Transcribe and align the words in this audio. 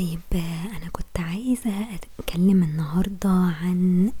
طيب 0.00 0.42
أنا 0.76 0.88
كنت 0.92 1.20
عايزة 1.20 1.70
أتكلم 2.18 2.62
النهاردة 2.62 3.28
عن 3.30 4.12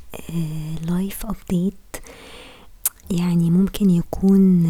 life 0.88 1.26
update 1.26 1.96
يعني 3.10 3.50
ممكن 3.50 3.90
يكون 3.90 4.64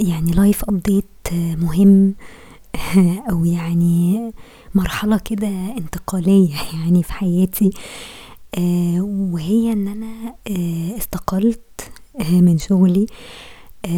يعني 0.00 0.32
life 0.32 0.64
update 0.64 1.04
مهم 1.32 2.14
أو 3.30 3.44
يعني 3.44 4.32
مرحلة 4.74 5.18
كده 5.18 5.48
انتقالية 5.78 6.54
يعني 6.82 7.02
في 7.02 7.12
حياتي. 7.12 7.70
وهي 8.98 9.72
إن 9.72 9.88
أنا 9.88 10.34
استقلت 10.98 11.90
من 12.30 12.58
شغلي. 12.58 13.06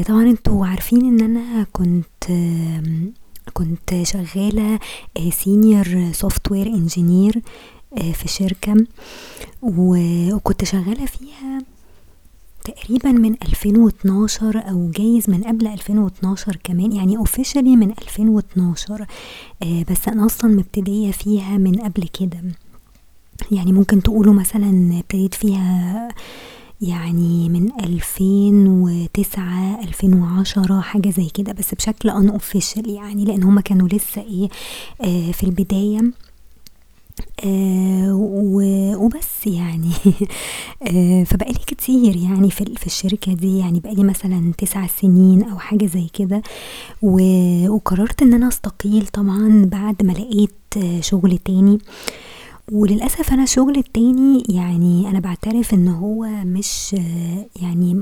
طبعا 0.07 0.23
أنتوا 0.23 0.67
عارفين 0.67 1.01
إن 1.01 1.21
أنا 1.21 1.67
كنت 1.73 2.25
كنت 3.53 4.03
شغالة 4.03 4.79
senior 5.19 5.87
software 6.25 6.69
engineer 6.69 7.39
في 8.13 8.29
شركة. 8.29 8.87
وكنت 9.63 10.65
شغالة 10.65 11.07
فيها 11.07 11.63
تقريبا 12.65 13.13
من 13.13 13.33
ألفين 13.43 13.77
واتناشر 13.77 14.63
أو 14.71 14.91
جايز 14.91 15.31
من 15.31 15.43
قبل 15.43 15.67
ألفين 15.67 15.99
واتناشر 15.99 16.59
كمان 16.65 16.93
يعني 16.93 17.19
officially 17.19 17.57
من 17.57 17.91
ألفين 17.91 18.29
واتناشر 18.29 19.07
بس 19.91 20.09
أنا 20.09 20.27
أصلا 20.27 20.51
مبتدية 20.51 21.11
فيها 21.11 21.59
من 21.59 21.75
قبل 21.75 22.09
كده. 22.21 22.43
يعني 23.51 23.73
ممكن 23.73 24.03
تقولوا 24.03 24.35
مثلا 24.35 24.99
ابتديت 24.99 25.35
فيها 25.35 26.09
يعني 26.89 27.49
من 27.49 27.69
ألفين 27.85 28.67
وتسعة 28.69 29.81
ألفين 29.85 30.15
وعشرة 30.15 30.81
حاجة 30.81 31.11
زي 31.11 31.29
كده 31.35 31.53
بس 31.53 31.75
بشكل 31.75 32.11
unofficial 32.11 32.89
يعني 32.89 33.25
لأن 33.25 33.43
هما 33.43 33.61
كانوا 33.61 33.89
لسه 33.89 34.23
إيه 34.23 34.49
في 35.33 35.45
البداية. 35.45 36.01
وبس 38.97 39.47
يعني. 39.47 39.91
فبقالي 41.29 41.59
كتير 41.67 42.17
يعني 42.17 42.51
في, 42.51 42.65
في 42.77 42.87
الشركة 42.87 43.33
دي 43.33 43.59
يعني 43.59 43.81
بقالي 43.81 44.05
مثلا 44.05 44.53
تسع 44.59 44.87
سنين 44.87 45.43
أو 45.43 45.59
حاجة 45.59 45.87
زي 45.87 46.07
كده. 46.13 46.43
وقررت 47.03 48.23
إن 48.23 48.35
أنا 48.35 48.49
أستقيل 48.49 49.07
طبعا 49.07 49.65
بعد 49.73 50.03
ما 50.03 50.13
لقيت 50.13 51.01
شغل 51.01 51.39
تاني. 51.39 51.79
وللأسف 52.73 53.33
أنا 53.33 53.43
الشغل 53.43 53.77
التاني 53.79 54.43
يعني 54.49 55.11
أنا 55.11 55.21
بعترف 55.21 55.75
إن 55.75 55.89
هو 55.89 56.27
مش 56.45 56.93
يعني 57.63 57.95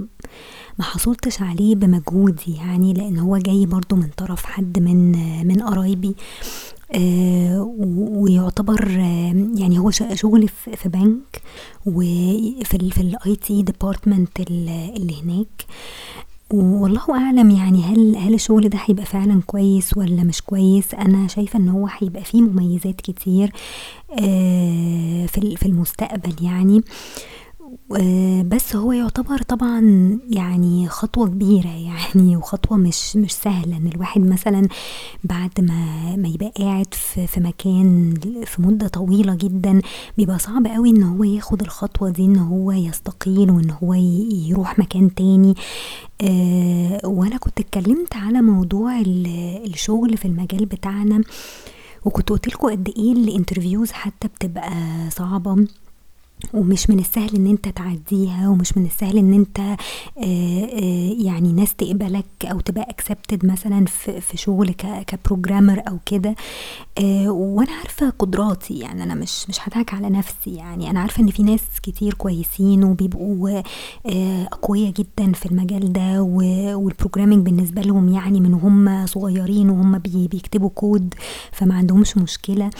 ما 0.78 0.84
حصلتش 0.84 1.42
عليه 1.42 1.74
بمجهودي 1.74 2.56
يعني 2.56 2.92
لأن 2.92 3.18
هو 3.18 3.36
جاي 3.38 3.66
برضو 3.66 3.96
من 3.96 4.08
طرف 4.16 4.44
حد 4.44 4.78
من 4.78 5.12
من 5.46 5.62
قرايبي. 5.62 6.14
ويعتبر 7.96 8.90
يعني 9.56 9.78
هو 9.78 9.90
شغل 9.90 10.48
في 10.48 10.88
بنك 10.88 11.42
وفي 11.86 12.90
في 12.90 13.00
ال 13.00 13.36
IT 13.36 13.62
department 13.62 14.40
اللي 14.40 15.22
هناك. 15.22 15.66
والله 16.52 17.02
أعلم 17.10 17.50
يعني 17.50 17.82
هل 17.82 18.16
هل 18.16 18.34
الشغل 18.34 18.68
ده 18.68 18.78
هيبقى 18.86 19.04
فعلا 19.06 19.40
كويس 19.46 19.96
ولا 19.96 20.24
مش 20.24 20.42
كويس؟ 20.42 20.94
أنا 20.94 21.26
شايفة 21.28 21.58
إن 21.58 21.68
هو 21.68 21.88
هيبقى 21.98 22.24
فيه 22.24 22.42
مميزات 22.42 23.00
كتير 23.00 23.52
في 25.26 25.56
في 25.56 25.66
المستقبل 25.66 26.34
يعني. 26.44 26.82
بس 28.44 28.76
هو 28.76 28.92
يعتبر 28.92 29.38
طبعا 29.42 29.80
يعني 30.30 30.88
خطوة 30.88 31.26
كبيرة 31.28 31.68
يعني 31.68 32.36
وخطوة 32.36 32.78
مش 32.78 33.16
مش 33.16 33.32
سهلة 33.32 33.76
إن 33.76 33.86
الواحد 33.86 34.20
مثلا 34.20 34.68
بعد 35.24 35.50
ما 35.60 36.16
ما 36.16 36.28
يبقى 36.28 36.52
قاعد 36.58 36.94
في, 36.94 37.26
في 37.26 37.40
مكان 37.40 38.14
في 38.44 38.62
مدة 38.62 38.88
طويلة 38.88 39.34
جدا 39.34 39.80
بيبقى 40.18 40.38
صعب 40.38 40.66
قوي 40.66 40.90
إن 40.90 41.02
هو 41.02 41.24
ياخد 41.24 41.62
الخطوة 41.62 42.10
دي 42.10 42.24
إن 42.24 42.36
هو 42.36 42.72
يستقيل 42.72 43.50
وإن 43.50 43.70
هو 43.70 43.94
يروح 44.48 44.78
مكان 44.78 45.14
تاني. 45.14 45.54
وأنا 47.04 47.36
كنت 47.36 47.60
اتكلمت 47.60 48.16
على 48.16 48.42
موضوع 48.42 49.00
الشغل 49.00 50.16
في 50.16 50.24
المجال 50.24 50.66
بتاعنا 50.66 51.22
وكنت 52.04 52.30
قلتلكوا 52.30 52.70
قد 52.70 52.88
إيه 52.96 53.12
ال 53.12 53.20
interviews 53.20 53.92
حتى 53.92 54.28
بتبقى 54.28 54.70
صعبة. 55.10 55.66
ومش 56.54 56.90
من 56.90 56.98
السهل 56.98 57.34
إن 57.36 57.46
أنت 57.46 57.68
تعديها 57.68 58.48
ومش 58.48 58.76
من 58.78 58.86
السهل 58.86 59.18
إن 59.18 59.32
أنت 59.32 59.58
آآ 59.60 59.76
آآ 60.22 61.14
يعني 61.18 61.52
ناس 61.52 61.74
تقبلك 61.74 62.24
أو 62.44 62.60
تبقى 62.60 62.86
accepted 62.90 63.46
مثلا 63.46 63.84
في, 63.86 64.20
في 64.20 64.36
شغل 64.36 64.70
ك 65.06 65.13
programmer 65.13 65.82
أو 65.88 65.98
كده. 66.06 66.34
وأنا 67.28 67.72
عارفة 67.72 68.10
قدراتي 68.10 68.78
يعني 68.78 69.02
أنا 69.02 69.14
مش 69.14 69.48
مش 69.48 69.56
هضحك 69.60 69.94
على 69.94 70.10
نفسي 70.10 70.54
يعني 70.54 70.90
أنا 70.90 71.00
عارفة 71.00 71.22
إن 71.22 71.26
في 71.30 71.42
ناس 71.42 71.60
كتير 71.82 72.14
كويسين 72.14 72.84
وبيبقوا 72.84 73.60
أقوياء 74.52 74.92
جدا 74.92 75.32
في 75.32 75.46
المجال 75.46 75.92
ده 75.92 76.22
وال 76.22 76.41
programming 76.41 77.44
بالنسبة 77.46 77.82
لهم 77.82 78.08
يعني 78.08 78.40
من 78.40 78.54
هم 78.54 79.06
صغيرين 79.06 79.70
وهم 79.70 79.98
بيكتبوا 79.98 80.70
كود 80.74 81.14
فما 81.52 81.74
عندهمش 81.74 82.16
مشكلة. 82.18 82.70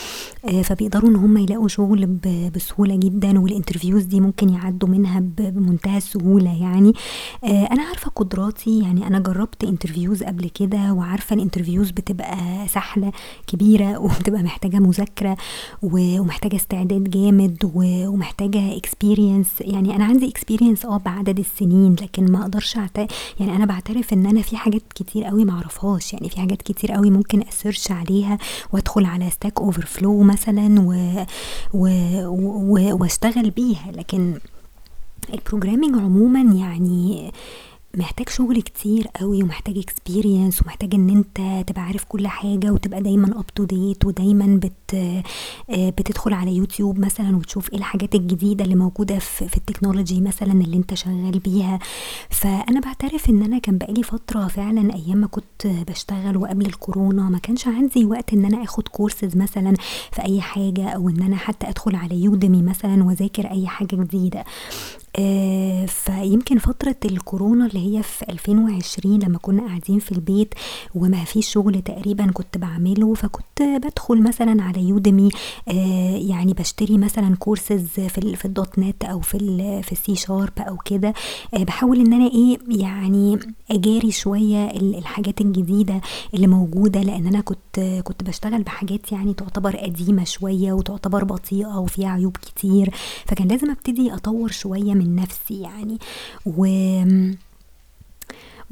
فبيقدروا 0.62 1.10
إن 1.10 1.16
هم 1.16 1.36
يلاقوا 1.36 1.68
شغل 1.68 2.06
بسهولة 2.54 2.96
جدا 2.96 3.38
وال 3.52 3.61
interviews 3.61 4.02
دي 4.02 4.20
ممكن 4.20 4.48
يعدوا 4.48 4.88
منها 4.88 5.20
بمنتهى 5.20 5.96
السهولة 5.96 6.62
يعني. 6.62 6.92
أنا 7.44 7.82
عارفة 7.82 8.10
قدراتي 8.10 8.78
يعني 8.78 9.06
أنا 9.06 9.18
جربت 9.18 9.64
interviews 9.64 10.22
قبل 10.22 10.48
كده 10.48 10.92
وعارفة 10.92 11.34
ال 11.34 11.40
interviews 11.40 11.90
بتبقى 11.90 12.68
سهله 12.68 13.12
كبيرة 13.46 13.98
وبتبقى 14.02 14.42
محتاجة 14.42 14.76
مذاكرة 14.76 15.36
ومحتاجة 15.82 16.56
استعداد 16.56 17.10
جامد 17.10 17.70
ومحتاجة 17.74 18.76
experience 18.76 19.48
يعني 19.60 19.96
أنا 19.96 20.04
عندي 20.04 20.28
experience 20.28 20.84
آه 20.86 20.96
بعدد 20.96 21.38
السنين 21.38 21.96
لكن 22.02 22.32
ما 22.32 22.42
أقدرش 22.42 22.72
يعني 23.40 23.56
أنا 23.56 23.66
بعترف 23.66 24.12
إن 24.12 24.26
أنا 24.26 24.42
في 24.42 24.56
حاجات 24.56 24.82
كتير 24.94 25.24
قوي 25.24 25.44
ما 25.44 25.52
أعرفهاش. 25.52 26.12
يعني 26.12 26.28
في 26.28 26.40
حاجات 26.40 26.62
كتير 26.62 26.92
قوي 26.92 27.10
ممكن 27.10 27.42
أ 27.48 27.54
search 27.54 27.90
عليها 27.90 28.38
وأدخل 28.72 29.04
على 29.04 29.30
Stack 29.30 29.60
Overflow 29.60 30.22
مثلا 30.22 30.80
و, 30.80 30.92
و... 31.74 31.88
و... 32.26 32.96
وأشتغل 33.00 33.41
بيها 33.50 33.92
لكن 33.92 34.38
ال 35.34 35.40
programming 35.40 35.96
عموما 35.97 36.41
يعني 36.41 37.32
محتاج 37.97 38.28
شغل 38.28 38.62
كتير 38.62 39.06
قوي 39.20 39.42
ومحتاج 39.42 39.78
experience 39.78 40.62
ومحتاج 40.62 40.94
إن 40.94 41.10
أنت 41.10 41.69
تبقى 41.69 41.82
عارف 41.82 42.04
كل 42.04 42.26
حاجة 42.26 42.72
وتبقى 42.72 43.03
دايما 43.03 43.38
up 43.40 43.46
to 43.54 43.64
date 43.64 44.04
ودايما 44.04 44.60
بت 44.62 45.22
بتدخل 45.70 46.32
على 46.32 46.56
يوتيوب 46.56 46.98
مثلا 46.98 47.36
وتشوف 47.36 47.72
إيه 47.72 47.78
الحاجات 47.78 48.14
الجديدة 48.14 48.64
اللي 48.64 48.75
موجودة 48.75 49.19
في, 49.19 49.56
ال 49.56 49.62
technology 49.62 50.20
مثلا 50.20 50.52
اللي 50.52 50.76
أنت 50.76 50.94
شغال 50.94 51.38
بيها. 51.38 51.78
فأنا 52.31 52.81
بعترف 52.81 53.31
إن 53.31 53.42
أنا 53.42 53.58
كان 53.58 53.78
بقالي 53.78 54.02
فترة 54.02 54.47
فعلا 54.47 54.94
أيام 54.94 55.19
ما 55.19 55.26
كنت 55.26 55.66
بشتغل 55.66 56.36
وقبل 56.36 56.66
الكورونا 56.66 57.22
ما 57.22 57.38
كانش 57.38 57.66
عندي 57.69 58.04
وقت 58.04 58.32
إن 58.32 58.44
أنا 58.44 58.62
آخد 58.64 58.88
كورسز 58.88 59.36
مثلا 59.36 59.75
في 60.12 60.22
أي 60.25 60.41
حاجة 60.41 60.88
أو 60.88 61.08
إن 61.08 61.22
أنا 61.22 61.36
حتى 61.36 61.69
أدخل 61.69 61.97
على 61.97 62.22
Udemy 62.22 62.62
مثلا 62.62 63.04
وأذاكر 63.04 63.50
أي 63.50 63.66
حاجة 63.66 63.97
جديدة. 63.97 64.44
آه 65.19 65.86
فيمكن 65.86 66.58
فترة 66.58 66.97
الكورونا 67.04 67.66
اللي 67.66 67.81
هي 67.82 68.03
في 68.03 68.25
2020 68.28 69.19
لما 69.19 69.38
كنا 69.38 69.66
قاعدين 69.66 69.98
في 69.98 70.12
البيت 70.12 70.54
وما 70.94 71.25
فيش 71.25 71.48
شغل 71.48 71.82
تقريبا 71.82 72.26
كنت 72.32 72.59
بعمله 72.59 73.15
فكنت 73.15 73.62
بدخل 73.62 74.22
مثلا 74.22 74.62
على 74.62 74.82
Udemy 74.88 75.28
آه 75.69 76.16
يعني 76.16 76.53
بشتري 76.53 76.98
مثلا 76.98 77.37
كورسز 77.37 77.84
في 77.87 78.37
في 78.37 78.44
ال 78.44 78.78
.NET 78.78 79.04
أو 79.04 79.20
في 79.20 79.38
في 79.82 79.93
السي 79.93 80.15
شارب 80.16 80.53
أو 80.59 80.76
كده. 80.76 81.15
آه 81.54 81.65
بحاول 81.65 82.00
إن 82.00 82.12
أنا 82.12 82.26
إيه 82.31 82.59
يعني 82.69 83.38
أجاري 83.70 84.10
شوية 84.10 84.70
الحاجات 84.70 85.41
الجديدة 85.41 86.00
اللي 86.34 86.47
موجودة 86.47 87.03
لأن 87.03 87.26
أنا 87.26 87.41
كنت 87.41 87.81
كنت 88.04 88.22
بشتغل 88.25 88.62
بحاجات 88.62 89.12
يعني 89.12 89.35
تعتبر 89.35 89.76
قديمة 89.76 90.25
شوية 90.25 90.73
وتعتبر 90.73 91.25
بطيئة 91.25 91.78
وفيها 91.78 92.08
عيوب 92.08 92.37
كتير. 92.37 92.90
فكان 93.26 93.49
لازم 93.49 93.70
أبتدي 93.70 94.14
أطور 94.14 94.50
شوية 94.50 94.94
من 94.94 95.17
نفسي 95.17 95.61
يعني. 95.61 95.99
و 96.46 96.64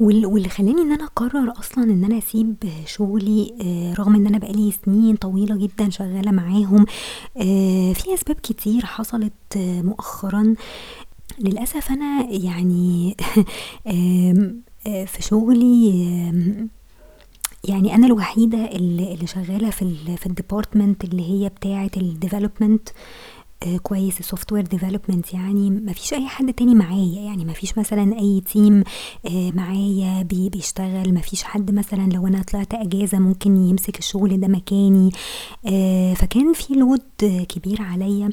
واللي 0.01 0.49
خلاني 0.49 0.81
إن 0.81 0.91
أنا 0.91 1.03
أقرر 1.03 1.53
أصلا 1.59 1.83
إن 1.83 2.03
أنا 2.03 2.17
أسيب 2.17 2.55
شغلي 2.85 3.53
رغم 3.99 4.15
إن 4.15 4.27
أنا 4.27 4.37
بقالي 4.37 4.71
سنين 4.85 5.15
طويلة 5.15 5.55
جدا 5.55 5.89
شغالة 5.89 6.31
معاهم 6.31 6.85
في 7.93 8.13
أسباب 8.13 8.35
كتير 8.35 8.85
حصلت 8.85 9.33
مؤخرا. 9.57 10.55
للأسف 11.39 11.91
أنا 11.91 12.27
يعني 12.29 13.15
في 15.11 15.21
شغلي 15.21 15.89
يعني 17.63 17.95
أنا 17.95 18.07
الوحيدة 18.07 18.65
اللي 18.65 19.27
شغالة 19.27 19.69
في 19.69 19.81
ال 19.81 20.17
في 20.17 20.25
ال 20.25 20.32
department 20.32 21.03
اللي 21.03 21.29
هي 21.31 21.49
بتاعة 21.49 21.91
ال 21.97 22.05
development 22.05 22.89
آه، 22.89 22.93
كويس. 23.83 24.19
ال 24.19 24.51
software 24.51 24.63
development 24.65 25.33
يعني 25.33 25.69
ما 25.69 25.93
فيش 25.93 26.13
أي 26.13 26.27
حد 26.27 26.53
تاني 26.53 26.75
معايا. 26.75 27.21
يعني 27.21 27.45
ما 27.45 27.53
فيش 27.53 27.77
مثلا 27.77 28.19
أي 28.19 28.41
team 28.51 28.83
آه، 29.25 29.51
معايا 29.55 30.21
بي 30.23 30.49
بيشتغل. 30.49 31.13
ما 31.13 31.21
فيش 31.21 31.43
حد 31.43 31.71
مثلا 31.71 32.09
لو 32.13 32.27
أنا 32.27 32.41
طلعت 32.43 32.73
إجازة 32.73 33.19
ممكن 33.19 33.55
يمسك 33.57 33.99
الشغل 33.99 34.39
ده 34.39 34.47
مكاني. 34.47 35.09
آه، 35.65 36.13
فكان 36.13 36.53
في 36.53 36.73
load 36.73 37.01
كبير 37.49 37.81
عليا 37.81 38.29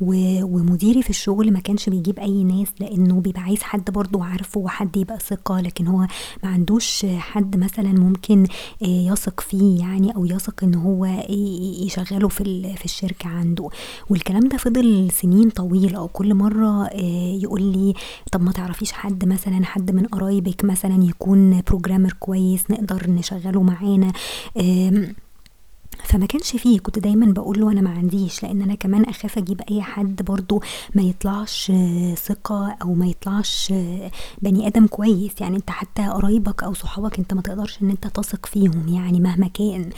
ومديري 0.00 1.02
في 1.02 1.10
الشغل 1.10 1.52
ما 1.52 1.60
كانش 1.60 1.88
بيجيب 1.88 2.18
أي 2.18 2.44
ناس 2.44 2.68
لأنه 2.80 3.20
بيبقى 3.20 3.42
عايز 3.42 3.62
حد 3.62 3.90
برضو 3.90 4.22
عارفه 4.22 4.60
وحد 4.60 4.96
يبقى 4.96 5.18
ثقة. 5.18 5.60
لكن 5.60 5.86
هو 5.86 5.98
ما 6.42 6.48
عندوش 6.50 7.06
حد 7.18 7.56
مثلا 7.56 7.92
ممكن 7.92 8.46
يثق 8.82 9.40
فيه 9.40 9.78
يعني 9.80 10.16
أو 10.16 10.24
يثق 10.24 10.64
إن 10.64 10.74
هو 10.74 11.04
يشغله 11.84 12.28
في 12.28 12.74
في 12.76 12.84
الشركة 12.84 13.28
عنده. 13.28 13.68
والكلام 14.10 14.48
ده 14.48 14.56
فضل 14.70 15.10
سنين 15.10 15.50
طويلة 15.50 16.02
وكل 16.02 16.34
مرة 16.34 16.86
آه، 16.86 17.38
يقول 17.42 17.62
لي 17.62 17.94
طب 18.32 18.42
ما 18.42 18.52
تعرفيش 18.52 18.92
حد 18.92 19.24
مثلا 19.24 19.64
حد 19.64 19.90
من 19.90 20.06
قرايبك 20.06 20.64
مثلا 20.64 21.04
يكون 21.04 21.60
بروجرامر 21.66 22.12
كويس 22.12 22.70
نقدر 22.70 23.10
نشغله 23.10 23.62
معانا؟ 23.62 24.12
فما 26.04 26.26
كانش 26.26 26.56
فيه. 26.56 26.78
كنت 26.78 26.98
دايما 26.98 27.26
بقول 27.26 27.60
له 27.60 27.72
أنا 27.72 27.80
ما 27.80 27.90
عنديش 27.90 28.42
لأن 28.42 28.62
أنا 28.62 28.74
كمان 28.74 29.04
أخاف 29.04 29.38
أجيب 29.38 29.60
أي 29.70 29.82
حد 29.82 30.22
برضو 30.22 30.62
ما 30.94 31.02
يطلعش 31.02 31.72
ثقة 32.16 32.76
أو 32.82 32.94
ما 32.94 33.06
يطلعش 33.06 33.72
بني 34.42 34.66
آدم 34.66 34.86
كويس. 34.86 35.40
يعني 35.40 35.56
أنت 35.56 35.70
حتى 35.70 36.02
قرايبك 36.08 36.62
أو 36.62 36.74
صحابك 36.74 37.18
أنت 37.18 37.34
ما 37.34 37.42
تقدرش 37.42 37.82
إن 37.82 37.90
أنت 37.90 38.06
تثق 38.06 38.46
فيهم 38.46 38.88
يعني 38.88 39.20
مهما 39.20 39.48
كان. 39.48 39.90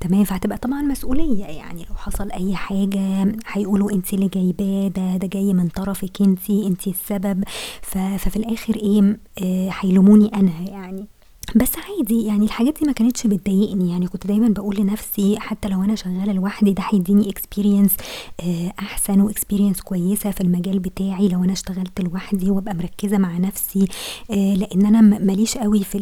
تمام؟ 0.00 0.24
فهتبقى 0.24 0.58
طبعا 0.58 0.82
مسؤولية. 0.82 1.44
يعني 1.44 1.86
لو 1.90 1.96
حصل 1.96 2.30
أي 2.30 2.56
حاجة 2.56 3.34
هيقولوا 3.46 3.92
أنت 3.92 4.12
اللي 4.14 4.28
جايباه 4.28 4.88
ده 4.88 5.16
ده 5.16 5.26
جاي 5.26 5.54
من 5.54 5.68
طرفك 5.68 6.22
أنت 6.22 6.50
أنت 6.50 6.86
السبب. 6.88 7.44
ففي 7.82 8.36
الآخر 8.36 8.76
إيه 8.76 9.18
آه، 9.42 9.70
هيلوموني 9.80 10.28
أنا 10.34 10.52
يعني. 10.70 11.06
بس 11.56 11.70
عادي 11.78 12.24
يعني 12.26 12.44
الحاجات 12.44 12.78
دي 12.80 12.86
ما 12.86 12.92
كانتش 12.92 13.26
بتضايقني. 13.26 13.90
يعني 13.90 14.06
كنت 14.06 14.26
دايما 14.26 14.48
بقول 14.48 14.76
لنفسي 14.76 15.38
حتى 15.40 15.68
لو 15.68 15.82
أنا 15.82 15.94
شغالة 15.94 16.32
لوحدي 16.32 16.72
ده 16.72 16.82
هيديني 16.92 17.30
experience 17.30 17.96
آه، 18.40 18.72
أحسن 18.78 19.20
و 19.20 19.25
experience 19.25 19.80
كويسة 19.80 20.30
في 20.30 20.40
المجال 20.40 20.78
بتاعي 20.78 21.28
لو 21.28 21.44
أنا 21.44 21.52
اشتغلت 21.52 22.00
لوحدي 22.00 22.50
وأبقى 22.50 22.74
مركزة 22.74 23.18
مع 23.18 23.38
نفسي. 23.38 23.88
آه، 24.30 24.54
لأن 24.54 24.86
أنا 24.86 25.00
ماليش 25.00 25.58
قوي 25.58 25.84
في 25.84 25.98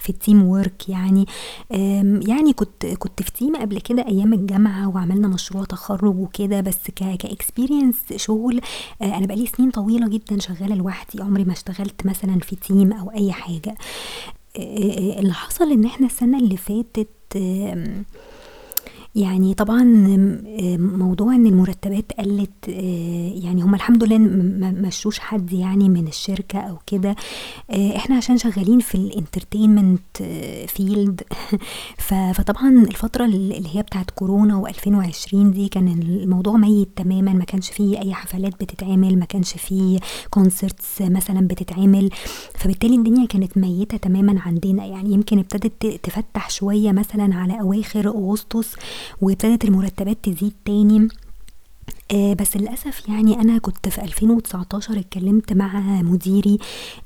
في 0.00 0.10
ال 0.10 0.42
teamwork 0.44 0.88
يعني. 0.88 1.26
يعني 2.28 2.52
كنت 2.52 2.86
كنت 2.86 3.22
في 3.22 3.32
team 3.32 3.56
قبل 3.56 3.80
كده 3.80 4.06
أيام 4.08 4.34
الجامعة 4.34 4.88
وعملنا 4.88 5.28
مشروع 5.28 5.64
تخرج 5.64 6.16
وكده 6.18 6.60
بس 6.60 6.78
ك 6.96 7.05
experience 7.05 7.96
شغل 8.16 8.60
آه، 9.02 9.16
أنا 9.16 9.26
بقالي 9.26 9.46
سنين 9.46 9.70
طويلة 9.70 10.08
جدا 10.08 10.38
شغالة 10.38 10.74
لوحدي 10.74 11.22
عمري 11.22 11.44
ما 11.44 11.52
اشتغلت 11.52 12.06
مثلا 12.06 12.38
في 12.38 12.56
team 12.56 12.92
أو 12.92 13.10
أي 13.10 13.32
حاجة. 13.32 13.74
اللي 14.56 15.32
حصل 15.32 15.72
إن 15.72 15.84
إحنا 15.84 16.06
السنة 16.06 16.38
اللي 16.38 16.56
فاتت 16.56 17.08
يعني 19.14 19.54
طبعا 19.54 19.82
موضوع 20.78 21.34
إن 21.34 21.46
المرتبات 21.46 22.12
قلت 22.18 22.68
آه، 22.68 23.32
يعني 23.34 23.62
هم 23.62 23.74
الحمد 23.74 24.04
لله 24.04 24.18
ما 24.18 24.70
مشوش 24.70 25.18
حد 25.18 25.52
يعني 25.52 25.88
من 25.88 26.08
الشركة 26.08 26.58
أو 26.58 26.78
كده. 26.86 27.16
آه، 27.70 27.96
إحنا 27.96 28.16
عشان 28.16 28.38
شغالين 28.38 28.80
في 28.80 28.94
ال 28.94 29.03
entertainment 29.03 30.22
field. 30.66 31.20
فطبعا 32.34 32.68
الفترة 32.70 33.24
اللي 33.24 33.76
هي 33.76 33.82
بتاعت 33.82 34.10
كورونا 34.10 34.62
و2020 34.68 35.34
دي 35.34 35.68
كان 35.68 35.88
الموضوع 35.88 36.56
ميت 36.56 36.88
تماما. 36.96 37.32
ما 37.32 37.44
كانش 37.44 37.70
فيه 37.70 37.98
أي 37.98 38.14
حفلات 38.14 38.52
بتتعمل 38.52 39.18
ما 39.18 39.24
كانش 39.24 39.52
فيه 39.52 39.98
concerts 40.30 41.02
مثلا 41.02 41.48
بتتعمل. 41.48 42.10
فبالتالي 42.54 42.96
الدنيا 42.96 43.26
كانت 43.26 43.58
ميتة 43.58 43.96
تماما 43.96 44.40
عندنا. 44.40 44.86
يعني 44.86 45.12
يمكن 45.12 45.38
ابتدت 45.38 45.86
تفتح 46.02 46.50
شوية 46.50 46.92
مثلا 46.92 47.34
على 47.34 47.60
أواخر 47.60 48.08
أغسطس. 48.08 48.76
وابتدت 49.20 49.64
المرتبات 49.64 50.18
تزيد 50.22 50.52
تاني. 50.64 51.08
آه 52.12 52.32
بس 52.34 52.56
للأسف 52.56 53.08
يعني 53.08 53.40
أنا 53.40 53.58
كنت 53.58 53.88
في 53.88 54.02
2019 54.02 54.98
اتكلمت 54.98 55.52
مع 55.52 55.80
مديري 56.02 56.58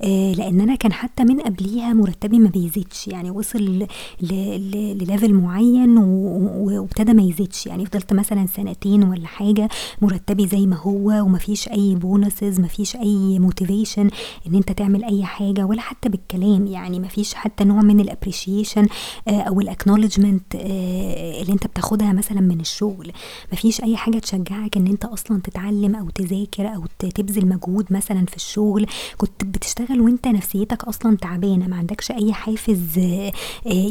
آه 0.03 0.33
لأن 0.33 0.61
أنا 0.61 0.75
كان 0.75 0.93
حتى 0.93 1.25
من 1.25 1.41
قبليها 1.41 1.93
مرتبي 1.93 2.39
ما 2.39 2.49
بيزيدش 2.49 3.09
يعني 3.09 3.31
وصل 3.31 3.87
ل 4.23 4.41
level 4.41 5.35
معين 5.35 5.99
وابتدى 5.99 7.13
ما 7.13 7.23
يزيدش 7.23 7.67
يعني 7.67 7.87
فضلت 7.87 8.13
مثلا 8.13 8.47
سنتين 8.47 9.03
ولا 9.05 9.27
حاجة 9.27 9.69
مرتبي 10.03 10.47
زي 10.47 10.67
ما 10.67 10.77
هو 10.77 11.23
ومفيش 11.25 11.69
أي 11.69 11.95
bonuses 11.95 12.61
مفيش 12.61 12.97
أي 12.97 13.39
motivation 13.39 14.11
إن 14.47 14.55
أنت 14.55 14.73
تعمل 14.73 15.05
أي 15.05 15.25
حاجة 15.25 15.65
ولا 15.67 15.81
حتى 15.81 16.09
بالكلام 16.09 16.67
يعني 16.67 17.01
مفيش 17.01 17.35
حتى 17.35 17.65
نوع 17.65 17.81
من 17.83 18.01
ال 18.01 18.07
appreciation 18.07 18.87
آه 19.29 19.41
أو 19.41 19.61
ال 19.61 19.67
acknowledgment 19.67 20.55
آه 20.55 21.43
اللي 21.43 21.53
أنت 21.53 21.67
بتاخدها 21.67 22.13
مثلا 22.13 22.41
من 22.41 22.61
الشغل 22.61 23.13
مفيش 23.53 23.83
أي 23.83 23.97
حاجة 23.97 24.19
تشجعك 24.19 24.77
إن 24.77 24.87
انت 24.95 25.05
أصلا 25.05 25.41
تتعلم 25.41 25.97
أو 25.97 26.11
تذاكر 26.11 26.75
أو 26.75 26.85
تبذل 26.99 27.47
مجهود 27.47 27.87
مثلا 27.91 28.27
في 28.27 28.37
الشغل 28.37 28.87
كنت 29.19 29.45
بتشتغل 29.45 30.01
وانت 30.01 30.27
نفسيتك 30.29 30.85
أصلا 30.85 31.17
تعبانة 31.17 31.67
ما 31.67 31.77
عندكش 31.77 32.11
اي 32.11 32.33
حافز 32.33 32.99
آه، 32.99 33.33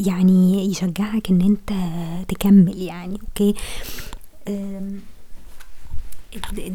يعني 0.07 0.65
يشجعك 0.71 1.29
ان 1.29 1.41
انت 1.41 1.73
تكمل 2.27 2.81
يعني 2.81 3.19
okay؟ 3.21 3.53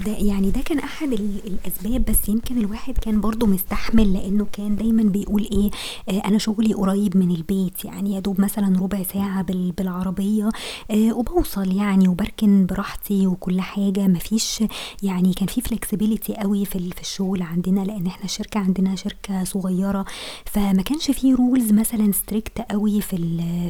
ده 0.04 0.12
يعني 0.12 0.50
ده 0.50 0.60
كان 0.60 0.78
أحد 0.78 1.12
الأسباب 1.12 2.04
بس 2.04 2.28
يمكن 2.28 2.58
الواحد 2.58 2.98
كان 2.98 3.20
برضو 3.20 3.46
مستحمل 3.46 4.12
لأنه 4.12 4.46
كان 4.52 4.76
دايما 4.76 5.02
بيقول 5.02 5.48
إيه 5.52 5.70
آه 6.08 6.28
أنا 6.28 6.38
شغلي 6.38 6.74
قريب 6.74 7.16
من 7.16 7.30
البيت 7.30 7.84
يعني 7.84 8.14
يا 8.14 8.20
دوب 8.20 8.40
مثلا 8.40 8.78
ربع 8.80 9.02
ساعة 9.02 9.42
بالعربية 9.78 10.48
آه 10.90 11.12
وبوصل 11.12 11.72
يعني 11.76 12.08
وبركن 12.08 12.66
براحتي 12.66 13.26
وكل 13.26 13.60
حاجة. 13.60 14.08
مفيش 14.08 14.64
يعني 15.02 15.32
كان 15.32 15.46
في 15.46 15.60
flexibility 15.60 16.34
قوي 16.34 16.64
في 16.64 16.90
في 16.90 17.00
الشغل 17.00 17.42
عندنا 17.42 17.80
لأن 17.80 18.06
إحنا 18.06 18.24
الشركة 18.24 18.60
عندنا 18.60 18.96
شركة 18.96 19.44
صغيرة. 19.44 20.04
فما 20.44 20.82
كانش 20.82 21.10
في 21.10 21.34
rules 21.34 21.72
مثلا 21.72 22.12
strict 22.12 22.60
قوي 22.70 23.00
في 23.00 23.16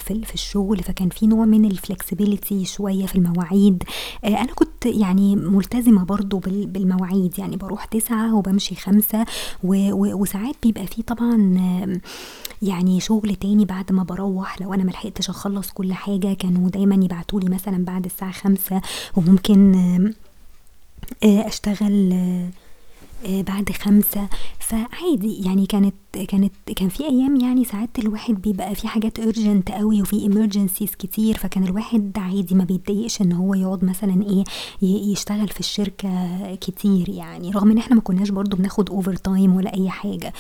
في, 0.00 0.24
في 0.24 0.34
الشغل 0.34 0.78
فكان 0.78 1.08
في 1.08 1.26
نوع 1.26 1.44
من 1.44 1.64
ال 1.64 1.72
flexibility 1.72 2.64
شوية 2.64 3.06
في 3.06 3.16
المواعيد. 3.16 3.82
آه 4.24 4.28
أنا 4.28 4.52
كنت 4.54 4.86
يعني 4.86 5.36
ملتزمه 5.36 5.77
ملتزمة 5.78 6.04
برضو 6.04 6.38
بالمواعيد. 6.38 7.38
يعني 7.38 7.56
بروح 7.56 7.84
تسعة 7.84 8.34
وبمشي 8.34 8.74
خمسة 8.74 9.26
وساعات 9.64 10.54
بيبقى 10.62 10.86
فيه 10.86 11.02
طبعا 11.02 11.36
يعني 12.62 13.00
شغل 13.00 13.36
تاني 13.36 13.64
بعد 13.64 13.92
ما 13.92 14.02
بروح. 14.02 14.60
لو 14.62 14.74
أنا 14.74 14.84
ملحقتش 14.84 15.30
أخلص 15.30 15.70
كل 15.70 15.92
حاجة 15.92 16.34
كانوا 16.34 16.68
دايما 16.68 17.04
يبعتولي 17.04 17.48
مثلا 17.48 17.84
بعد 17.84 18.04
الساعة 18.04 18.32
خمسة 18.32 18.80
وممكن 19.16 20.12
أشتغل 21.22 22.10
آه، 22.12 22.48
بعد 23.26 23.70
خمسة. 23.72 24.28
فعادي 24.58 25.42
يعني 25.46 25.66
كانت 25.66 25.94
كانت 26.28 26.52
كان 26.76 26.88
في 26.88 27.04
أيام 27.04 27.36
يعني 27.36 27.64
ساعات 27.64 27.98
الواحد 27.98 28.34
بيبقى 28.34 28.74
في 28.74 28.88
حاجات 28.88 29.20
urgent 29.20 29.72
قوي 29.72 30.02
وفي 30.02 30.28
emergencies 30.28 30.96
كتير 30.96 31.36
فكان 31.36 31.64
الواحد 31.64 32.12
عادي 32.18 32.54
ما 32.54 32.64
بيتضايقش 32.64 33.22
إن 33.22 33.32
هو 33.32 33.54
يقعد 33.54 33.84
مثلا 33.84 34.22
إيه 34.22 34.44
يشتغل 35.12 35.48
في 35.48 35.60
الشركة 35.60 36.54
كتير 36.54 37.08
يعني 37.08 37.50
رغم 37.50 37.70
إن 37.70 37.78
إحنا 37.78 37.94
ما 37.96 38.02
كناش 38.02 38.30
برضو 38.30 38.56
بناخد 38.56 38.90
overtime 38.90 39.56
ولا 39.56 39.74
أي 39.74 39.90
حاجة. 39.90 40.32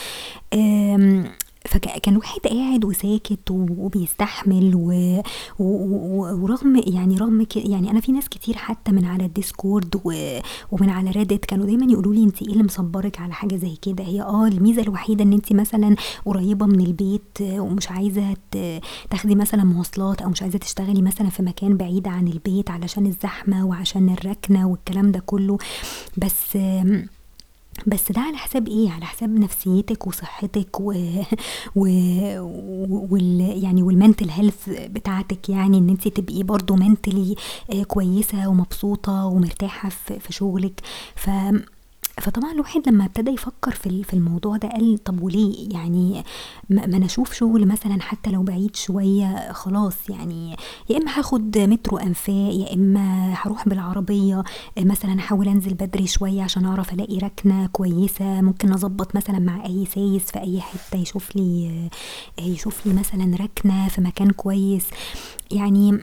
فكان 1.66 2.14
الواحد 2.14 2.40
قاعد 2.40 2.84
وساكت 2.84 3.50
وبيستحمل 3.50 4.74
و... 4.74 5.20
و... 5.58 5.64
ورغم 6.42 6.82
يعني 6.86 7.16
رغم 7.16 7.42
ك... 7.42 7.56
يعني 7.56 7.90
أنا 7.90 8.00
في 8.00 8.12
ناس 8.12 8.28
كتير 8.28 8.56
حتى 8.56 8.92
من 8.92 9.04
على 9.04 9.24
ال 9.24 9.34
Discord 9.34 10.00
و... 10.04 10.38
ومن 10.72 10.90
على 10.90 11.10
Reddit 11.10 11.44
كانوا 11.44 11.66
دايما 11.66 11.92
يقولوا 11.92 12.14
لي 12.14 12.22
انت 12.24 12.42
إيه 12.42 12.48
اللي 12.52 12.62
مصبرك 12.64 13.20
على 13.20 13.32
حاجة 13.32 13.56
زي 13.56 13.76
كده؟ 13.82 14.04
هي 14.04 14.22
آه 14.22 14.46
الميزة 14.46 14.82
الوحيدة 14.82 15.24
إن 15.24 15.32
انت 15.32 15.52
مثلا 15.52 15.96
قريبة 16.26 16.66
من 16.66 16.80
البيت 16.80 17.38
ومش 17.40 17.90
عايزة 17.90 18.36
ت... 18.50 18.80
تاخدي 19.10 19.34
مثلا 19.34 19.64
مواصلات 19.64 20.22
أو 20.22 20.30
مش 20.30 20.42
عايزة 20.42 20.58
تشتغلي 20.58 21.02
مثلا 21.02 21.28
في 21.30 21.42
مكان 21.42 21.76
بعيد 21.76 22.08
عن 22.08 22.28
البيت 22.28 22.70
علشان 22.70 23.06
الزحمة 23.06 23.66
وعشان 23.66 24.08
الركنة 24.08 24.68
والكلام 24.68 25.12
ده 25.12 25.22
كله. 25.26 25.58
بس 26.16 26.58
بس 27.86 28.12
ده 28.12 28.20
على 28.20 28.36
حساب 28.36 28.68
إيه؟ 28.68 28.90
على 28.90 29.04
حساب 29.06 29.38
نفسيتك 29.38 30.06
وصحتك 30.06 30.80
و, 30.80 30.92
و... 31.76 31.82
وال... 33.10 33.40
يعني 33.64 33.82
والمنتل 33.82 34.30
هيلث 34.30 34.68
بتاعتك 34.68 35.48
يعني 35.48 35.78
إن 35.78 35.88
أنت 35.88 36.08
تبقي 36.08 36.42
برضو 36.42 36.76
منتلي 36.76 37.34
كويسة 37.86 38.48
ومبسوطة 38.48 39.26
ومرتاحة 39.26 39.88
في, 39.88 40.18
في 40.20 40.32
شغلك. 40.32 40.80
ف 41.14 41.30
فطبعًا 42.20 42.52
الواحد 42.52 42.88
لمّا 42.88 43.04
ابتدى 43.04 43.30
يفكّر 43.30 43.70
في 43.70 44.02
في 44.04 44.14
الموضوع 44.14 44.56
ده 44.56 44.68
قال 44.68 44.98
طب 45.04 45.22
وليه؟ 45.22 45.68
يعني 45.74 46.24
ما 46.70 46.84
أنا 46.84 47.06
أشوف 47.06 47.32
شغل 47.34 47.66
مثلًا 47.66 48.02
حتى 48.02 48.30
لو 48.30 48.42
بعيد 48.42 48.76
شوية 48.76 49.52
خلاص 49.52 50.10
يعني 50.10 50.56
يا 50.90 50.96
إما 50.98 51.18
هاخد 51.18 51.58
مترو 51.58 51.98
أنفاق، 51.98 52.54
يا 52.54 52.74
إما 52.74 53.34
هاروح 53.42 53.68
بالعربية 53.68 54.44
مثلًا 54.78 55.18
أحاول 55.18 55.48
أنزل 55.48 55.74
بدري 55.74 56.06
شوية 56.06 56.42
عشان 56.42 56.64
أعرف 56.64 56.92
ألاقي 56.92 57.18
ركنة 57.18 57.66
كويسة، 57.66 58.40
ممكن 58.40 58.72
أضبّط 58.72 59.16
مثلًا 59.16 59.38
مع 59.38 59.66
أي 59.66 59.86
سايس 59.94 60.22
في 60.22 60.38
أي 60.40 60.60
حتة 60.60 60.98
يشوف 60.98 61.36
لي 61.36 61.88
يشوف 62.40 62.86
لي 62.86 62.92
مثلًا 62.92 63.36
ركنة 63.40 63.88
في 63.88 64.00
مكان 64.00 64.30
كويس، 64.30 64.86
يعني 65.50 66.00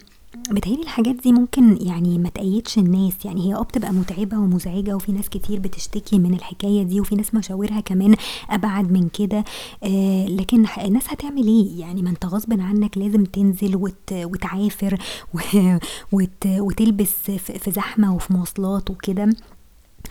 بيتهيأ 0.51 0.75
لي 0.75 0.81
الحاجات 0.83 1.15
دي 1.15 1.31
ممكن 1.31 1.77
يعني 1.81 2.17
ما 2.17 2.29
تقيدش 2.29 2.77
الناس، 2.77 3.25
يعني 3.25 3.49
هي 3.49 3.55
آه 3.55 3.63
بتبقى 3.63 3.93
متعبة 3.93 4.37
ومزعجة 4.37 4.95
وفي 4.95 5.11
ناس 5.11 5.29
كتير 5.29 5.59
بتشتكي 5.59 6.19
من 6.19 6.33
الحكاية 6.33 6.83
دي 6.83 6.99
وفي 7.01 7.15
ناس 7.15 7.33
مشاورها 7.35 7.79
كمان 7.79 8.15
أبعد 8.49 8.91
من 8.91 9.09
كده، 9.09 9.43
آآ 9.83 10.27
لكن 10.29 10.65
الناس 10.77 11.03
هتعمل 11.09 11.47
إيه؟ 11.47 11.79
يعني 11.79 12.01
ما 12.01 12.09
أنت 12.09 12.25
غصبٍ 12.25 12.61
عنك 12.61 12.97
لازم 12.97 13.23
تنزل 13.23 13.75
وت 13.75 14.11
وتعافر 14.13 14.97
وت 16.13 16.45
وتلبس 16.47 17.31
في 17.31 17.71
زحمة 17.71 18.15
وفي 18.15 18.33
مواصلات 18.33 18.89
وكده. 18.89 19.29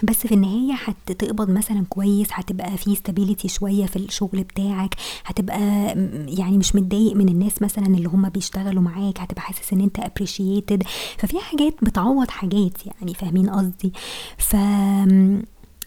بس 0.04 0.26
في 0.26 0.34
النهاية 0.34 0.75
هتقبض 0.84 1.50
مثلًا 1.50 1.84
كويس، 1.88 2.28
هتبقى 2.32 2.76
في 2.76 2.96
stability 2.96 3.46
شوية 3.46 3.87
في 3.87 3.96
الشغل 3.96 4.42
بتاعك، 4.42 4.94
هتبقى 5.25 5.58
يعني 6.28 6.58
مش 6.58 6.75
متضايق 6.75 7.16
من 7.16 7.28
الناس 7.28 7.62
مثلًا 7.62 7.87
اللي 7.87 8.08
هُم 8.08 8.28
بيشتغلوا 8.28 8.82
معاك، 8.82 9.20
هتبقى 9.20 9.42
حاسس 9.42 9.73
إن 9.73 9.80
أنت 9.80 10.00
appreciated 10.00 10.87
ففي 11.18 11.38
حاجات 11.40 11.75
بتعوّض 11.84 12.30
حاجات 12.30 12.87
يعني 12.87 13.14
فاهمين 13.14 13.50
قصدي؟ 13.50 13.92
ف 14.38 14.56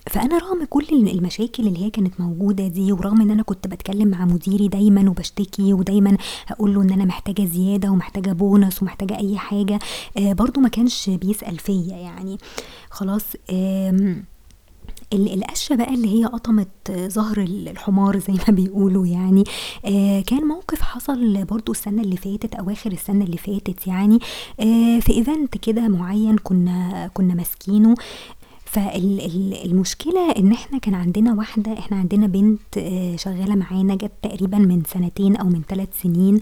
فأنا 0.10 0.38
رغم 0.38 0.66
كل 0.70 0.86
المشاكل 0.92 1.68
اللي 1.68 1.86
هي 1.86 1.90
كانت 1.90 2.22
موجودة 2.22 2.68
دي، 2.68 2.92
ورغم 2.92 3.22
إن 3.22 3.32
أنا 3.32 3.44
كنت 3.44 3.68
باتكلم 3.68 4.08
مع 4.08 4.26
مديري 4.26 4.68
دايمًا 4.68 5.10
وباشتكي 5.10 5.74
ودايمًا 5.74 6.18
أقول 6.50 6.74
له 6.76 6.82
إن 6.82 6.92
أنا 6.92 7.06
محتاجة 7.06 7.46
زيادة 7.46 7.90
ومحتاجة 7.90 8.34
bonus 8.40 8.82
ومحتاجة 8.82 9.18
أي 9.18 9.38
حاجة، 9.38 9.80
آآ 10.18 10.34
برضه 10.34 10.62
ما 10.62 10.70
كانش 10.70 11.10
بيسأل 11.10 11.58
فيّا 11.60 11.96
يعني. 11.98 12.38
خلاص 12.90 13.24
آمم 13.52 14.24
ال 15.14 15.34
القشة 15.34 15.76
بقى 15.76 15.94
اللي 15.94 16.20
هي 16.20 16.26
قطمت 16.26 16.92
ظهر 16.92 17.38
الحمار 17.38 18.20
زي 18.20 18.34
ما 18.34 18.54
بيقولوا 18.54 19.08
يعني، 19.08 19.44
آآ 19.86 20.22
كان 20.22 20.44
موقف 20.44 20.82
حصل 20.82 21.46
برضه 21.46 21.72
السنة 21.72 22.02
اللي 22.02 22.18
فاتت 22.18 22.56
أواخر 22.56 22.92
السنة 22.92 23.26
اللي 23.26 23.38
فاتت 23.38 23.88
يعني، 23.88 24.20
آآ 24.60 25.00
في 25.00 25.24
event 25.24 25.60
كده 25.62 25.88
معيّن 25.88 26.38
كنا 26.38 27.10
كنا 27.14 27.34
ماسكينه، 27.34 27.96
فال 28.68 29.20
ال 29.26 29.66
المشكلة 29.66 30.32
إن 30.32 30.52
إحنا 30.52 30.78
كان 30.78 30.94
عندنا 30.94 31.34
واحدة 31.34 31.74
إحنا 31.74 31.98
عندنا 31.98 32.28
بنت 32.28 32.80
شغالة 33.20 33.56
معانا 33.56 33.96
جات 33.96 34.12
تقريبًا 34.22 34.58
من 34.58 34.84
سنتين 34.84 35.36
أو 35.36 35.46
من 35.46 35.62
3 35.70 35.90
سنين، 36.04 36.40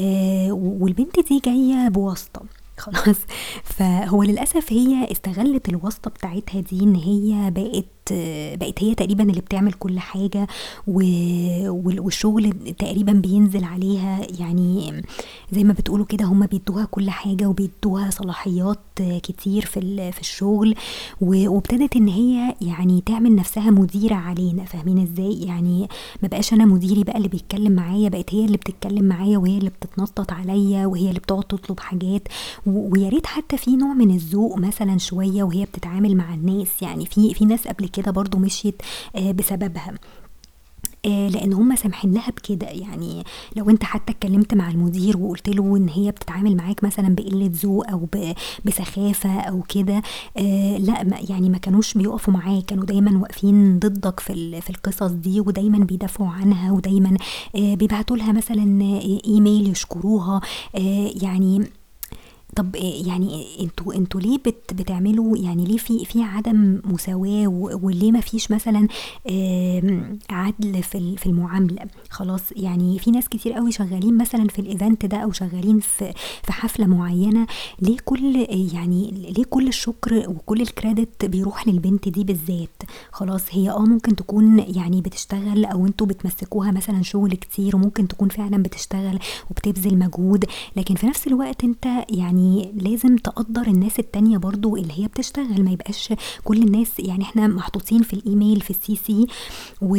آآ 0.00 0.52
والبنت 0.52 1.28
دي 1.28 1.40
جاية 1.44 1.88
بواسطة. 1.88 2.42
خلاص، 2.82 3.16
فهو 3.76 4.22
للأسف 4.22 4.72
هي 4.72 5.12
استغلت 5.12 5.68
الواسطة 5.68 6.10
بتاعتها 6.10 6.60
دي 6.60 6.82
إن 6.84 6.94
هي 6.94 7.50
بقت 7.50 7.84
بقت 8.60 8.82
هي 8.82 8.94
تقريبًا 8.94 9.24
اللي 9.24 9.40
بتعمل 9.40 9.72
كل 9.72 9.98
وال 10.86 12.00
والشغل 12.00 12.52
تقريبًا 12.78 13.12
بينزل 13.12 13.64
عليها. 13.64 14.20
يعني 14.40 15.02
زي 15.52 15.64
ما 15.64 15.72
بتقولوا 15.72 16.06
كده 16.06 16.24
هُم 16.24 16.46
بيدّوها 16.46 16.84
كل 16.84 17.10
حاجة 17.10 17.46
وبيدّوها 17.46 18.10
صلاحيات 18.10 18.78
كتير 19.22 19.64
في 19.66 20.12
في 20.12 20.20
الشغل، 20.20 20.74
وابتدت 21.20 21.96
إن 21.96 22.08
هي 22.08 22.54
يعني 22.60 23.02
تعمل 23.06 23.34
نفسها 23.34 23.70
مديرة 23.70 24.14
علينا. 24.14 24.64
فاهمين 24.64 24.98
إزاي؟ 25.02 25.40
يعني 25.42 25.88
ما 26.22 26.28
بقاش 26.28 26.52
أنا 26.52 26.64
مديري 26.64 27.04
بقى 27.04 27.16
اللي 27.16 27.28
بيتكلم 27.28 27.72
معايا، 27.72 28.08
بقت 28.08 28.34
هي 28.34 28.44
اللي 28.44 28.56
بتتكلم 28.56 29.04
معايا 29.04 29.38
وهي 29.38 29.58
اللي 29.58 29.70
بتتنطط 29.70 30.32
عليَّ 30.32 30.86
وهي 30.86 31.08
اللي 31.08 31.20
بتقعد 31.20 31.44
تطلب 31.44 31.80
حاجات، 31.80 32.28
ويا 32.76 33.08
ريت 33.08 33.26
حتى 33.26 33.56
في 33.56 33.76
نوع 33.76 33.92
من 33.92 34.10
الذوق 34.10 34.58
مثلًا 34.58 34.98
شوية 34.98 35.42
وهي 35.42 35.64
بتتعامل 35.64 36.16
مع 36.16 36.34
الناس، 36.34 36.82
يعني 36.82 37.06
في 37.06 37.34
في 37.34 37.44
ناس 37.44 37.68
قبل 37.68 37.88
كده 37.88 38.10
برضه 38.10 38.38
مشيت 38.38 38.82
آآ 39.16 39.32
بسببها. 39.32 39.94
آآ 41.06 41.28
لإن 41.28 41.52
هُم 41.52 41.76
سامحين 41.76 42.12
لها 42.12 42.30
بكده، 42.30 42.66
يعني 42.66 43.24
لو 43.56 43.70
أنت 43.70 43.84
حتى 43.84 44.12
اتكلمت 44.12 44.54
مع 44.54 44.70
المدير 44.70 45.16
وقُلت 45.18 45.48
له 45.48 45.76
إن 45.76 45.88
هي 45.88 46.10
بتتعامل 46.10 46.56
معاك 46.56 46.84
مثلًا 46.84 47.14
بقلة 47.14 47.50
ذوق 47.54 47.90
أو 47.90 47.98
ب 48.12 48.32
بسخافة 48.64 49.40
أو 49.40 49.62
كده، 49.68 50.02
آآ 50.36 50.78
لأ 50.78 51.02
ما 51.02 51.18
يعني 51.28 51.48
ما 51.50 51.58
كانوش 51.58 51.94
بيقفوا 51.94 52.34
معاك، 52.34 52.64
كانوا 52.64 52.84
دايمًا 52.84 53.18
واقفين 53.18 53.78
ضدك 53.78 54.20
في 54.20 54.60
في 54.60 54.70
القصص 54.70 55.10
دي 55.10 55.40
ودايمًا 55.40 55.78
بيدافعوا 55.78 56.30
عنها 56.30 56.72
ودايمًا 56.72 57.16
بيبعتوا 57.54 58.16
لها 58.16 58.32
مثلًا 58.32 59.00
email 59.26 59.68
يشكروها، 59.70 60.40
يعني 61.22 61.64
طب 62.56 62.76
يعني 63.06 63.46
أنتم 63.60 63.90
أنتم 63.90 64.18
ليه 64.18 64.38
بت 64.38 64.74
بتعملوا 64.74 65.36
يعني 65.38 65.64
ليه 65.64 65.76
في 65.76 66.04
في 66.04 66.22
عدم 66.22 66.80
مساواة 66.84 67.46
و 67.46 67.78
وليه 67.86 68.12
ما 68.12 68.20
فيش 68.20 68.50
مثلًا 68.50 68.88
عدل 70.30 70.82
في 70.82 71.16
في 71.16 71.26
المعاملة؟ 71.26 71.78
خلاص 72.10 72.40
يعني 72.56 72.98
في 72.98 73.10
ناس 73.10 73.28
كتير 73.28 73.58
أوي 73.58 73.72
شغالين 73.72 74.16
مثلًا 74.18 74.48
في 74.48 74.62
الevent 74.62 75.06
ده 75.06 75.16
أو 75.16 75.32
شغالين 75.32 75.80
في 75.80 76.12
في 76.42 76.52
حفلة 76.52 76.86
معيّنة، 76.86 77.46
ليه 77.82 77.96
كل 78.04 78.46
يعني 78.74 79.10
ليه 79.36 79.44
كل 79.44 79.68
الشكر 79.68 80.24
وكل 80.28 80.66
الcredit 80.66 81.26
بيروح 81.26 81.68
للبنت 81.68 82.08
دي 82.08 82.24
بالذات؟ 82.24 82.82
خلاص 83.12 83.42
هي 83.50 83.70
آه 83.70 83.84
ممكن 83.84 84.16
تكون 84.16 84.58
يعني 84.58 85.00
بتشتغل 85.00 85.64
أو 85.64 85.86
أنتم 85.86 86.06
بتمسكوها 86.06 86.70
مثلًا 86.70 87.02
شغل 87.02 87.30
كتير 87.34 87.76
وممكن 87.76 88.08
تكون 88.08 88.28
فعلًا 88.28 88.62
بتشتغل 88.62 89.18
وبتبذل 89.50 89.98
مجهود، 89.98 90.44
لكن 90.76 90.94
في 90.94 91.06
نفس 91.06 91.26
الوقت 91.26 91.64
أنت 91.64 91.86
يعني 92.10 92.41
لازم 92.74 93.16
تقدّر 93.16 93.62
الناس 93.66 93.98
التانية 93.98 94.38
برضه 94.38 94.74
اللي 94.74 94.92
هي 94.98 95.06
بتشتغل، 95.06 95.64
ما 95.64 95.70
يبقاش 95.70 96.12
كل 96.44 96.56
الناس 96.62 96.88
يعني 96.98 97.24
إحنا 97.24 97.46
محطوطين 97.46 98.02
في 98.02 98.16
الemail 98.16 98.62
في 98.64 98.74
الCC 98.74 99.30
و 99.82 99.96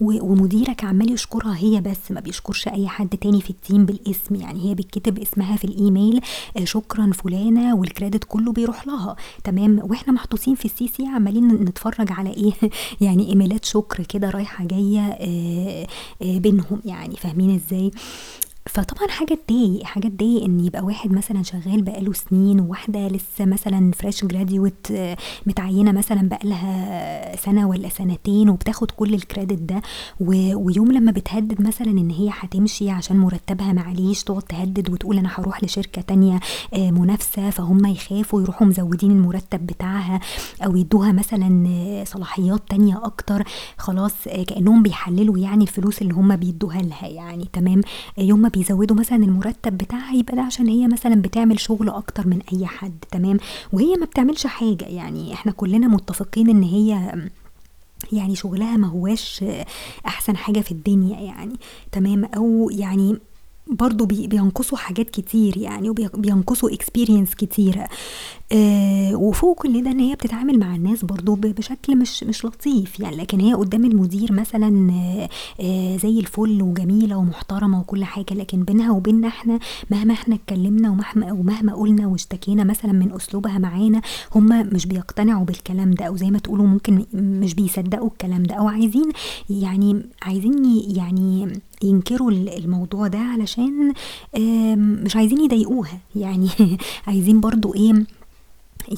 و 0.00 0.32
ومديرك 0.32 0.84
عمّال 0.84 1.12
يشكرها 1.12 1.56
هي 1.56 1.80
بس 1.80 2.10
ما 2.10 2.20
بيشكرش 2.20 2.68
أي 2.68 2.88
حد 2.88 3.08
تاني 3.08 3.40
في 3.40 3.52
الteam 3.52 3.74
بالاسم، 3.76 4.34
يعني 4.34 4.64
هي 4.70 4.74
بيتكتب 4.74 5.18
اسمها 5.18 5.56
في 5.56 5.66
الemail 5.66 6.20
شكرًا 6.64 7.10
فلانة 7.12 7.82
والcredit 7.82 8.24
كله 8.28 8.52
بيروح 8.52 8.86
لها. 8.86 9.16
تمام، 9.44 9.80
وإحنا 9.82 10.12
محطوطين 10.12 10.54
في 10.54 10.68
الCC 10.68 11.00
عمّالين 11.14 11.48
نتفرج 11.48 12.12
على 12.12 12.30
إيه؟ 12.30 12.52
يعني 13.06 13.28
إيميلات 13.28 13.64
شكر 13.64 14.04
كده 14.04 14.30
رايحة 14.30 14.64
جاية 14.64 15.00
آآ 15.00 15.86
بينهم. 16.22 16.80
يعني 16.84 17.16
فاهمين 17.16 17.54
إزاي؟ 17.54 17.90
فطبعًا 18.66 19.08
حاجة 19.08 19.38
تضايق، 19.48 19.82
حاجة 19.84 20.08
تضايق 20.08 20.44
إن 20.44 20.60
يبقى 20.64 20.82
واحد 20.82 21.12
مثلًا 21.12 21.42
شغال 21.42 21.82
بقى 21.82 22.00
له 22.00 22.12
سنين 22.12 22.60
وواحدة 22.60 23.08
لسه 23.08 23.44
مثلًا 23.44 23.90
fresh 24.02 24.26
graduate 24.32 24.92
متعينة 25.46 25.92
مثلًا 25.92 26.28
بقى 26.28 26.38
لها 26.44 27.36
سنة 27.36 27.68
والّا 27.68 27.88
سنتين 27.88 28.48
وبتاخد 28.48 28.90
كل 28.90 29.18
الcredit 29.20 29.52
ده، 29.52 29.82
ويوم 30.20 30.92
لمّا 30.92 31.12
بتهدد 31.12 31.62
مثلًا 31.62 31.86
إن 31.90 32.10
هي 32.10 32.30
هتمشي 32.32 32.90
عشان 32.90 33.16
مرتبها 33.16 33.72
معليش 33.72 34.24
تقعد 34.24 34.42
تهدد 34.42 34.90
وتقول 34.90 35.18
أنا 35.18 35.30
هاروح 35.38 35.64
لشركة 35.64 36.02
تانية 36.02 36.40
آآ 36.74 36.90
منافسة، 36.90 37.50
فهُم 37.50 37.86
يخافوا 37.86 38.42
يروحوا 38.42 38.66
مزودين 38.66 39.10
المرتب 39.10 39.66
بتاعها 39.66 40.20
أو 40.64 40.76
يدّوها 40.76 41.12
مثلًا 41.12 42.04
صلاحيات 42.06 42.60
تانية 42.68 43.00
أكتر، 43.04 43.44
خلاص 43.78 44.12
كأنهم 44.46 44.82
بيحللوا 44.82 45.38
يعني 45.38 45.62
الفلوس 45.64 46.02
اللي 46.02 46.14
هُم 46.14 46.36
بيدّوها 46.36 46.82
لها 46.82 47.06
يعني 47.06 47.48
تمام، 47.52 47.80
يوم 48.18 48.51
بيزودوا 48.52 48.96
مثلًا 48.96 49.24
المرتب 49.24 49.78
بتاعها 49.78 50.14
يبقى 50.14 50.36
ده 50.36 50.42
عشان 50.42 50.68
هي 50.68 50.88
مثلًا 50.88 51.14
بتعمل 51.22 51.60
شغل 51.60 51.88
أكتر 51.88 52.26
من 52.26 52.38
أي 52.52 52.66
حد 52.66 53.04
تمام، 53.10 53.38
وهي 53.72 53.94
ما 53.94 54.06
بتعملش 54.06 54.46
حاجة، 54.46 54.84
يعني 54.84 55.32
إحنا 55.32 55.52
كلنا 55.52 55.88
متفقين 55.88 56.50
إن 56.50 56.62
هي 56.62 57.12
يعني 58.12 58.34
شغلها 58.34 58.76
ما 58.76 58.88
هواش 58.88 59.44
أحسن 60.06 60.36
حاجة 60.36 60.60
في 60.60 60.72
الدنيا 60.72 61.20
يعني 61.20 61.54
تمام، 61.92 62.24
أو 62.24 62.70
يعني 62.72 63.18
برضه 63.66 64.06
بي 64.06 64.26
بينقصوا 64.26 64.78
حاجات 64.78 65.10
كتير 65.10 65.56
يعني 65.56 65.90
وبي 65.90 66.08
بينقصوا 66.14 66.70
experience 66.70 67.34
كتيرة، 67.38 67.88
آآ 68.52 69.16
وفوق 69.16 69.62
كل 69.62 69.82
ده 69.84 69.90
إن 69.90 70.00
هي 70.00 70.14
بتتعامل 70.14 70.58
مع 70.58 70.74
الناس 70.76 71.04
برضه 71.04 71.36
بشكل 71.36 71.96
مش 71.96 72.24
مش 72.24 72.44
لطيف. 72.44 73.00
يعني، 73.00 73.16
لكن 73.16 73.40
هي 73.40 73.54
قدّام 73.54 73.84
المدير 73.84 74.32
مثلًا 74.32 74.92
آآ 75.60 75.96
زي 75.96 76.18
الفل 76.20 76.62
وجميلة 76.62 77.16
ومحترمة 77.16 77.80
وكل 77.80 78.04
حاجة، 78.04 78.34
لكن 78.34 78.62
بينها 78.62 78.90
وبيننا 78.92 79.28
إحنا 79.28 79.58
مهما 79.90 80.14
إحنا 80.14 80.34
اتكلمنا 80.34 80.90
ومهما 80.90 81.32
ومهما 81.32 81.74
قُلنا 81.74 82.06
واشتكينا 82.06 82.64
مثلًا 82.64 82.92
من 82.92 83.12
أسلوبها 83.12 83.58
معانا، 83.58 84.00
هُم 84.34 84.48
مش 84.74 84.86
بيقتنعوا 84.86 85.44
بالكلام 85.44 85.90
ده 85.90 86.04
أو 86.04 86.16
زي 86.16 86.30
ما 86.30 86.38
تقولوا 86.38 86.66
ممكن 86.66 87.04
مش 87.14 87.54
بيصدقوا 87.54 88.08
الكلام 88.08 88.42
ده 88.42 88.54
أو 88.54 88.68
عايزين 88.68 89.08
يعني 89.50 90.02
عايزين 90.22 90.82
يعني 90.96 91.52
ينكروا 91.84 92.30
ال 92.30 92.48
الموضوع 92.48 93.06
ده 93.06 93.18
علشان 93.18 93.92
مش 95.04 95.16
عايزين 95.16 95.40
يضايقوها، 95.44 95.98
يعني 96.16 96.48
عايزين 97.06 97.40
برضه 97.40 97.74
إيه 97.74 97.92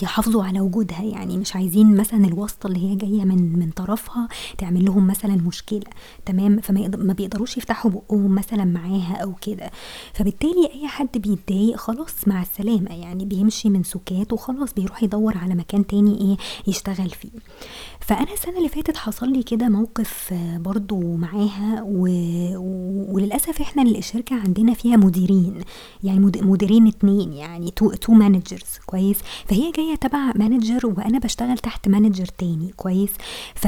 يحافظوا 0.02 0.44
على 0.44 0.60
وجودها. 0.60 1.02
يعني 1.02 1.38
مش 1.38 1.56
عايزين 1.56 1.96
مثلا 1.96 2.24
الواسطة 2.24 2.66
اللي 2.66 2.78
هي 2.90 2.96
جاية 2.96 3.24
من 3.24 3.58
من 3.58 3.70
طرفها 3.70 4.28
تعمل 4.58 4.84
لهم 4.84 5.06
مثلا 5.06 5.36
مشكلة. 5.36 5.84
تمام؟ 6.26 6.60
فما 6.60 6.88
ما 6.96 7.12
بيقدروش 7.12 7.56
يفتحوا 7.56 7.90
بقهم 7.90 8.34
مثلا 8.34 8.64
معاها 8.64 9.16
أو 9.16 9.34
كده. 9.34 9.70
فبالتالي 10.14 10.70
أي 10.74 10.88
حد 10.88 11.18
بيتضايق 11.18 11.76
خلاص 11.76 12.28
مع 12.28 12.42
السلامة. 12.42 12.94
يعني 12.94 13.24
بيمشي 13.24 13.70
من 13.70 13.82
سكات 13.82 14.32
وخلاص 14.32 14.74
بيروح 14.74 15.02
يدور 15.02 15.38
على 15.38 15.54
مكان 15.54 15.86
تاني 15.86 16.20
إيه 16.20 16.36
يشتغل 16.66 17.10
فيه. 17.10 17.30
فأنا 18.06 18.32
السنة 18.32 18.56
اللي 18.58 18.68
فاتت 18.68 18.96
حصل 18.96 19.32
لي 19.32 19.42
كده 19.42 19.68
موقف 19.68 20.34
برضو 20.56 21.16
معاها 21.16 21.82
و... 21.82 22.08
وللأسف 23.14 23.60
إحنا 23.60 23.82
الشركة 23.82 24.36
عندنا 24.36 24.74
فيها 24.74 24.96
مديرين 24.96 25.60
يعني 26.02 26.18
مديرين 26.42 26.86
اتنين 26.86 27.32
يعني 27.32 27.70
two 27.70 27.90
two 27.92 28.12
managers 28.12 28.78
كويس؟ 28.86 29.16
فهي 29.46 29.70
جاية 29.70 29.94
تبع 29.94 30.32
manager 30.34 30.86
وأنا 30.86 31.18
بشتغل 31.18 31.58
تحت 31.58 31.88
manager 31.88 32.26
تاني 32.26 32.72
كويس؟ 32.76 33.10
ف 33.54 33.66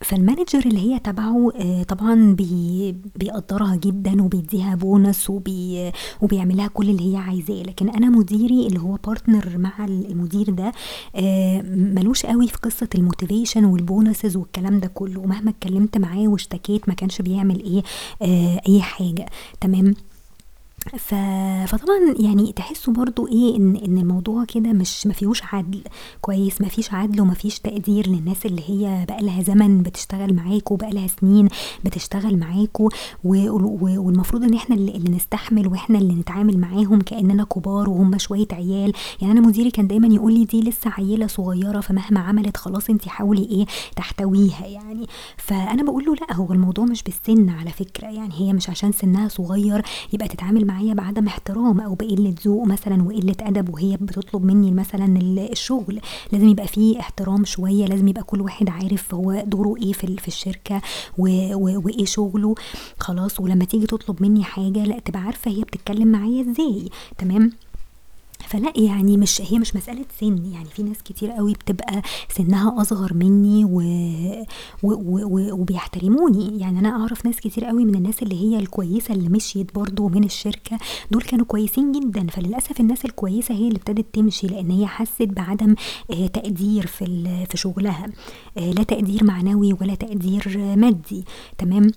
فال 0.00 0.13
manager 0.13 0.58
اللي 0.66 0.78
هي 0.80 0.98
تبعه 0.98 1.52
آه، 1.56 1.82
طبعا 1.82 2.34
بي 2.34 2.94
بيقدرها 3.16 3.76
جدا 3.76 4.22
وبيديها 4.22 4.74
بونص 4.74 5.30
وبي 5.30 5.92
وبيعملها 6.22 6.66
كل 6.66 6.90
اللي 6.90 7.12
هي 7.12 7.16
عايزاه. 7.16 7.62
لكن 7.62 7.88
أنا 7.88 8.10
مديري 8.10 8.66
اللي 8.66 8.80
هو 8.80 8.98
partner 9.06 9.58
مع 9.58 9.84
المدير 9.84 10.50
ده 10.50 10.72
آه، 11.16 11.62
ملوش 11.70 12.26
قوي 12.26 12.48
في 12.48 12.56
قصة 12.58 12.88
ال 12.94 13.00
motivation 13.00 13.64
وال 13.64 13.80
bonuses 13.80 14.36
والكلام 14.36 14.80
ده 14.80 14.86
كله. 14.88 15.22
مهما 15.26 15.50
اتكلمت 15.50 15.98
معاه 15.98 16.28
واشتكيت 16.28 16.88
ما 16.88 16.94
كانش 16.94 17.22
بيعمل 17.22 17.62
إيه 17.64 17.82
آه، 18.22 18.60
أي 18.68 18.80
حاجة. 18.82 19.26
تمام؟ 19.60 19.94
ف... 20.98 21.14
فطبعا 21.66 22.14
يعني 22.18 22.52
تحسوا 22.52 22.92
برضو 22.94 23.26
إيه 23.28 23.56
ان 23.56 23.76
إن 23.76 23.98
الموضوع 23.98 24.44
كده 24.44 24.72
مش 24.72 25.06
ما 25.06 25.12
فيهوش 25.12 25.42
عدل 25.52 25.82
كويس 26.20 26.60
ما 26.60 26.68
فيش 26.68 26.92
عدل 26.94 27.20
وما 27.20 27.34
فيش 27.34 27.58
تقدير 27.58 28.08
للناس 28.08 28.46
اللي 28.46 28.62
هي 28.66 29.04
بقى 29.08 29.22
لها 29.22 29.42
زمن 29.42 29.82
بتشتغل 29.82 30.34
معاكوا 30.34 30.76
بقى 30.76 30.90
لها 30.90 31.06
سنين 31.06 31.48
بتشتغل 31.84 32.38
معاكوا 32.38 32.90
و... 33.24 33.48
و... 33.50 34.00
والمفروض 34.06 34.42
إن 34.44 34.54
إحنا 34.54 34.76
اللي, 34.76 34.96
اللي 34.96 35.10
نستحمل 35.16 35.68
وإحنا 35.68 35.98
اللي 35.98 36.14
نتعامل 36.14 36.58
معاهم 36.58 37.00
كأننا 37.00 37.44
كبار 37.44 37.88
وهم 37.88 38.18
شوية 38.18 38.46
عيال. 38.52 38.92
يعني 39.20 39.32
أنا 39.32 39.40
مديري 39.46 39.70
كان 39.70 39.86
دايما 39.86 40.14
يقول 40.14 40.32
لي 40.34 40.44
دي 40.44 40.60
لسه 40.60 40.90
عيلة 40.90 41.26
صغيرة 41.26 41.80
فمهما 41.80 42.20
عملت 42.20 42.56
خلاص 42.56 42.90
انت 42.90 43.08
حاولي 43.08 43.42
إيه 43.42 43.66
تحتويها 43.96 44.66
يعني. 44.66 45.06
فأنا 45.36 45.82
بقول 45.82 46.04
له 46.04 46.14
لأ 46.14 46.34
هو 46.34 46.52
الموضوع 46.52 46.84
مش 46.84 47.02
بالسن 47.02 47.48
على 47.50 47.70
فكرة 47.70 48.06
يعني 48.06 48.34
هي 48.34 48.52
مش 48.52 48.70
عشان 48.70 48.92
سنها 48.92 49.28
صغير 49.28 49.82
يبقى 50.12 50.28
تتعامل 50.28 50.66
معايا 50.76 50.94
بعدم 50.94 51.26
احترام 51.26 51.80
أو 51.80 51.94
بقلة 51.94 52.34
ذوق 52.44 52.66
مثلا 52.66 53.02
وقلة 53.02 53.34
أدب 53.40 53.74
وهي 53.74 53.96
بتطلب 54.00 54.44
مني 54.44 54.70
مثلا 54.72 55.18
الشغل 55.52 56.00
لازم 56.32 56.48
يبقى 56.48 56.66
فيه 56.66 57.00
احترام 57.00 57.44
شوية 57.44 57.86
لازم 57.86 58.08
يبقى 58.08 58.22
كل 58.22 58.40
واحد 58.40 58.68
عارف 58.68 59.14
هو 59.14 59.42
دوره 59.46 59.76
إيه 59.82 59.92
في 59.92 60.16
في 60.16 60.28
الشركة 60.28 60.80
وإيه 61.18 62.04
شغله. 62.04 62.54
خلاص 63.00 63.40
ولما 63.40 63.64
تيجي 63.64 63.86
تطلب 63.86 64.22
مني 64.22 64.44
حاجة 64.44 64.84
لأ 64.84 64.98
تبقى 64.98 65.20
عارفة 65.20 65.50
هي 65.50 65.62
بتتكلم 65.62 66.08
معايا 66.08 66.40
إزاي. 66.50 66.88
تمام؟ 67.18 67.52
فلا 68.46 68.72
يعني 68.76 69.16
مش 69.16 69.42
هي 69.52 69.58
مش 69.58 69.76
مسألة 69.76 70.04
سن 70.20 70.44
يعني 70.52 70.68
في 70.68 70.82
ناس 70.82 70.96
كتير 71.04 71.30
قوي 71.30 71.52
بتبقى 71.52 72.02
سنها 72.28 72.80
أصغر 72.82 73.14
مني 73.14 73.64
و... 73.64 73.80
و... 74.82 74.92
و... 74.92 75.52
وبيحترموني. 75.52 76.60
يعني 76.60 76.78
أنا 76.78 76.88
أعرف 76.88 77.26
ناس 77.26 77.40
كتير 77.40 77.64
قوي 77.64 77.84
من 77.84 77.94
الناس 77.94 78.22
اللي 78.22 78.34
هي 78.40 78.58
الكويسة 78.58 79.14
اللي 79.14 79.28
مشيت 79.28 79.74
برضو 79.74 80.08
من 80.08 80.24
الشركة 80.24 80.78
دول 81.10 81.22
كانوا 81.22 81.46
كويسين 81.46 81.92
جدا. 81.92 82.26
فللأسف 82.26 82.80
الناس 82.80 83.04
الكويسة 83.04 83.54
هي 83.54 83.68
اللي 83.68 83.76
ابتدت 83.78 84.06
تمشي 84.12 84.46
لأن 84.46 84.70
هي 84.70 84.86
حست 84.86 85.22
بعدم 85.22 85.74
آه، 86.10 86.26
تقدير 86.26 86.86
في 86.86 87.06
في 87.50 87.56
شغلها. 87.56 88.06
آه، 88.58 88.70
لا 88.72 88.82
تقدير 88.82 89.24
معنوي 89.24 89.72
ولا 89.80 89.94
تقدير 89.94 90.58
مادي. 90.76 91.24
تمام؟ 91.58 91.90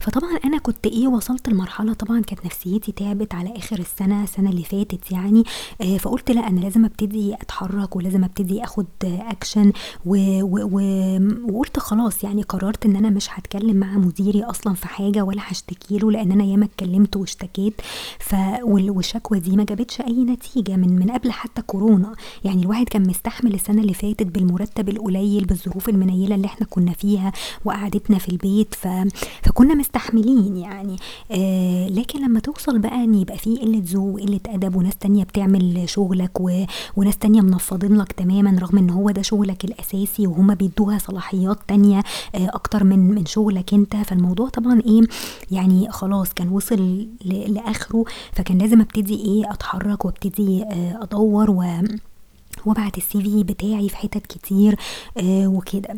فطبعا 0.00 0.36
أنا 0.44 0.58
كنت 0.58 0.86
إيه 0.86 1.08
وصلت 1.08 1.48
لمرحلة 1.48 1.92
طبعا 1.92 2.20
كانت 2.20 2.46
نفسيتي 2.46 2.92
تعبت 2.92 3.34
على 3.34 3.56
آخر 3.56 3.78
السنة 3.78 4.22
السنة 4.24 4.50
اللي 4.50 4.62
فاتت 4.64 5.12
يعني 5.12 5.44
آه 5.80 5.96
فقلت 5.96 6.30
لأ 6.30 6.48
أنا 6.48 6.60
لازم 6.60 6.84
أبتدي 6.84 7.34
أتحرك 7.34 7.96
ولازم 7.96 8.24
أبتدي 8.24 8.64
أخد 8.64 8.86
اكشن 9.04 9.72
و 10.06 10.16
و 10.42 10.68
و 10.72 10.80
وقلت 11.52 11.78
خلاص 11.78 12.24
يعني 12.24 12.42
قررت 12.42 12.86
إن 12.86 12.96
أنا 12.96 13.10
مش 13.10 13.28
هتكلم 13.30 13.76
مع 13.76 13.92
مديري 13.98 14.42
أصلا 14.44 14.74
في 14.74 14.88
حاجة 14.88 15.22
ولا 15.24 15.40
هشتكي 15.44 15.98
له 15.98 16.10
لأن 16.10 16.32
أنا 16.32 16.44
ياما 16.44 16.64
اتكلمت 16.64 17.16
واشتكيت. 17.16 17.80
ف 18.18 18.34
والشكوى 18.62 19.40
دي 19.40 19.56
ما 19.56 19.64
جابتش 19.64 20.00
أي 20.00 20.24
نتيجة 20.24 20.76
من 20.76 20.98
من 20.98 21.10
قبل 21.10 21.32
حتى 21.32 21.62
كورونا. 21.62 22.12
يعني 22.44 22.62
الواحد 22.62 22.88
كان 22.88 23.08
مستحمل 23.08 23.54
السنة 23.54 23.82
اللي 23.82 23.94
فاتت 23.94 24.26
بالمرتب 24.26 24.88
القليل 24.88 25.44
بالظروف 25.44 25.88
المنيلة 25.88 26.34
اللي 26.34 26.46
إحنا 26.46 26.66
كنا 26.70 26.92
فيها 26.92 27.32
وقعدتنا 27.64 28.18
في 28.18 28.28
البيت. 28.28 28.74
ف... 28.74 28.88
فكنا 29.42 29.74
مستحملين 29.78 30.56
يعني. 30.56 30.96
آه 31.30 31.88
لكن 31.88 32.24
لما 32.24 32.40
توصل 32.40 32.78
بقى 32.78 33.04
إن 33.04 33.14
يبقى 33.14 33.38
في 33.38 33.56
قلة 33.56 33.82
ذوق 33.84 34.14
وقلة 34.14 34.40
أدب 34.48 34.76
وناس 34.76 34.96
تانية 34.96 35.24
بتعمل 35.24 35.88
شغلك 35.88 36.40
و... 36.40 36.64
وناس 36.96 37.18
تانية 37.18 37.40
منفضين 37.40 37.96
لك 37.96 38.12
تماما 38.12 38.58
رغم 38.60 38.78
إن 38.78 38.90
هو 38.90 39.10
ده 39.10 39.22
شغلك 39.22 39.64
الأساسي 39.64 40.26
وهما 40.26 40.54
بيدوها 40.54 40.98
صلاحيات 40.98 41.58
تانية 41.68 41.98
آه 41.98 42.48
أكتر 42.48 42.84
من 42.84 42.98
من 42.98 43.26
شغلك 43.26 43.74
أنت. 43.74 43.96
فالموضوع 43.96 44.48
طبعا 44.48 44.80
إيه 44.86 45.00
يعني 45.50 45.90
خلاص 45.90 46.34
كان 46.34 46.48
وصل 46.48 47.06
ل... 47.24 47.54
لآخره. 47.54 48.04
فكان 48.32 48.58
لازم 48.58 48.80
أبتدي 48.80 49.14
إيه 49.14 49.52
أتحرك 49.52 50.04
وأبتدي 50.04 50.62
آه 50.62 50.98
أدور 51.02 51.50
و 51.50 51.64
وأبعت 52.66 52.98
ال 52.98 53.22
CV 53.22 53.44
بتاعي 53.44 53.88
في 53.88 53.96
حتت 53.96 54.26
كتير 54.26 54.76
آه 55.18 55.46
وكده. 55.46 55.94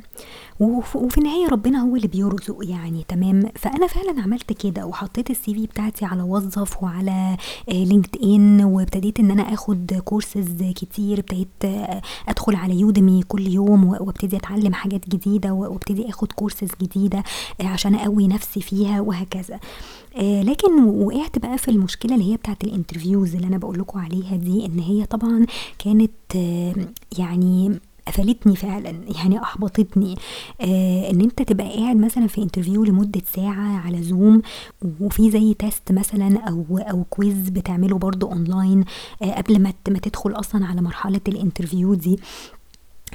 وفي 0.60 1.18
النهاية 1.18 1.48
ربنا 1.48 1.78
هو 1.82 1.96
اللي 1.96 2.08
بيرزق 2.08 2.58
يعني 2.62 3.04
تمام؟ 3.08 3.42
فأنا 3.54 3.86
فعلا 3.86 4.22
عملت 4.22 4.52
كده 4.52 4.86
وحطيت 4.86 5.30
ال 5.30 5.54
CV 5.54 5.66
بتاعتي 5.66 6.04
على 6.04 6.22
وظف 6.22 6.82
وعلى 6.82 7.36
LinkedIn 7.68 8.64
وابتديت 8.64 9.20
إن 9.20 9.30
أنا 9.30 9.42
آخد 9.54 10.00
كورسز 10.04 10.62
كتير 10.62 11.18
ابتديت 11.18 11.48
آه، 11.64 12.02
أدخل 12.28 12.54
على 12.56 12.80
Udemy 12.80 13.22
كل 13.28 13.46
يوم 13.46 13.84
وابتدي 13.88 14.36
أتعلم 14.36 14.74
حاجات 14.74 15.08
جديدة 15.08 15.52
وابتدي 15.52 16.08
آخد 16.08 16.32
كورسز 16.32 16.68
جديدة 16.82 17.22
آه، 17.60 17.64
عشان 17.66 17.94
أقوي 17.94 18.26
نفسي 18.28 18.60
فيها 18.60 19.00
وهكذا. 19.00 19.60
آه 20.16 20.42
لكن 20.42 20.84
وقعت 20.84 21.38
بقى 21.38 21.58
في 21.58 21.70
المشكلة 21.70 22.14
اللي 22.14 22.32
هي 22.32 22.36
بتاعت 22.36 22.64
ال 22.64 22.71
interviews 22.71 23.34
اللي 23.34 23.46
أنا 23.46 23.58
بقول 23.58 23.78
لكم 23.78 23.98
عليها 23.98 24.36
دي 24.36 24.66
إن 24.66 24.78
هي 24.78 25.06
طبعا 25.06 25.46
كانت 25.78 26.10
آه 26.36 26.74
يعني 27.18 27.80
قفلتني 28.10 28.56
فعلا 28.56 28.90
يعني 29.16 29.42
أحبطتني. 29.42 30.16
آه 30.60 31.10
إن 31.10 31.20
أنت 31.20 31.42
تبقى 31.42 31.76
قاعد 31.78 31.96
مثلا 31.96 32.26
في 32.26 32.42
interview 32.42 32.84
لمدة 32.84 33.22
ساعة 33.36 33.78
على 33.78 34.02
Zoom 34.02 34.42
وفي 35.00 35.30
زي 35.30 35.54
test 35.54 35.92
مثلا 35.92 36.38
أو 36.48 36.78
أو 36.78 37.04
quiz 37.04 37.48
بتعمله 37.48 37.98
برضو 37.98 38.26
اونلاين 38.32 38.84
آه 39.22 39.32
قبل 39.32 39.58
ما 39.62 39.72
تدخل 40.02 40.32
أصلا 40.32 40.66
على 40.66 40.80
مرحلة 40.80 41.20
ال 41.28 41.35
interview 41.35 41.94
دي. 41.94 42.18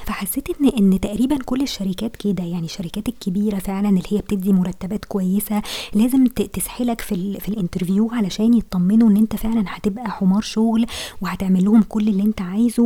فحسيت 0.05 0.47
ان 0.61 0.67
إن 0.93 0.99
تقريبا 0.99 1.37
كل 1.45 1.61
الشركات 1.61 2.15
كده 2.15 2.43
يعني 2.43 2.65
الشركات 2.65 3.09
الكبيرة 3.09 3.59
فعلا 3.59 3.89
اللي 3.89 4.03
هي 4.09 4.17
بتدي 4.17 4.53
مرتبات 4.53 5.05
كويسة 5.05 5.61
لازم 5.93 6.25
تسحلك 6.25 7.01
في 7.01 7.39
في 7.39 7.49
ال 7.49 7.55
interview 7.55 8.09
علشان 8.11 8.53
يطمنوا 8.53 9.09
إن 9.09 9.17
أنت 9.17 9.35
فعلا 9.35 9.63
هتبقى 9.67 10.11
حمار 10.11 10.41
شغل 10.41 10.85
وهتعمل 11.21 11.65
لهم 11.65 11.81
كل 11.81 12.07
اللي 12.07 12.23
أنت 12.23 12.41
عايزه 12.41 12.83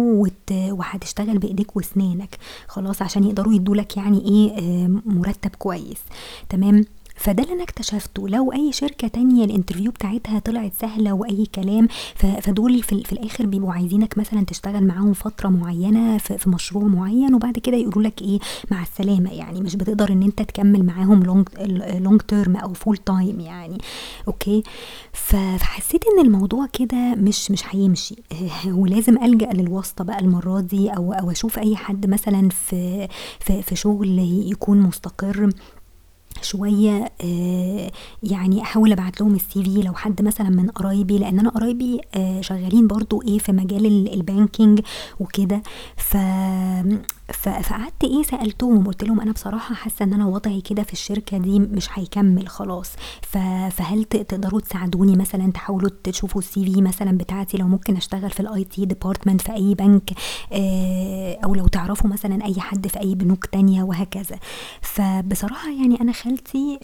وهتشتغل 0.71 1.37
بإيديك 1.37 1.75
وأسنانك. 1.75 2.37
خلاص 2.67 3.01
عشان 3.01 3.23
يقدروا 3.23 3.53
يدولك 3.53 3.97
يعني 3.97 4.25
إيه 4.25 4.51
آه، 4.59 4.87
مرتب 5.05 5.51
كويس. 5.55 5.97
تمام؟ 6.49 6.85
فده 7.19 7.43
اللي 7.43 7.53
أنا 7.53 7.63
اكتشفته. 7.63 8.27
لو 8.29 8.53
أي 8.53 8.71
شركة 8.71 9.07
تانية 9.07 9.45
ال 9.45 9.50
interview 9.50 9.91
بتاعتها 9.91 10.39
طلعت 10.39 10.73
سهلة 10.73 11.13
وأي 11.13 11.45
كلام 11.55 11.87
فدول 12.15 12.83
في, 12.83 13.03
في 13.03 13.13
الآخر 13.13 13.45
بيبقوا 13.45 13.73
عايزينك 13.73 14.17
مثلا 14.17 14.45
تشتغل 14.45 14.87
معاهم 14.87 15.13
فترة 15.13 15.49
معينة 15.49 16.17
في, 16.17 16.49
مشروع 16.49 16.83
معين 16.83 17.33
وبعد 17.33 17.57
كده 17.59 17.77
يقولوا 17.77 18.03
لك 18.03 18.21
إيه 18.21 18.39
مع 18.71 18.83
السلامة. 18.83 19.31
يعني 19.33 19.61
مش 19.61 19.75
بتقدر 19.75 20.11
إن 20.11 20.23
أنت 20.23 20.41
تكمل 20.41 20.85
معاهم 20.85 21.23
long 21.23 21.47
long 21.99 22.21
term 22.21 22.55
أو 22.55 22.73
full 22.73 22.97
time 22.97 23.39
يعني. 23.39 23.77
okay؟ 24.27 24.63
فحسيت 25.13 26.03
إن 26.07 26.25
الموضوع 26.25 26.65
كده 26.73 27.15
مش 27.15 27.51
مش 27.51 27.63
هيمشي. 27.69 28.15
ولازم 28.79 29.23
ألجأ 29.23 29.49
للواسطة 29.53 30.03
بقى 30.03 30.19
المرة 30.19 30.59
دي 30.59 30.89
أو 30.89 31.13
أو 31.13 31.31
أشوف 31.31 31.59
أي 31.59 31.75
حد 31.75 32.05
مثلا 32.05 32.49
في 32.49 33.07
في, 33.39 33.61
في 33.61 33.75
شغل 33.75 34.19
يكون 34.51 34.81
مستقر. 34.81 35.49
شوية 36.43 37.11
آه 37.23 37.91
يعني 38.23 38.61
أحاول 38.61 38.91
أبعت 38.91 39.21
لهم 39.21 39.35
ال 39.35 39.61
CV 39.61 39.81
لو 39.81 39.93
حد 39.93 40.21
مثلا 40.21 40.49
من 40.49 40.67
قرايبي 40.69 41.17
لأن 41.17 41.39
أنا 41.39 41.49
قرايبي 41.49 42.01
آه 42.15 42.41
شغالين 42.41 42.87
برضو 42.87 43.21
إيه 43.21 43.37
في 43.39 43.51
مجال 43.51 44.13
ال 44.13 44.21
banking 44.21 44.79
وكده. 45.19 45.61
فقعدت 47.33 48.03
إيه 48.03 48.23
سألتهم 48.23 48.87
قُلت 48.87 49.03
لهم: 49.03 49.19
"أنا 49.21 49.31
بصراحة 49.31 49.75
حاسة 49.75 50.03
إن 50.05 50.13
أنا 50.13 50.25
وضعي 50.27 50.61
كده 50.61 50.83
في 50.83 50.93
الشركة 50.93 51.37
دي 51.37 51.59
مش 51.59 51.87
هيكمّل 51.93 52.47
خلاص، 52.47 52.91
فهل 53.71 54.03
تقدروا 54.03 54.59
تساعدوني 54.59 55.15
مثلًا 55.15 55.51
تحاولوا 55.51 55.89
تشوفوا 56.03 56.41
الCV 56.41 56.77
مثلًا 56.81 57.17
بتاعتي 57.17 57.57
لو 57.57 57.67
ممكن 57.67 57.95
أشتغل 57.97 58.29
في 58.29 58.43
الIT 58.43 58.85
department 58.85 59.37
في 59.43 59.53
أي 59.53 59.75
بنك 59.75 60.09
آآ 60.53 61.37
أو 61.45 61.55
لو 61.55 61.67
تعرفوا 61.67 62.09
مثلًا 62.09 62.45
أي 62.45 62.59
حد 62.59 62.87
في 62.87 62.99
أي 62.99 63.15
بنوك 63.15 63.45
تانية." 63.45 63.83
وهكذا. 63.83 64.39
فبصراحة 64.81 65.69
يعني 65.69 66.01
أنا 66.01 66.11
خالتي 66.11 66.79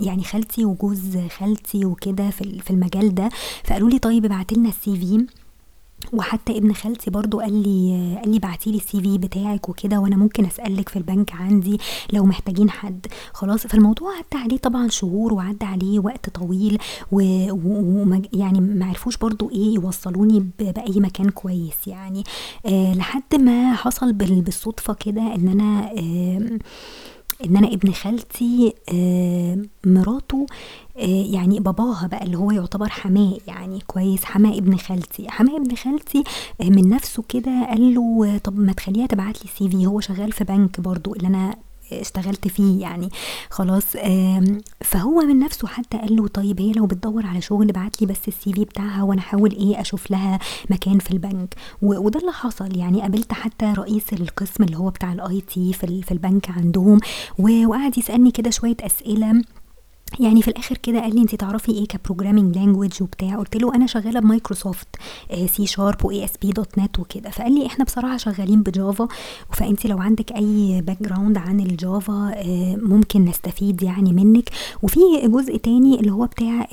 يعني 0.00 0.24
خالتي 0.24 0.64
وجوز 0.64 1.18
خالتي 1.38 1.84
وكده 1.84 2.30
في 2.30 2.40
ال 2.42 2.60
في 2.60 2.70
المجال 2.70 3.14
ده، 3.14 3.28
فقالوا 3.64 3.90
لي: 3.90 3.98
"طيب 3.98 4.24
ابعتي 4.24 4.54
لنا 4.54 4.70
الCV." 4.70 5.22
وحتى 6.12 6.58
ابن 6.58 6.72
خالتي 6.72 7.10
برضه 7.10 7.40
قال 7.42 7.52
لي 7.62 8.16
قال 8.22 8.30
لي: 8.30 8.36
"ابعتي 8.36 8.70
لي 8.72 8.78
الCV 8.80 9.18
بتاعِك 9.20 9.68
وكده 9.68 9.98
وأنا 10.00 10.16
ممكن 10.16 10.44
أسألِك 10.46 10.88
في 10.88 10.96
البنك 10.96 11.32
عندي 11.34 11.78
لو 12.12 12.24
محتاجين 12.26 12.70
حد." 12.70 13.06
خلاص، 13.32 13.66
فالموضوع 13.66 14.10
عدّى 14.16 14.42
عليه 14.44 14.56
طبعًا 14.58 14.88
شهور 14.88 15.32
وعدّى 15.34 15.64
عليه 15.66 15.98
وقت 16.00 16.30
طويل 16.30 16.78
و 17.12 17.20
و 17.50 18.00
ومج 18.02 18.26
يعني 18.32 18.60
ما 18.60 18.86
عرفوش 18.86 19.16
برضه 19.16 19.50
إيه 19.50 19.74
يوصّلوني 19.74 20.40
ب 20.40 20.52
بأي 20.58 21.00
مكان 21.00 21.30
كويس 21.30 21.86
يعني، 21.86 22.24
آآ 22.66 22.94
لحد 22.94 23.34
ما 23.34 23.74
حصل 23.74 24.12
بال 24.12 24.40
بالصدفة 24.42 24.94
كده 24.94 25.22
إن 25.34 25.48
أنا 25.48 25.92
آمم 25.98 26.58
إن 27.44 27.56
أنا 27.56 27.68
ابن 27.68 27.92
خالتي 27.92 28.74
آآ 28.94 29.62
مراته 29.86 30.46
آآ 30.98 31.04
يعني 31.06 31.60
باباها 31.60 32.06
بقى 32.06 32.24
اللي 32.24 32.38
هو 32.38 32.50
يعتبر 32.50 32.88
حماة 32.88 33.32
يعني 33.46 33.78
كويس، 33.86 34.24
حماة 34.24 34.58
ابن 34.58 34.76
خالتي، 34.76 35.30
حماة 35.30 35.56
ابن 35.56 35.74
خالتي 35.76 36.24
آآ 36.60 36.64
من 36.64 36.88
نَفْسه 36.88 37.22
كده 37.28 37.66
قال 37.70 37.94
له: 37.94 38.38
"طب 38.44 38.58
ما 38.58 38.72
تخلّيها 38.72 39.06
تبعت 39.06 39.36
لي 39.44 39.70
CV." 39.70 39.74
هو 39.86 40.00
شغال 40.00 40.32
في 40.32 40.44
بنك 40.44 40.80
برضه 40.80 41.12
اللي 41.12 41.28
أنا 41.28 41.56
اشتغلت 41.92 42.48
فيه 42.48 42.80
يعني 42.80 43.08
خلاص، 43.50 43.84
فهو 44.80 45.20
من 45.20 45.38
نَفْسه 45.38 45.68
حتى 45.68 45.98
قال 45.98 46.16
له: 46.16 46.28
"طيب 46.28 46.60
هي 46.60 46.72
لو 46.72 46.86
بتدوّر 46.86 47.26
على 47.26 47.40
شغل 47.40 47.68
ابعت 47.68 48.02
لي 48.02 48.06
بس 48.06 48.30
الCV 48.30 48.60
بتاعها 48.60 49.02
وأنا 49.02 49.20
أحاول 49.20 49.50
إيه 49.52 49.80
أشوف 49.80 50.10
لها 50.10 50.38
مكان 50.70 50.98
في 50.98 51.10
البنك." 51.10 51.54
وده 51.82 52.20
اللي 52.20 52.32
حصل، 52.32 52.76
يعني 52.76 53.00
قابلت 53.00 53.32
حتى 53.32 53.72
رئيس 53.78 54.12
القسم 54.12 54.64
اللي 54.64 54.76
هو 54.78 54.90
بتاع 54.90 55.14
الIT 55.14 55.52
في 55.54 55.84
ال 55.84 56.02
في 56.02 56.12
البنك 56.12 56.50
عندهم 56.50 57.00
وقعد 57.38 57.98
يسألني 57.98 58.30
كده 58.30 58.50
شوية 58.50 58.76
أسئلة، 58.80 59.42
يعني 60.20 60.42
في 60.42 60.48
الآخر 60.48 60.76
كده 60.76 61.00
قال 61.00 61.14
لي: 61.14 61.22
"أنتِ 61.22 61.34
تعرفي 61.34 61.72
إيه 61.72 61.86
كprogramming 61.88 62.54
language 62.56 63.02
وبتاع؟" 63.02 63.36
قُلت 63.36 63.56
له: 63.56 63.74
"أنا 63.74 63.86
شغالة 63.86 64.20
بMicrosoft 64.20 65.00
آآ 65.30 65.46
C 65.46 65.70
sharp 65.70 66.04
وASP.NET 66.04 66.98
وكده." 66.98 67.30
فقال 67.30 67.54
لي: 67.54 67.66
"إحنا 67.66 67.84
بصراحة 67.84 68.16
شغالين 68.16 68.64
بJava 68.68 69.06
فأنتِ 69.52 69.86
لو 69.86 69.98
عندِك 69.98 70.32
أي 70.32 70.84
background 70.90 71.36
عن 71.38 71.60
الJava 71.68 72.10
آآ 72.10 72.76
ممكن 72.82 73.24
نستفيد 73.24 73.82
يعني 73.82 74.12
منِّك، 74.12 74.50
وفي 74.82 75.00
جزء 75.24 75.56
تاني 75.56 76.00
اللي 76.00 76.12
هو 76.12 76.26
بتاع 76.26 76.66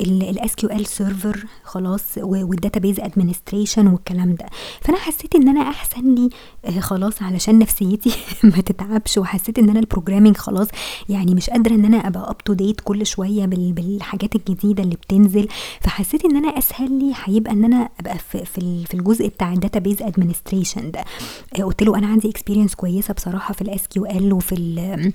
ال 0.00 0.22
ال 0.22 0.38
الSQL 0.40 0.84
server 0.98 1.38
خلاص 1.64 2.02
و 2.18 2.50
والdatabase 2.52 3.00
administration 3.00 3.78
والكلام 3.78 4.34
ده." 4.34 4.46
فأنا 4.80 4.98
حسيت 4.98 5.34
إن 5.34 5.48
أنا 5.48 5.60
أحسن 5.60 6.14
لي 6.14 6.28
آآ 6.64 6.80
خلاص 6.80 7.22
علشان 7.22 7.58
نفسيتي 7.58 8.12
ما 8.44 8.60
تتعبش 8.60 9.18
وحسيت 9.18 9.58
إن 9.58 9.68
أنا 9.70 9.80
الprogramming 9.80 10.36
خلاص 10.36 10.68
يعني 11.08 11.34
مش 11.34 11.50
قادرة 11.50 11.74
إن 11.74 11.84
أنا 11.84 11.96
أبقى 12.06 12.34
up 12.34 12.52
to 12.52 12.56
date 12.56 12.82
كل 12.84 13.04
بال 13.46 13.72
بالحاجات 13.72 14.36
الجديدة 14.36 14.82
اللي 14.82 14.96
بتنزل، 14.96 15.48
فحسيت 15.80 16.24
إن 16.24 16.36
أنا 16.36 16.58
أسهل 16.58 16.98
لي 16.98 17.12
هيبقى 17.24 17.52
إن 17.52 17.64
أنا 17.64 17.88
أبقى 18.00 18.18
في 18.18 18.44
في 18.44 18.58
ال 18.58 18.84
الجزء 18.94 19.28
بتاع 19.28 19.54
الdatabase 19.54 20.02
administration 20.02 20.80
ده. 20.84 21.04
آآ 21.58 21.64
قُلت 21.64 21.82
له: 21.82 21.98
"أنا 21.98 22.06
عندي 22.06 22.32
experience 22.32 22.74
كويسة 22.74 23.14
بصراحة 23.14 23.54
في 23.54 23.64
الSQL 23.64 24.32
وفي 24.32 24.54
ال 24.54 25.12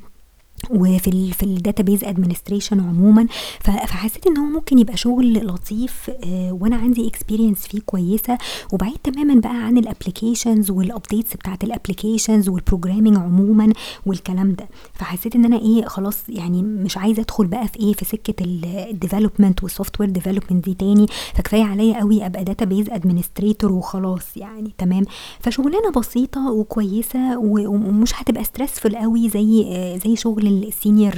وفي 0.69 1.07
ال 1.07 1.33
في 1.33 1.45
الdatabase 1.57 2.05
administration 2.05 2.73
عمومًا." 2.73 3.27
فحسيت 3.59 4.27
إن 4.27 4.37
هو 4.37 4.45
ممكن 4.45 4.79
يبقى 4.79 4.97
شغل 4.97 5.47
لطيف 5.47 6.09
آآ 6.09 6.51
وأنا 6.51 6.75
عندي 6.75 7.09
experience 7.09 7.67
فيه 7.69 7.79
كويسة، 7.85 8.37
وبعيد 8.73 8.97
تمامًا 9.03 9.39
بقى 9.41 9.55
عن 9.65 9.81
الapplications 9.83 10.67
والupdates 10.71 11.35
بتاعة 11.37 11.59
الapplications 11.63 12.45
والprogramming 12.49 13.17
عمومًا 13.17 13.73
والكلام 14.05 14.53
ده. 14.53 14.67
فحسيت 14.93 15.35
إن 15.35 15.45
أنا 15.45 15.59
إيه 15.59 15.85
خلاص 15.85 16.17
يعني 16.29 16.61
مش 16.63 16.97
عايزة 16.97 17.21
أدخل 17.21 17.47
بقى 17.47 17.67
في 17.67 17.79
إيه 17.79 17.93
في 17.93 18.05
سكة 18.05 18.43
ال 18.43 18.63
الdevelopment 18.93 19.65
والsoftware 19.65 20.09
development 20.19 20.53
دي 20.53 20.73
تاني، 20.73 21.05
فكفاية 21.35 21.63
عليَّ 21.63 22.01
أوي 22.01 22.25
أبقى 22.25 22.45
database 22.45 22.87
administrator 22.89 23.63
وخلاص 23.71 24.37
يعني 24.37 24.71
تمام، 24.77 25.03
فشغلانة 25.39 25.91
بسيطة 25.97 26.51
وكويسة 26.51 27.37
و 27.37 27.67
ومش 27.67 28.11
هتبقى 28.15 28.43
stressful 28.43 28.95
أوي 29.03 29.29
زي 29.29 29.63
آآ 29.67 29.97
زي 29.97 30.15
شغل 30.15 30.47
الsenior 30.61 31.17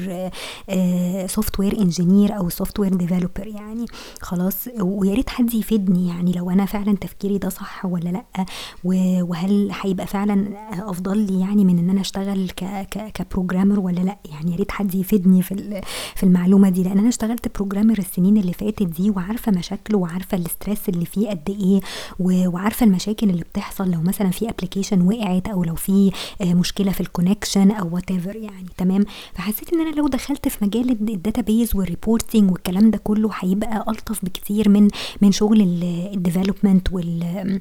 آآ 0.70 1.28
software 1.28 1.74
engineer 1.76 2.32
أو 2.32 2.50
software 2.50 2.92
developer 2.94 3.48
يعني. 3.48 3.86
خلاص، 4.22 4.68
ويا 4.80 5.14
ريت 5.14 5.30
حد 5.30 5.54
يفيدني 5.54 6.08
يعني 6.08 6.32
لو 6.32 6.50
أنا 6.50 6.66
فعلًا 6.66 6.96
تفكيري 7.02 7.38
ده 7.38 7.50
صح 7.50 7.86
والّا 7.86 8.10
لأ، 8.10 8.46
و 8.84 9.22
وهل 9.24 9.72
هيبقى 9.82 10.08
فعلًا 10.08 10.48
أفضل 10.90 11.18
لي 11.18 11.40
يعني 11.40 11.66
من 11.66 11.80
إن 11.80 11.90
أنا 11.90 12.02
أشتغل 12.02 12.50
ك 12.50 12.64
ك 12.64 13.12
كprogrammer 13.22 13.78
والّا 13.78 14.00
لأ، 14.02 14.18
يعني 14.32 14.52
يا 14.52 14.58
ريت 14.58 14.72
حد 14.72 14.96
يفيدني 14.96 15.42
في 15.42 15.82
في 16.16 16.24
المعلومة 16.24 16.70
دي، 16.70 16.84
لإن 16.84 16.98
أنا 17.00 17.10
اشتغلت 17.10 17.48
programmer 17.62 18.00
السنين 18.00 18.38
اللي 18.38 18.54
فاتت 18.54 18.84
دي 18.84 19.10
وعارفة 19.10 19.52
مشاكله 19.52 19.98
وعارفة 19.98 20.38
الstress 20.44 20.80
اللي 20.90 21.06
فيه 21.06 21.30
قد 21.30 21.50
إيه، 21.50 21.80
و 22.20 22.50
وعارفة 22.50 22.86
المشاكل 22.86 23.30
اللي 23.30 23.44
بتحصل. 23.44 23.92
لو 23.92 24.02
مثلًا 24.02 24.30
في 24.30 24.48
application 24.48 24.98
وقعت 25.06 25.48
أو 25.48 25.64
لو 25.64 25.76
في 25.76 26.12
آآ 26.42 26.54
مشكلة 26.54 26.92
في 26.92 27.04
الconnection 27.04 27.80
أو 27.80 28.00
whatever 28.00 28.36
يعني. 28.36 28.66
تمام، 28.78 29.06
فحسيت 29.34 29.74
إن 29.74 29.82
أنا 29.88 29.96
لو 29.96 30.08
دخلت 30.08 30.48
في 30.48 30.66
مجال 30.66 30.90
الد 30.90 31.28
الdatabase 31.28 31.70
والreporting 31.78 32.44
والكلام 32.52 32.92
ده 32.92 32.98
كله 33.04 33.30
هيبقى 33.40 33.86
ألطف 33.88 34.26
بكتير 34.26 34.70
من 34.70 34.88
من 35.22 35.32
شغل 35.32 35.62
ال 35.62 36.12
الdevelopment 36.14 36.94
وال 36.94 37.60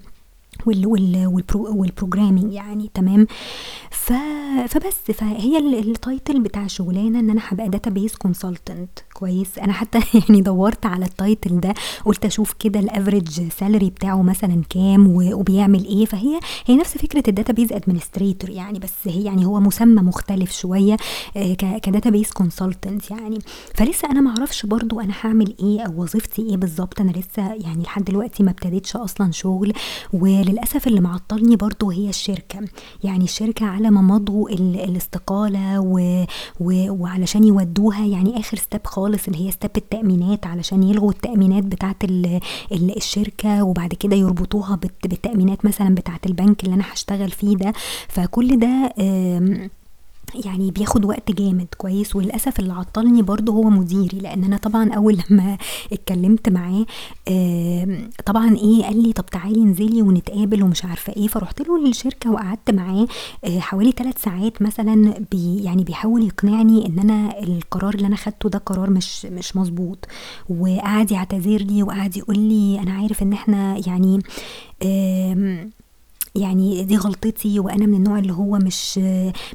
وال 0.67 0.87
وال 0.87 1.27
وال 1.27 1.50
pro 1.50 1.85
وال 1.87 1.97
programming 1.97 2.53
يعني 2.53 2.91
تمام، 2.95 3.27
ف 3.91 4.13
فبس 4.69 5.11
فهي 5.15 5.59
ال 5.59 5.95
الtitle 5.97 6.37
بتاع 6.37 6.65
الشغلانة 6.65 7.21
إن 7.21 7.31
أنا 7.31 7.41
هابقى 7.49 7.71
database 7.79 8.13
consultant. 8.29 9.03
كويس، 9.15 9.59
أنا 9.59 9.73
حتى 9.73 9.99
يعني 10.29 10.41
دوّرت 10.41 10.87
على 10.87 11.07
الtitle 11.07 11.53
ده 11.53 11.75
قُلت 12.05 12.25
أشوف 12.25 12.53
كده 12.53 12.81
الaverage 12.81 13.41
salary 13.61 13.85
بتاعه 13.85 14.23
مثلًا 14.23 14.63
كام 14.71 15.07
وبيعمل 15.17 15.85
إيه، 15.85 16.05
فهي 16.07 16.41
هي 16.67 16.77
نفس 16.77 16.99
فكرة 16.99 17.23
الdatabase 17.31 17.71
administrator 17.75 18.51
يعني 18.51 18.79
بس 18.79 18.93
هي 19.05 19.25
يعني 19.25 19.47
هو 19.47 19.61
مسمى 19.61 20.03
مختلف 20.03 20.53
شوية 20.53 20.97
آآ 21.37 21.55
ك 21.55 21.81
كdatabase 21.87 22.43
consultant 22.43 23.11
يعني، 23.11 23.39
فلسه 23.75 24.11
أنا 24.11 24.21
ما 24.21 24.31
أعرفش 24.31 24.67
برضه 24.67 25.03
أنا 25.03 25.15
هاعمل 25.23 25.55
إيه 25.61 25.81
أو 25.81 26.03
وظيفتي 26.03 26.43
إيه 26.43 26.57
بالضبط، 26.57 27.01
أنا 27.01 27.11
لسه 27.11 27.55
يعني 27.55 27.83
لحد 27.83 28.05
دلوقتي 28.05 28.43
ما 28.43 28.51
ابتديتش 28.51 28.97
أصلًا 28.97 29.33
شغل، 29.33 29.73
وللأسف 30.55 30.87
اللي 30.87 31.01
معطّلني 31.01 31.57
برضه 31.57 31.93
هي 31.93 32.09
الشركة، 32.09 32.61
يعني 33.05 33.25
الشركة 33.25 33.67
على 33.67 33.91
ما 33.91 34.01
مضوا 34.03 34.51
ال 34.51 34.81
الاستقالة 34.81 35.81
و 35.81 36.25
و 36.61 36.91
وعلشان 37.03 37.45
يودوها 37.45 38.07
يعني 38.07 38.41
آخر 38.41 38.57
step 38.57 38.87
خالص 38.87 39.27
اللي 39.29 39.47
هي 39.47 39.53
step 39.53 39.71
التأمينات 39.77 40.47
علشان 40.47 40.83
يلغوا 40.83 41.11
التأمينات 41.11 41.65
بتاعة 41.65 41.97
ال 42.05 42.41
ال 42.73 42.97
الشركة 42.97 43.65
وبعد 43.65 43.95
كده 43.95 44.17
يربطوها 44.17 44.77
بالت 44.77 45.07
بالتأمينات 45.07 45.65
مثلًا 45.65 45.95
بتاعة 45.95 46.21
البنك 46.27 46.65
اللي 46.65 46.75
أنا 46.75 46.85
هاشتغل 46.93 47.31
فيه 47.31 47.57
ده، 47.57 47.73
فكل 48.09 48.59
ده 48.59 48.95
يعني 50.45 50.71
بياخد 50.71 51.05
وقت 51.05 51.33
جامد 51.33 51.67
كويس، 51.79 52.17
وللأسف 52.17 52.61
اللي 52.61 52.73
عطّلني 52.73 53.23
برضه 53.23 53.53
هو 53.53 53.63
مديري، 53.71 54.19
لإن 54.19 54.45
أنا 54.45 54.57
طبعًا 54.57 54.93
أول 54.95 55.19
لمّا 55.31 55.59
اتكلمت 55.93 56.49
معاه 56.49 56.87
طبعًا 58.27 58.57
إيه 58.57 58.83
قال 58.85 59.03
لي: 59.03 59.13
"طب 59.13 59.27
تعالي 59.27 59.63
انزلي 59.63 60.03
ونتقابل." 60.03 60.63
ومش 60.63 60.85
عارفة 60.85 61.13
إيه، 61.17 61.27
فرُحت 61.29 61.61
له 61.69 61.79
للشركة 61.79 62.31
وقعدت 62.31 62.71
معاه 62.71 63.07
آآ 63.45 63.61
حوالي 63.61 63.93
3 63.93 64.19
ساعات 64.19 64.63
مثلًا 64.63 65.15
بي 65.33 65.57
يعني 65.65 65.85
بيحاول 65.85 66.25
يقنعني 66.27 66.87
إن 66.87 66.99
أنا 66.99 67.39
القرار 67.43 67.95
اللي 67.95 68.07
أنا 68.07 68.17
خدته 68.17 68.49
ده 68.49 68.59
قرار 68.59 68.91
مش 68.91 69.27
مش 69.27 69.57
مضبوط، 69.57 70.07
وقعد 70.51 71.13
يعتذر 71.13 71.59
لي 71.63 71.83
وقعد 71.83 72.17
يقول 72.17 72.39
لي: 72.39 72.81
"أنا 72.81 72.93
عارف 72.93 73.23
إن 73.23 73.33
إحنا 73.33 73.77
يعني 73.87 74.21
يعني 76.37 76.85
دي 76.85 76.97
غلطتي 76.97 77.61
وأنا 77.61 77.87
من 77.87 77.95
النوع 77.95 78.19
اللي 78.19 78.33
هو 78.33 78.59
مش 78.59 78.99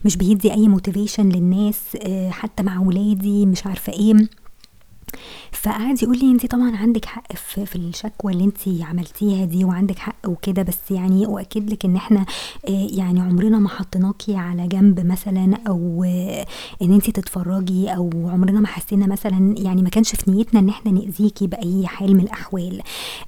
مش 0.05 0.17
بيدّي 0.17 0.53
أي 0.53 0.67
motivation 0.67 1.19
للناس 1.19 1.79
آآ 1.95 2.29
حتى 2.31 2.63
مع 2.63 2.79
ولادي." 2.79 3.45
مش 3.45 3.65
عارفة 3.65 3.93
إيه. 3.93 4.13
فقعد 5.51 6.03
يقول 6.03 6.17
لي 6.19 6.32
أنتِ 6.32 6.45
طبعًا 6.45 6.75
عندِك 6.75 7.05
حق 7.05 7.36
في 7.36 7.65
في 7.65 7.75
الشكوى 7.75 8.34
اللي 8.34 8.43
أنتِ 8.43 8.82
عملتيها 8.82 9.45
دي 9.45 9.65
وعندِك 9.65 9.99
حق 9.99 10.15
وكده، 10.27 10.63
بس 10.63 10.91
يعني 10.91 11.25
أؤكد 11.25 11.69
لِك 11.69 11.86
إن 11.86 11.95
إحنا 11.95 12.19
آآ 12.69 12.88
يعني 12.91 13.19
عمرنا 13.19 13.60
ما 13.60 13.69
حطيناكِ 13.69 14.21
على 14.29 14.67
جنب 14.67 15.05
مثلًا 15.05 15.58
أو 15.67 16.03
إن 16.82 16.93
أنتِ 16.93 17.10
تتفرّجي 17.10 17.89
أو 17.89 18.10
عمرنا 18.25 18.60
ما 18.60 18.67
حسينا 18.67 19.08
مثلًا 19.08 19.55
يعني 19.58 19.82
ما 19.82 19.89
كانش 19.89 20.15
في 20.15 20.32
نيتنا 20.32 20.60
إن 20.60 20.69
إحنا 20.69 20.91
نأذيكِ 20.91 21.43
بأي 21.43 21.88
حال 21.88 22.13
من 22.15 22.23
الأحوال. 22.23 22.82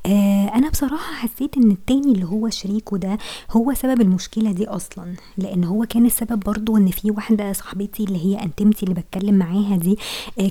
آآ 0.05 0.51
أنا 0.55 0.69
بصراحة 0.69 1.13
حسيت 1.13 1.57
إن 1.57 1.71
التاني 1.71 2.11
اللي 2.11 2.25
هو 2.25 2.49
شريكه 2.49 2.97
ده 2.97 3.17
هو 3.51 3.73
سبب 3.73 4.01
المشكلة 4.01 4.51
دي 4.51 4.67
أصلًا، 4.67 5.13
لإن 5.37 5.63
هو 5.63 5.85
كان 5.85 6.05
السبب 6.05 6.39
برضه 6.39 6.77
إن 6.77 6.87
في 6.87 7.11
واحدة 7.11 7.53
صاحبتي 7.53 8.03
اللي 8.03 8.25
هي 8.25 8.43
أنتيمتي 8.43 8.83
اللي 8.83 8.95
باتكلم 8.95 9.35
معاها 9.35 9.75
دي، 9.77 9.97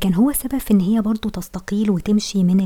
كان 0.01 0.15
هو 0.15 0.31
السبب 0.31 0.59
في 0.59 0.71
إن 0.71 0.81
هي 0.81 1.01
تستقيل 1.31 1.91
وتمشي 1.91 2.45
من 2.45 2.57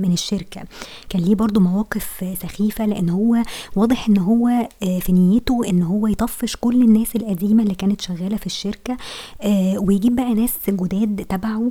من 0.00 0.12
الشركة. 0.12 0.62
كان 1.08 1.22
ليه 1.22 1.34
برضه 1.34 1.60
مواقف 1.60 2.24
سخيفة 2.42 2.86
لإن 2.86 3.08
هو 3.10 3.36
واضح 3.76 4.08
إن 4.08 4.18
هو 4.18 4.48
آآ 4.48 5.00
في 5.00 5.12
نيته 5.12 5.60
إن 5.68 5.82
هو 5.82 6.06
يطفّش 6.06 6.56
كل 6.60 6.82
الناس 6.82 7.16
القديمة 7.16 7.62
اللي 7.62 7.74
كانت 7.74 8.00
شغالة 8.00 8.36
في 8.36 8.46
الشركة 8.46 8.96
آآ 9.42 9.78
ويجيب 9.78 10.16
بقى 10.16 10.34
ناس 10.34 10.52
جداد 10.68 11.24
تبعه 11.28 11.70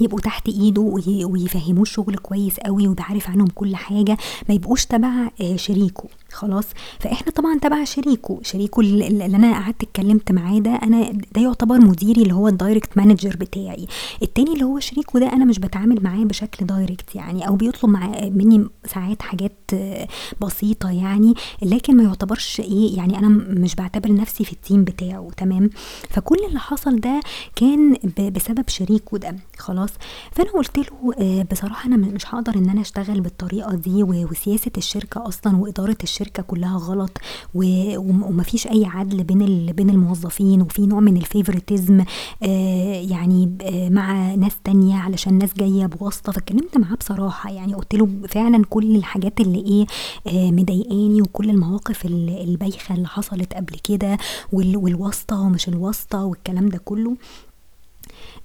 يبقوا 0.00 0.20
تحت 0.20 0.48
إيده 0.48 0.82
وي 0.82 1.24
ويفهّموه 1.24 1.82
الشغل 1.82 2.16
كويس 2.16 2.58
أوي 2.58 2.88
ويبقى 2.88 3.04
عارف 3.04 3.30
عنهم 3.30 3.46
كل 3.54 3.76
حاجة، 3.76 4.16
ما 4.48 4.54
يبقوش 4.54 4.84
تبع 4.86 5.30
آآ 5.40 5.56
شريكه 5.56 6.04
خلاص، 6.32 6.64
فإحنا 7.00 7.32
طبعًا 7.32 7.58
تبع 7.58 7.84
شريكه، 7.84 8.38
شريكه 8.42 8.80
ال 8.80 9.02
ال 9.02 9.22
اللي 9.22 9.36
أنا 9.36 9.52
قعدت 9.52 9.82
اتكلمت 9.82 10.32
معاه 10.32 10.58
ده 10.58 10.70
أنا 10.70 11.10
ده 11.34 11.40
يعتبر 11.42 11.80
مديري 11.80 12.22
اللي 12.22 12.34
هو 12.34 12.50
الdirect 12.50 13.00
manager 13.00 13.36
بتاعي، 13.36 13.86
التاني 14.22 14.52
اللي 14.52 14.64
هو 14.64 14.80
شريكه 14.80 15.18
ده 15.18 15.32
أنا 15.32 15.44
مش 15.44 15.58
باتعامل 15.58 16.02
معاه 16.02 16.24
بشكل 16.24 16.66
direct 16.66 17.14
يعني 17.16 17.48
أو 17.48 17.56
بيطلب 17.56 17.90
منّي 18.36 18.66
ساعات 18.86 19.22
حاجات 19.22 19.70
بسيطة 20.40 20.90
يعني، 20.90 21.34
لكن 21.62 21.96
ما 21.96 22.02
يعتبرش 22.02 22.60
إيه 22.60 22.96
يعني 22.96 23.18
أنا 23.18 23.28
مش 23.28 23.74
باعتبر 23.74 24.12
نفسي 24.14 24.44
في 24.44 24.52
الteam 24.52 24.74
بتاعه. 24.76 25.28
تمام، 25.36 25.70
فكل 26.10 26.36
اللي 26.48 26.58
حصل 26.58 27.00
ده 27.00 27.20
كان 27.56 27.96
بسبب 28.34 28.64
شريكه 28.68 29.18
ده. 29.18 29.36
خلاص، 29.58 29.90
فأنا 30.32 30.50
قُلت 30.50 30.78
له 30.78 31.12
آآ 31.18 31.46
بصراحة 31.52 31.86
أنا 31.88 31.96
م 31.96 32.00
مش 32.00 32.34
هاقدر 32.34 32.54
إن 32.56 32.68
أنا 32.70 32.80
أشتغل 32.80 33.20
بالطريقة 33.20 33.74
دي 33.74 34.02
و 34.02 34.28
وسياسة 34.30 34.70
الشركة 34.76 35.28
أصلًا 35.28 35.56
وإدارة 35.56 35.96
الشركة 36.20 36.42
كلّها 36.42 36.78
غلط 36.78 37.18
و 37.54 37.62
وم 37.98 38.22
وما 38.22 38.42
فيش 38.42 38.66
أي 38.66 38.84
عدل 38.86 39.24
بين 39.24 39.66
بين 39.72 39.90
الموظفين 39.90 40.62
وفي 40.62 40.86
نوع 40.86 41.00
من 41.00 41.20
الfavoritism 41.22 42.04
آآ 42.42 43.00
يعني 43.00 43.46
ب 43.46 43.62
مع 43.92 44.34
ناس 44.34 44.52
تانية 44.64 44.96
علشان 44.96 45.38
ناس 45.38 45.54
جاية 45.54 45.86
بواسطة، 45.86 46.32
فاتكلمت 46.32 46.76
معاه 46.78 46.94
بصراحة 46.94 47.50
يعني 47.50 47.74
قُلت 47.74 47.94
له 47.94 48.08
فعلًا 48.28 48.64
كل 48.70 48.96
الحاجات 48.96 49.40
اللي 49.40 49.58
إيه 49.58 49.86
آآ 50.26 50.50
مضايقاني 50.50 51.22
وكل 51.22 51.50
المواقف 51.50 52.04
ال 52.06 52.30
البايخة 52.48 52.94
اللي 52.94 53.08
حصلت 53.08 53.54
قبل 53.54 53.76
كده 53.84 54.18
وال 54.52 54.76
والواسطة 54.76 55.40
ومش 55.40 55.68
الواسطة 55.68 56.24
والكلام 56.24 56.68
ده 56.68 56.78
كلّه. 56.84 57.16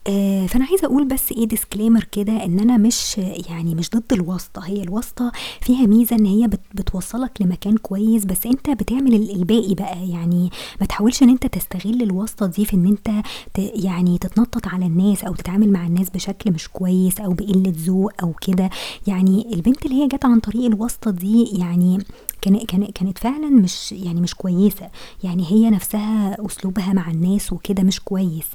آآ 0.07 0.47
فأنا 0.47 0.65
عايزة 0.65 0.85
أقول 0.87 1.07
بس 1.07 1.31
إيه 1.31 1.47
disclaimer 1.47 2.03
كده 2.11 2.45
إن 2.45 2.59
أنا 2.59 2.77
مش 2.77 3.17
يعني 3.49 3.75
مش 3.75 3.89
ضد 3.89 4.13
الواسطة، 4.13 4.65
هي 4.65 4.81
الواسطة 4.83 5.31
فيها 5.61 5.85
ميزة 5.85 6.15
إن 6.15 6.25
هي 6.25 6.47
بت 6.47 6.59
بتوصّلك 6.73 7.31
لمكان 7.41 7.77
كويس، 7.77 8.25
بس 8.25 8.45
أنت 8.45 8.69
بتعمل 8.69 9.13
ال 9.15 9.35
الباقي 9.35 9.73
بقى، 9.73 10.09
يعني 10.09 10.49
ما 10.81 10.85
تحاولش 10.87 11.23
إن 11.23 11.29
أنت 11.29 11.45
تستغل 11.47 12.01
الواسطة 12.03 12.45
دي 12.45 12.65
في 12.65 12.73
إن 12.73 12.85
أنت 12.85 13.09
ت 13.53 13.59
يعني 13.59 14.17
تتنطّط 14.17 14.67
على 14.67 14.85
الناس 14.85 15.23
أو 15.23 15.33
تتعامل 15.35 15.71
مع 15.71 15.87
الناس 15.87 16.09
بشكل 16.09 16.51
مش 16.51 16.67
كويس 16.69 17.19
أو 17.19 17.33
بقلة 17.33 17.73
ذوق 17.77 18.11
أو 18.23 18.33
كده، 18.33 18.69
يعني 19.07 19.53
البنت 19.53 19.85
اللي 19.85 20.03
هي 20.03 20.07
جات 20.07 20.25
عن 20.25 20.39
طريق 20.39 20.65
الواسطة 20.65 21.11
دي 21.11 21.43
يعني 21.43 21.99
كان 22.43 22.57
كان 22.57 22.85
كانت 22.85 23.17
فعلًا 23.17 23.49
مش 23.49 23.91
يعني 23.91 24.21
مش 24.21 24.35
كويسة، 24.35 24.89
يعني 25.23 25.45
هي 25.51 25.69
نفسها 25.69 26.37
أسلوبها 26.45 26.93
مع 26.93 27.11
الناس 27.11 27.53
وكده 27.53 27.83
مش 27.83 27.99
كويس، 27.99 28.45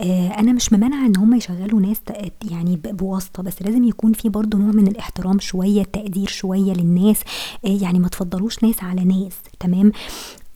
آآ 0.00 0.28
أنا 0.38 0.52
مش 0.52 0.72
ممانعة 0.72 1.06
إن 1.06 1.16
هُم 1.16 1.34
يشغّلوا 1.34 1.80
ناس 1.80 2.00
يعني 2.50 2.76
ب 2.76 2.82
بواسطة، 2.96 3.42
بس 3.42 3.62
لازم 3.62 3.84
يكون 3.84 4.12
في 4.12 4.28
برضه 4.28 4.58
نوع 4.58 4.72
من 4.72 4.88
الاحترام 4.88 5.38
شوية، 5.38 5.80
التقدير 5.82 6.28
شوية 6.28 6.72
للناس، 6.72 7.20
آآ 7.64 7.68
يعني 7.70 7.98
ما 7.98 8.08
تفضّلوش 8.08 8.64
ناس 8.64 8.84
على 8.84 9.04
ناس 9.04 9.34
تمام، 9.60 9.92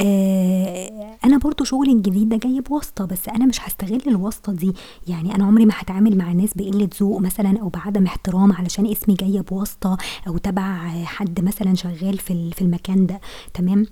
آآ 0.02 1.16
أنا 1.24 1.38
برضه 1.38 1.64
شغلي 1.64 1.92
الجديد 1.92 2.28
ده 2.28 2.36
جاي 2.36 2.60
بواسطة، 2.60 3.04
بس 3.04 3.28
أنا 3.28 3.46
مش 3.46 3.60
هاستغل 3.60 4.02
الواسطة 4.06 4.52
دي، 4.52 4.72
يعني 5.08 5.34
أنا 5.34 5.44
عمري 5.44 5.66
ما 5.66 5.74
هاتعامل 5.78 6.18
مع 6.18 6.32
ناس 6.32 6.54
بقلة 6.54 6.88
ذوق 7.00 7.20
مثلًا 7.20 7.58
أو 7.60 7.68
بعدم 7.68 8.06
احترام 8.06 8.52
علشان 8.52 8.86
اسمي 8.86 9.14
جاية 9.14 9.40
بواسطة 9.40 9.96
أو 10.26 10.38
تبع 10.38 10.88
حد 11.04 11.40
مثلًا 11.40 11.74
شغال 11.74 12.18
في 12.18 12.32
ال 12.32 12.52
في 12.52 12.62
المكان 12.62 13.06
ده. 13.06 13.20
تمام، 13.54 13.86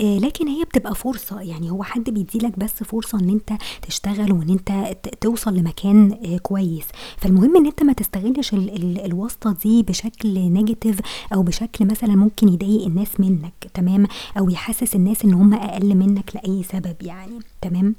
آآ 0.00 0.18
لكن 0.18 0.48
هي 0.48 0.64
بتبقى 0.64 0.94
فرصة، 0.94 1.40
يعني 1.40 1.70
هو 1.70 1.82
حد 1.82 2.10
بيدّي 2.10 2.38
لك 2.38 2.58
بس 2.58 2.72
فرصة 2.72 3.18
إن 3.20 3.28
أنت 3.30 3.52
تشتغل 3.82 4.32
وإن 4.32 4.50
أنت 4.50 4.96
ت 5.02 5.14
توصل 5.20 5.54
لمكان 5.56 6.12
آآ 6.26 6.38
كويس، 6.38 6.84
فالمهم 7.18 7.56
إن 7.56 7.66
أنت 7.66 7.82
ما 7.82 7.92
تستغلش 7.92 8.52
ال 8.54 8.70
ال 8.76 9.04
الواسطة 9.04 9.52
دي 9.64 9.82
بشكل 9.82 10.54
negative 10.64 11.00
أو 11.34 11.42
بشكل 11.42 11.84
مثلًا 11.86 12.16
ممكن 12.16 12.48
يضايق 12.48 12.86
الناس 12.86 13.20
منّك 13.20 13.52
تمام، 13.74 14.06
أو 14.38 14.50
يحسّس 14.50 14.94
الناس 14.94 15.24
إن 15.24 15.34
هُم 15.34 15.54
أقل 15.54 15.94
منّك 15.94 16.30
لأي 16.36 16.62
سبب 16.62 16.96
يعني 17.02 17.38
تمام. 17.62 17.94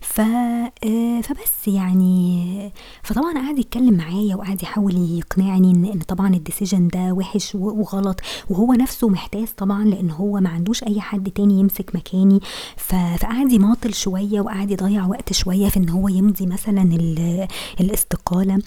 ف 0.00 0.20
آآ 0.20 1.20
فبس 1.22 1.68
يعني 1.68 2.72
فطبعًا 3.02 3.32
قعد 3.46 3.58
يتكلم 3.58 3.94
معايا 3.96 4.36
وقعد 4.36 4.62
يحاول 4.62 4.94
يقنعني 5.18 5.70
إن 5.70 6.00
طبعًا 6.08 6.34
ال 6.34 6.40
decision 6.40 6.88
ده 6.88 7.12
وِحِش 7.12 7.54
وغلط، 7.54 8.20
وهو 8.50 8.72
نفسه 8.72 9.08
محتاس 9.08 9.52
طبعًا 9.52 9.84
لإن 9.84 10.10
هو 10.10 10.40
ما 10.40 10.48
عندوش 10.50 10.82
أي 10.84 11.00
حد 11.00 11.30
تاني 11.30 11.60
يمسك 11.60 11.90
مكاني، 11.94 12.40
فقعد 12.76 13.52
يماطل 13.52 13.94
شوية 13.94 14.40
وقعد 14.40 14.70
يضيّع 14.70 15.06
وقت 15.06 15.32
شوية 15.32 15.68
في 15.68 15.76
إن 15.76 15.88
هو 15.88 16.08
يمضي 16.08 16.46
مثلًا 16.46 16.82
ال 16.82 17.46
الإستقالة، 17.80 18.54
آآ 18.54 18.60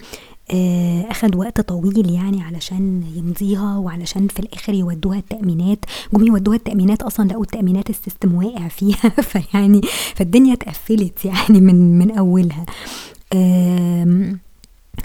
أخد 1.10 1.36
وقت 1.36 1.60
طويل 1.60 2.10
يعني 2.10 2.42
علشان 2.42 3.02
يمضيها 3.14 3.76
وعلشان 3.76 4.28
في 4.28 4.40
الآخر 4.40 4.74
يودّوها 4.74 5.18
التأمينات، 5.18 5.84
جُم 6.14 6.26
يودّوها 6.26 6.56
التأمينات 6.56 7.02
أصلًا 7.02 7.28
لقوا 7.28 7.42
التأمينات 7.42 7.90
ال 7.90 7.96
system 7.96 8.34
واقع 8.34 8.68
فيها 8.68 9.08
فيعني 9.30 9.80
فالدنيا 10.14 10.52
اتقفّلت 10.52 11.24
يعني 11.24 11.60
من 11.60 11.98
من 11.98 12.18
أولها. 12.18 12.66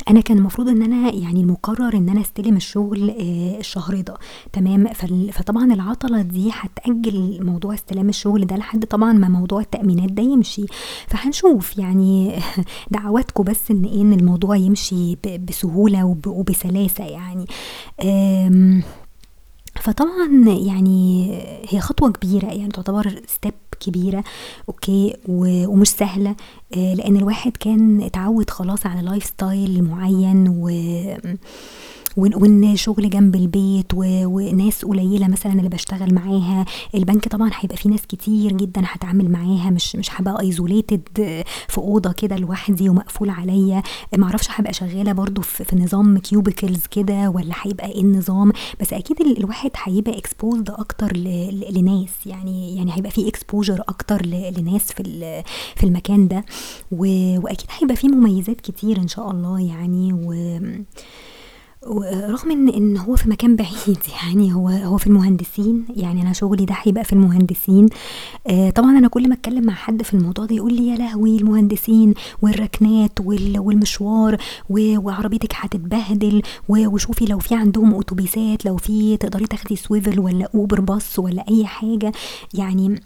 أنا 0.10 0.21
كان 0.21 0.38
المفروض 0.38 0.69
إن 0.69 0.82
أنا 0.82 1.13
يعني 1.13 1.41
المقرر 1.41 1.97
إن 1.97 2.10
أنا 2.10 2.21
أستلم 2.21 2.56
الشغل 2.56 3.10
آآ 3.10 3.60
الشهر 3.60 4.01
ده. 4.01 4.13
تمام، 4.54 4.88
فطبعًا 5.32 5.73
العطلة 5.73 6.21
دي 6.21 6.49
هتأجّل 6.54 7.39
موضوع 7.45 7.73
استلام 7.73 8.10
الشغل 8.10 8.45
ده 8.45 8.56
لحد 8.56 8.86
طبعًا 8.86 9.13
ما 9.13 9.30
موضوع 9.30 9.62
التأمينات 9.62 10.12
ده 10.12 10.23
يمشي، 10.23 10.65
فهنشوف 11.08 11.77
يعني 11.77 12.39
دعواتكم 12.91 13.43
بس 13.43 13.71
إن 13.71 13.84
إيه، 13.84 14.01
إن 14.01 14.13
الموضوع 14.13 14.56
يمشي 14.56 15.15
ب 15.15 15.45
بسهولة 15.45 16.04
وب 16.06 16.27
وبسلاسة 16.27 17.04
يعني. 17.06 17.45
فطبعًا 19.82 20.27
يعني 20.47 21.32
هي 21.69 21.80
خطوة 21.80 22.12
كبيرة 22.12 22.45
يعني 22.45 22.67
تعتبر 22.71 23.21
step 23.27 23.51
كبيرة 23.82 24.24
أوكي، 24.70 25.15
و 25.28 25.67
ومش 25.67 25.88
سهلة 25.89 26.36
آآ 26.78 26.96
لإن 26.96 27.17
الواحد 27.17 27.58
كان 27.58 28.02
اتعوّد 28.02 28.50
خلاص 28.50 28.86
على 28.86 29.20
lifestyle 29.20 29.82
معيّن 29.82 30.48
و 30.50 30.70
وإن 32.17 32.76
شغل 32.76 33.10
جنب 33.10 33.36
البيت 33.36 33.86
وناس 33.93 34.86
قليلة 34.86 35.28
مثلًا 35.28 35.54
اللي 35.54 35.69
باشتغل 35.69 36.13
معاها، 36.13 36.65
البنك 36.95 37.28
طبعًا 37.28 37.52
هيبقى 37.60 37.78
فيه 37.78 37.89
ناس 37.89 38.08
كتير 38.08 38.52
جدًا 38.52 38.82
هاتعامل 38.93 39.32
معاها 39.32 39.69
مش 39.69 39.95
مش 39.95 40.10
هابقى 40.21 40.52
isolated 40.52 41.21
في 41.67 41.78
أوضة 41.78 42.12
كده 42.12 42.36
لوحدي 42.36 42.89
ومقفول 42.89 43.30
عليّا، 43.30 43.84
ما 44.17 44.26
أعرفش 44.26 44.47
هابقى 44.56 44.74
شغالة 44.74 45.12
برضه 45.12 45.41
في 45.41 45.76
نظام 45.76 46.17
cubicles 46.19 46.88
كده 46.91 47.30
والّا 47.30 47.56
هيبقى 47.62 47.88
إيه 47.91 48.02
النظام، 48.02 48.52
بس 48.82 48.93
أكيد 48.93 49.21
ال 49.21 49.38
الواحد 49.38 49.71
هيبقى 49.84 50.17
ل 51.13 51.24
ل 51.24 51.74
لناس، 51.80 52.10
يعني 52.26 52.76
يعني 52.78 52.95
هيبقى 52.97 53.12
في 53.12 53.32
exposure 53.32 53.80
أكتر 53.89 54.26
ل 54.26 54.54
لناس 54.58 54.91
في 54.91 55.04
في 55.76 55.84
المكان 55.84 56.28
ده، 56.28 56.45
و 56.91 56.97
وأكيد 57.43 57.67
هيبقى 57.80 57.95
فيه 57.95 58.08
مميزات 58.08 58.62
كتير 58.62 58.97
إن 58.97 59.08
شاء 59.08 59.32
الله 59.32 59.60
يعني. 59.60 60.13
و 60.13 60.34
ورغم 61.88 62.52
إن 62.52 62.70
إن 62.70 62.98
هو 62.98 63.15
في 63.15 63.30
مكان 63.30 63.56
بعيد 63.56 63.98
يعني 64.24 64.54
هو 64.54 64.67
هو 64.70 64.98
في 64.98 65.08
المهندسين، 65.08 65.86
يعني 65.96 66.22
أنا 66.22 66.34
شغلي 66.34 66.65
ده 66.65 66.76
هيبقى 66.82 67.04
في 67.04 67.13
المهندسين، 67.13 67.86
آآ 68.48 68.70
طبعًا 68.70 68.98
أنا 68.98 69.08
كل 69.08 69.30
ما 69.30 69.36
أتكلم 69.36 69.65
مع 69.65 69.74
حد 69.74 70.04
في 70.04 70.13
الموضوع 70.13 70.46
ده 70.46 70.56
يقول 70.56 70.74
لي: 70.74 70.88
"يا 70.88 70.96
لهوي 70.98 71.38
المهندسين 71.38 72.13
والركنات 72.41 73.12
وال 73.22 73.60
والمشوار 73.60 74.38
وعربيتِك 74.70 75.54
هتتبهدل 75.56 76.41
وشوفي 76.70 77.26
لو 77.26 77.39
في 77.39 77.56
عندهم 77.56 77.94
أوتوبيسات، 77.94 78.65
لو 78.65 78.78
في 78.78 79.17
تقدري 79.17 79.46
تاخدي 79.48 79.76
swivel 79.78 80.17
والّا 80.20 80.48
Uber 80.58 80.80
bus 80.80 81.20
والّا 81.20 81.46
أي 81.50 81.65
حاجة." 81.65 82.12
يعني 82.54 83.02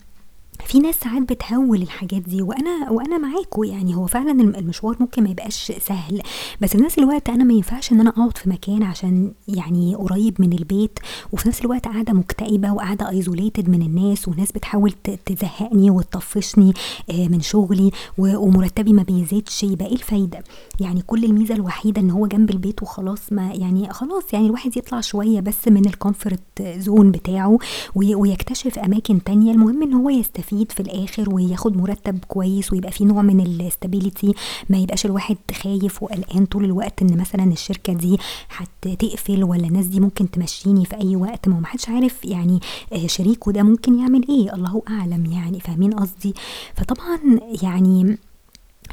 في 0.66 0.80
ناس 0.80 0.96
ساعات 0.96 1.22
بتهوّل 1.22 1.82
الحاجات 1.82 2.22
دي 2.22 2.42
وأنا 2.42 2.90
وأنا 2.92 3.18
معاكم 3.18 3.64
يعني 3.64 3.96
هو 3.96 4.06
فعلًا 4.08 4.32
الم 4.32 4.56
المشوار 4.56 4.96
ممكن 5.00 5.24
ما 5.24 5.30
يبقاش 5.30 5.72
سهل، 5.80 6.22
بس 6.62 6.70
في 6.70 6.78
نفس 6.78 6.98
الوقت 7.00 7.30
أنا 7.30 7.44
ما 7.44 7.54
ينفعش 7.54 7.92
إن 7.92 8.00
أنا 8.00 8.10
أقعد 8.10 8.38
في 8.38 8.50
مكان 8.50 8.84
عشان 8.84 9.32
يعني 9.48 9.96
قريب 9.96 10.42
من 10.42 10.54
البيت 10.54 11.00
وفي 11.34 11.48
نفس 11.50 11.62
الوقت 11.62 11.86
قاعدة 11.86 12.14
مكتئبة 12.14 12.72
وقاعدة 12.74 13.22
isolated 13.22 13.70
من 13.70 13.82
الناس 13.82 14.28
وناس 14.28 14.52
بتحاول 14.52 14.92
تزهقني 15.26 15.90
وتطفشني 15.92 16.74
آآ 17.10 17.28
من 17.28 17.42
شغلي 17.42 17.92
ومرتبي 18.18 18.94
ما 18.94 19.04
بيزيدش 19.04 19.64
يبقى 19.64 19.86
إيه 19.86 19.94
الفايدة؟ 19.96 20.44
يعني 20.80 21.02
كل 21.02 21.24
الميزة 21.26 21.56
الوحيدة 21.56 22.02
إن 22.02 22.10
هو 22.12 22.28
جنب 22.28 22.50
البيت 22.52 22.84
وخلاص 22.84 23.20
ما 23.32 23.52
يعني 23.54 23.90
خلاص 23.94 24.34
يعني 24.34 24.46
الواحد 24.46 24.78
يطلع 24.78 25.02
شوية 25.02 25.40
بس 25.40 25.68
من 25.68 25.90
الcomfort 25.90 26.64
zone 26.86 27.06
بتاعه 27.06 27.58
وي 27.96 28.16
ويكتشف 28.16 28.80
أماكن 28.80 29.24
تانية، 29.24 29.52
المهم 29.52 29.84
إن 29.84 29.94
هو 29.94 30.10
يستفيد 30.10 30.45
في 30.54 30.80
الآخر 30.80 31.34
وياخد 31.34 31.78
مرتب 31.78 32.20
كويس 32.28 32.74
ويبقى 32.74 32.92
في 32.92 33.06
نوع 33.06 33.22
من 33.22 33.46
الstability 33.46 34.32
ما 34.70 34.78
يبقاش 34.78 35.06
الواحد 35.06 35.38
خايف 35.64 36.04
وقلقان 36.04 36.46
طول 36.46 36.66
الوقت 36.66 37.02
إن 37.02 37.18
مثلًا 37.18 37.44
الشركة 37.44 37.94
دي 37.94 38.18
هتقفل 38.58 39.44
والّا 39.44 39.68
الناس 39.68 39.86
دي 39.86 40.00
ممكن 40.00 40.32
تمشّيني 40.32 40.86
في 40.86 40.96
أي 41.02 41.16
وقت، 41.16 41.48
ما 41.48 41.56
هو 41.56 41.60
ما 41.60 41.68
حدش 41.68 41.90
عارف 41.90 42.26
يعني 42.26 42.60
آآ 42.94 43.08
شريكه 43.08 43.52
ده 43.52 43.64
ممكن 43.64 44.00
يعمل 44.00 44.26
إيه، 44.30 44.54
الله 44.54 44.82
أعلم 44.90 45.26
يعني، 45.26 45.60
فاهمين 45.60 45.94
قصدي؟ 45.94 46.34
فطبعًا 46.76 47.20
يعني 47.64 48.18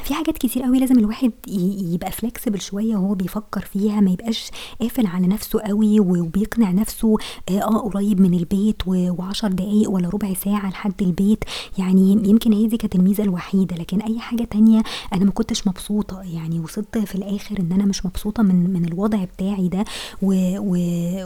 في 0.02 0.14
حاجات 0.14 0.38
كتير 0.38 0.66
أوي 0.66 0.78
لازم 0.78 0.98
الواحد 0.98 1.32
يبقى 1.92 2.10
flexible 2.12 2.56
شوية 2.60 2.96
وهو 2.96 3.14
بيفكّر 3.14 3.60
فيها، 3.60 4.00
ما 4.00 4.10
يبقاش 4.10 4.50
قافل 4.80 5.06
على 5.06 5.26
نفسه 5.26 5.60
أوي 5.62 6.00
و 6.00 6.22
وبيقنع 6.22 6.70
نفسه 6.70 7.16
آآ 7.48 7.62
آه 7.62 7.78
قريب 7.78 8.20
من 8.20 8.34
البيت 8.34 8.82
و 8.86 9.16
و10 9.16 9.46
دقايق 9.46 9.90
والّا 9.90 10.08
ربع 10.08 10.34
ساعة 10.34 10.70
لحد 10.70 11.02
البيت، 11.02 11.44
يعني 11.78 12.12
يمكن 12.12 12.52
هي 12.52 12.66
دي 12.66 12.76
كانت 12.76 12.94
الميزة 12.94 13.22
الوحيدة، 13.24 13.76
لكن 13.76 14.00
أي 14.00 14.18
حاجة 14.20 14.44
تانية 14.44 14.82
أنا 15.12 15.24
ما 15.24 15.30
كنتش 15.30 15.66
مبسوطة، 15.66 16.22
يعني 16.22 16.60
وصلت 16.60 16.98
في 16.98 17.14
الآخر 17.14 17.60
إن 17.60 17.72
أنا 17.72 17.84
مش 17.84 18.06
مبسوطة 18.06 18.42
من 18.42 18.72
من 18.72 18.84
الوضع 18.84 19.24
بتاعي 19.24 19.68
ده 19.68 19.84
و 20.22 20.56
و 20.58 20.76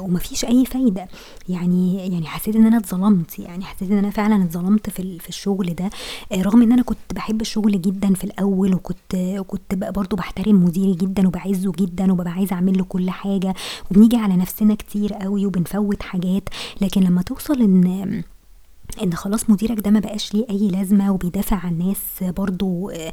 وما 0.05 0.19
فيش 0.19 0.45
أي 0.45 0.65
فايدة، 0.67 1.09
يعني 1.49 1.97
يعني 1.97 2.27
حسيت 2.27 2.57
إن 2.57 2.67
أنا 2.67 2.77
اتظلمت، 2.77 3.39
يعني 3.39 3.65
حسيت 3.65 3.91
إن 3.91 3.99
أنا 3.99 4.11
فعلًا 4.11 4.45
اتظلمت 4.45 4.91
في 4.91 5.19
في 5.19 5.29
الشغل 5.29 5.75
ده، 5.75 5.91
آآ 6.33 6.43
رغم 6.43 6.63
إن 6.63 6.73
أنا 6.73 6.83
كنت 6.83 6.99
باحب 7.15 7.41
الشغل 7.41 7.83
جدًا 7.83 8.15
في 8.15 8.25
الأول 8.67 8.75
وكنت 8.75 9.15
وكنت 9.15 9.75
ب 9.75 9.93
برضه 9.93 10.17
باحترم 10.17 10.65
مديري 10.65 10.95
جدًا 10.95 11.29
وباعزّه 11.29 11.73
جدًا 11.79 12.13
وبابقى 12.13 12.33
عايزة 12.33 12.55
أعمل 12.55 12.79
له 12.79 12.85
كل 12.85 13.11
حاجة. 13.11 13.55
وبنيجي 13.91 14.17
على 14.17 14.37
نفسنا 14.37 14.75
كتير 14.75 15.25
أوي 15.25 15.47
وبنفوّت 15.47 16.03
حاجات، 16.03 16.49
لكن 16.81 17.01
لمّا 17.01 17.23
توصل 17.23 17.63
إن 17.63 18.23
إن 19.03 19.15
خلاص 19.15 19.51
مديرك 19.51 19.81
ده 19.81 19.91
ما 19.91 20.01
بقاش 20.01 20.35
ليه 20.35 20.47
أي 20.51 20.69
لازمة 20.69 21.13
وبيدافع 21.13 21.57
عن 21.57 21.79
ناس 21.79 22.31
برضه 22.33 22.93
آآ 22.93 23.13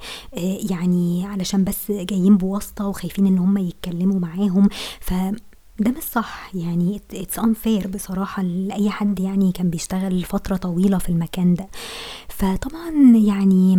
يعني 0.72 1.26
علشان 1.26 1.64
بس 1.64 1.92
جايين 1.92 2.38
بواسطة 2.38 2.88
وخايفين 2.88 3.26
إن 3.28 3.38
هم 3.38 3.58
يتكلموا 3.58 4.20
معاهم، 4.20 4.70
ف 5.00 5.14
ده 5.80 5.92
مش 5.92 6.04
صح. 6.04 6.52
يعني 6.56 7.02
it's 7.14 7.40
unfair 7.42 7.88
بصراحة 7.88 8.44
لأي 8.44 8.90
حد 8.90 9.20
يعني 9.20 9.52
كان 9.52 9.70
بيشتغل 9.70 10.24
فترة 10.24 10.56
طويلة 10.56 10.98
في 10.98 11.10
المكان 11.10 11.54
ده، 11.54 11.68
فطبعًا 12.30 12.92
يعني 13.16 13.76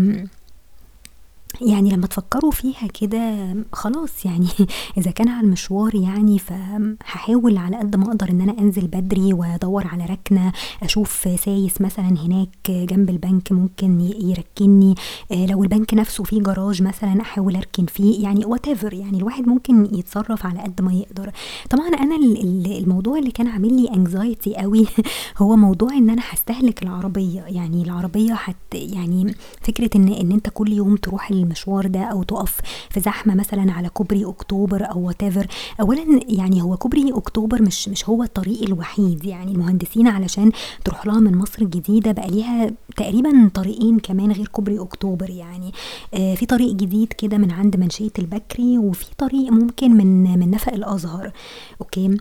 يعني 1.60 1.90
لمّا 1.90 2.06
تفكّروا 2.06 2.50
فيها 2.50 2.86
كده 3.00 3.54
خلاص 3.72 4.24
يعني 4.26 4.48
إذا 4.98 5.10
كان 5.10 5.28
على 5.28 5.46
المشوار 5.46 5.94
يعني 5.94 6.38
فهاحاول 6.38 7.56
على 7.58 7.76
قد 7.76 7.96
ما 7.96 8.04
أقدر 8.04 8.28
إن 8.30 8.40
أنا 8.40 8.58
أنزل 8.58 8.86
بدري 8.86 9.32
وأدوّر 9.32 9.86
على 9.86 10.04
ركنة، 10.04 10.52
أشوف 10.82 11.28
سايس 11.44 11.80
مثلًا 11.80 12.08
هناك 12.08 12.70
جنب 12.70 13.10
البنك 13.10 13.52
ممكن 13.52 14.00
ي 14.00 14.14
يركّنني، 14.30 14.94
آآ 15.32 15.46
لو 15.46 15.62
البنك 15.62 15.94
نفسه 15.94 16.24
فيه 16.24 16.40
جراج 16.42 16.82
مثلًا 16.82 17.20
أحاول 17.20 17.56
أركن 17.56 17.86
فيه، 17.86 18.22
يعني 18.22 18.44
whatever 18.44 18.92
يعني 18.92 19.18
الواحد 19.18 19.48
ممكن 19.48 19.84
يتصرّف 19.98 20.46
على 20.46 20.60
قد 20.60 20.82
ما 20.82 20.92
يقدر. 20.92 21.30
طبعًا 21.70 21.88
ال 22.16 22.78
الموضوع 22.78 23.18
اللي 23.18 23.30
كان 23.30 23.48
عامل 23.48 23.82
لي 23.82 23.88
anxiety 23.88 24.62
أوي 24.62 24.86
هو 25.38 25.56
موضوع 25.56 25.92
إن 25.94 26.10
أنا 26.10 26.22
هاستهلك 26.32 26.82
العربية، 26.82 27.42
يعني 27.42 27.82
العربية 27.82 28.34
هت 28.34 28.56
يعني 28.74 29.34
فكرة 29.62 29.90
إن 29.96 30.08
إن 30.08 30.32
أنت 30.32 30.48
كل 30.54 30.72
يوم 30.72 30.96
تروح 30.96 31.30
المشوار 31.44 31.86
ده 31.86 32.00
أو 32.00 32.22
تُقف 32.22 32.60
في 32.90 33.00
زحمة 33.00 33.34
مثلًا 33.34 33.72
على 33.72 33.88
كوبري 33.88 34.24
أكتوبر 34.24 34.90
أو 34.90 35.12
whatever. 35.12 35.46
أولًا 35.80 36.20
يعني 36.28 36.62
هو 36.62 36.76
كوبري 36.76 37.12
أكتوبر 37.12 37.62
مش 37.62 37.88
مش 37.88 38.08
هو 38.08 38.22
الطريق 38.22 38.62
الوحيد، 38.62 39.24
يعني 39.24 39.52
المهندسين 39.52 40.08
علشان 40.08 40.52
تروح 40.84 41.06
لها 41.06 41.20
من 41.20 41.36
مصر 41.38 41.62
الجديدة 41.62 42.12
بقى 42.12 42.28
ليها 42.30 42.70
تقريبًا 42.96 43.50
طريقين 43.54 43.98
كمان 43.98 44.32
غير 44.32 44.48
كوبري 44.48 44.80
أكتوبر. 44.80 45.30
يعني، 45.30 45.72
آآ 46.14 46.34
في 46.34 46.46
طريق 46.46 46.72
جديد 46.74 47.12
كده 47.12 47.38
من 47.38 47.50
عند 47.50 47.76
منشية 47.76 48.10
البكري 48.18 48.78
وفي 48.78 49.06
طريق 49.18 49.52
ممكن 49.52 49.90
من 49.90 50.38
من 50.38 50.50
نفق 50.50 50.72
الأزهر، 50.72 51.32
okay؟ 51.80 52.16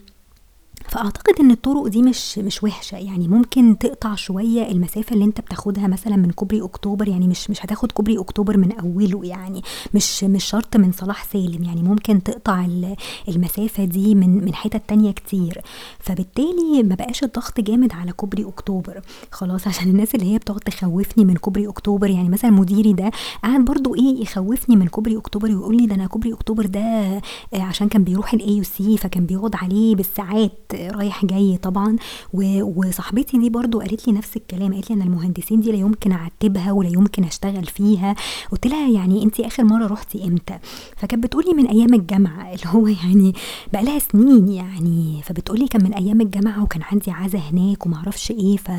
فأعتقد 0.93 1.33
إن 1.39 1.51
الطرق 1.51 1.87
دي 1.87 2.01
مش 2.01 2.37
مش 2.37 2.63
وحشة، 2.63 2.97
يعني 2.97 3.27
ممكن 3.27 3.77
تقطع 3.77 4.15
شوية 4.15 4.71
المسافة 4.71 5.13
اللي 5.13 5.25
أنت 5.25 5.41
بتاخدها 5.41 5.87
مثلًا 5.87 6.15
من 6.15 6.31
كوبري 6.31 6.61
أكتوبر، 6.63 7.07
يعني 7.07 7.27
مش 7.27 7.49
مش 7.49 7.65
هتاخد 7.65 7.91
كوبري 7.91 8.19
أكتوبر 8.19 8.57
من 8.57 8.71
أوله 8.71 9.25
يعني، 9.25 9.61
مش 9.93 10.23
مش 10.23 10.43
شرط 10.43 10.77
من 10.77 10.91
صلاح 10.91 11.23
سالم، 11.33 11.63
يعني 11.63 11.83
ممكن 11.83 12.23
تقطع 12.23 12.65
ال 12.65 12.95
المسافة 13.27 13.85
دي 13.85 14.15
من 14.15 14.45
من 14.45 14.55
حتت 14.55 14.81
تانية 14.87 15.11
كتير، 15.11 15.61
فبالتالي 15.99 16.83
ما 16.83 16.95
بقاش 16.95 17.23
الضغط 17.23 17.59
جامد 17.59 17.93
على 17.93 18.11
كوبري 18.11 18.45
أكتوبر، 18.45 19.01
خلاص 19.31 19.67
عشان 19.67 19.87
الناس 19.89 20.15
اللي 20.15 20.33
هي 20.33 20.37
بتقعد 20.37 20.59
تخوّفني 20.59 21.25
من 21.25 21.35
كوبري 21.35 21.67
أكتوبر، 21.67 22.09
يعني 22.09 22.29
مثلًا 22.29 22.51
مديري 22.51 22.93
ده 22.93 23.11
قعد 23.43 23.65
برضه 23.65 23.95
إيه 23.95 24.21
يخوّفني 24.21 24.75
من 24.75 24.87
كوبري 24.87 25.17
أكتوبر 25.17 25.47
ويقول 25.49 25.77
لي: 25.77 25.85
"ده 25.85 25.95
أنا 25.95 26.07
كوبري 26.07 26.33
أكتوبر 26.33 26.65
ده 26.65 26.79
آآ 26.79 27.21
عشان 27.53 27.87
كان 27.89 28.03
بيروح 28.03 28.35
الAUC 28.35 28.95
فكان 28.97 29.25
بيقعد 29.25 29.55
عليه 29.55 29.95
بالساعات. 29.95 30.73
رايح 30.91 31.25
جاي 31.25 31.57
طبعًا." 31.57 31.95
وصاحبتي 32.33 33.37
دي 33.37 33.49
برضه 33.49 33.79
قالت 33.79 34.07
لي 34.07 34.13
نفس 34.13 34.37
الكلام، 34.37 34.73
قالت 34.73 34.89
لي: 34.89 34.95
"أنا 34.95 35.03
المهندسين 35.03 35.59
دي 35.59 35.71
لا 35.71 35.77
يمكن 35.77 36.11
أعتّبها 36.11 36.71
ولا 36.71 36.89
يمكن 36.89 37.23
أشتغل 37.23 37.65
فيها." 37.65 38.15
قُلت 38.51 38.67
لها: 38.67 38.89
"يعني 38.89 39.23
أنتِ 39.23 39.39
آخر 39.39 39.63
مرّة 39.63 39.87
رُحتِ 39.87 40.15
إمتى؟" 40.15 40.57
فكانت 40.97 41.23
بتقول 41.23 41.43
لي: 41.47 41.53
"من 41.53 41.67
أيام 41.67 41.93
الجامعة." 41.93 42.43
اللي 42.53 42.65
هو 42.67 42.87
يعني 42.87 43.33
بقى 43.73 43.83
لها 43.83 43.99
سنين 43.99 44.47
يعني، 44.47 45.21
فبتقول 45.23 45.59
لي: 45.59 45.67
"كان 45.67 45.83
من 45.83 45.93
أيام 45.93 46.21
الجامعة 46.21 46.63
وكان 46.63 46.81
عندي 46.91 47.11
عزا 47.11 47.39
هناك 47.39 47.85
وما 47.85 47.95
أعرفش 47.95 48.31
إيه." 48.31 48.57
ف 48.57 48.71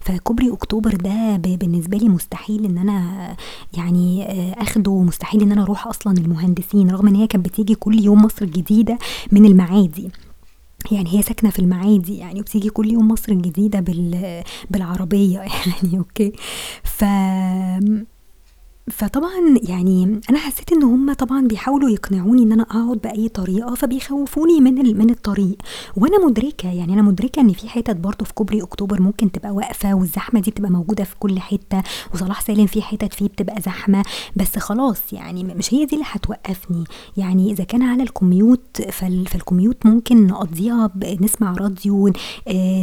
فكوبري 0.00 0.52
أكتوبر 0.52 0.94
ده 0.94 1.36
ب 1.36 1.58
بالنسبة 1.58 1.98
لي 1.98 2.08
مستحيل 2.08 2.64
إن 2.64 2.78
أنا 2.78 3.36
يعني 3.76 4.22
آآ 4.22 4.62
آخده 4.62 4.90
ومستحيل 4.90 5.42
إن 5.42 5.52
أنا 5.52 5.62
أروح 5.62 5.86
أصلًا 5.86 6.12
المهندسين، 6.18 6.90
رغم 6.90 7.08
إن 7.08 7.14
هي 7.14 7.26
كانت 7.26 7.44
بتيجي 7.48 7.74
كل 7.74 8.04
يوم 8.04 8.22
مصر 8.22 8.44
الجديدة 8.44 8.98
من 9.32 9.44
المعادي. 9.46 10.10
يعني 10.92 11.18
هي 11.18 11.22
ساكنة 11.22 11.50
في 11.50 11.58
المعادي 11.58 12.16
يعني 12.18 12.40
وبتيجي 12.40 12.70
كل 12.70 12.92
يوم 12.92 13.08
مصر 13.08 13.32
الجديدة 13.32 13.80
بال 13.80 14.42
بالعربية 14.70 15.38
يعني 15.82 15.98
okay، 15.98 16.32
ف 16.84 17.04
فطبعًا 18.90 19.58
يعني 19.68 20.20
أنا 20.30 20.38
حسيت 20.38 20.72
إن 20.72 20.82
هُم 20.82 21.12
طبعًا 21.12 21.46
بيحاولوا 21.46 21.90
يقنعوني 21.90 22.42
إن 22.42 22.52
أنا 22.52 22.62
أقعد 22.62 22.98
بأي 22.98 23.28
طريقة، 23.28 23.74
فبيخوّفوني 23.74 24.60
من 24.60 24.74
من 24.98 25.10
الطريق، 25.10 25.56
وأنا 25.96 26.26
مدركة 26.26 26.68
يعني 26.72 26.92
أنا 26.94 27.02
مدركة 27.02 27.40
إن 27.40 27.52
في 27.52 27.68
حتت 27.68 27.96
برضه 27.96 28.24
في 28.24 28.34
كوبري 28.34 28.62
أكتوبر 28.62 29.02
ممكن 29.02 29.32
تبقى 29.32 29.50
واقفة 29.50 29.94
والزحمة 29.94 30.40
دي 30.40 30.50
بتبقى 30.50 30.70
موجودة 30.70 31.04
في 31.04 31.14
كل 31.18 31.38
حتة، 31.40 31.82
وصلاح 32.14 32.40
سالم 32.40 32.66
في 32.66 32.82
حتت 32.82 33.14
فيه 33.14 33.26
بتبقى 33.28 33.60
زحمة، 33.60 34.02
بس 34.36 34.58
خلاص 34.58 35.12
يعني 35.12 35.44
مش 35.44 35.74
هي 35.74 35.84
دي 35.84 35.94
اللي 35.94 36.06
هتوقّفني، 36.10 36.84
يعني 37.16 37.52
إذا 37.52 37.64
كان 37.64 37.82
على 37.82 38.04
الcommute 38.06 38.90
فال 38.90 39.24
فالcommute 39.28 39.86
ممكن 39.86 40.26
نقضّيها 40.26 40.90
بنسمع 40.94 41.52
راديو 41.52 42.08
آآ 42.08 42.12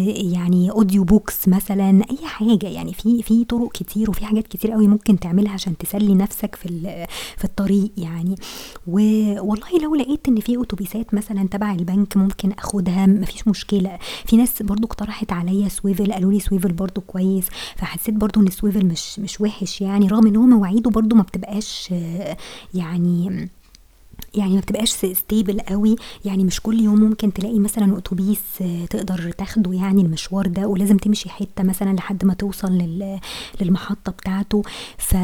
يعني 0.07 0.71
audio 0.71 1.03
books 1.13 1.47
مثلًا، 1.47 2.01
أي 2.11 2.17
حاجة. 2.27 2.67
يعني 2.67 2.93
في 2.93 3.23
في 3.23 3.45
طرق 3.45 3.71
كتير 3.71 4.09
وفي 4.09 4.25
حاجات 4.25 4.47
كتير 4.47 4.73
أوي 4.73 4.87
ممكن 4.87 5.19
تعملها 5.19 5.53
عشان 5.53 5.77
تسلّي 5.93 6.15
نفسك 6.15 6.55
في 6.55 6.67
في 7.37 7.43
الطريق 7.43 7.91
يعني، 7.97 8.35
والله 8.87 9.79
لو 9.83 9.95
لقيت 9.95 10.27
إن 10.27 10.39
في 10.39 10.57
أوتوبيسات 10.57 11.13
مثلًا 11.13 11.47
تبع 11.51 11.71
البنك 11.71 12.17
ممكن 12.17 12.51
آخدها 12.51 13.05
ما 13.05 13.25
فيش 13.25 13.47
مشكلة، 13.47 13.97
في 14.25 14.37
ناس 14.37 14.61
برضه 14.61 14.85
اقترحت 14.85 15.31
عليَّ 15.31 15.69
swivel 15.69 16.11
قالوا 16.11 16.31
لي 16.31 16.39
swivel 16.39 16.71
برضه 16.71 17.01
كويس، 17.07 17.45
فحسيت 17.75 18.15
برضه 18.15 18.41
إن 18.41 18.49
ال 18.49 18.56
Swvl 18.56 18.83
مش 18.85 19.19
مش 19.19 19.41
وِحِش 19.41 19.81
يعني، 19.81 20.07
رغم 20.07 20.27
إن 20.27 20.35
هو 20.35 20.43
مواعيده 20.45 20.89
برضه 20.89 21.15
ما 21.15 21.23
بتبقاش 21.23 21.93
يعني 22.73 23.49
يعني 24.35 24.53
ما 24.53 24.59
بتبقاش 24.59 24.89
stable 24.89 25.59
قوي. 25.59 25.95
يعني 26.25 26.43
مش 26.43 26.61
كل 26.61 26.79
يوم 26.79 26.99
ممكن 26.99 27.33
تلاقي 27.33 27.59
مثلا 27.59 27.97
أتوبيس 27.97 28.39
تقدر 28.89 29.31
تاخده 29.31 29.73
يعني 29.73 30.01
المشوار 30.01 30.47
ده 30.47 30.67
ولازم 30.67 30.97
تمشي 30.97 31.29
حتة 31.29 31.63
مثلا 31.63 31.93
لحد 31.93 32.25
ما 32.25 32.33
توصل 32.33 32.71
لل 32.71 33.19
للمحطة 33.61 34.11
بتاعته. 34.11 34.61
ف 34.97 35.15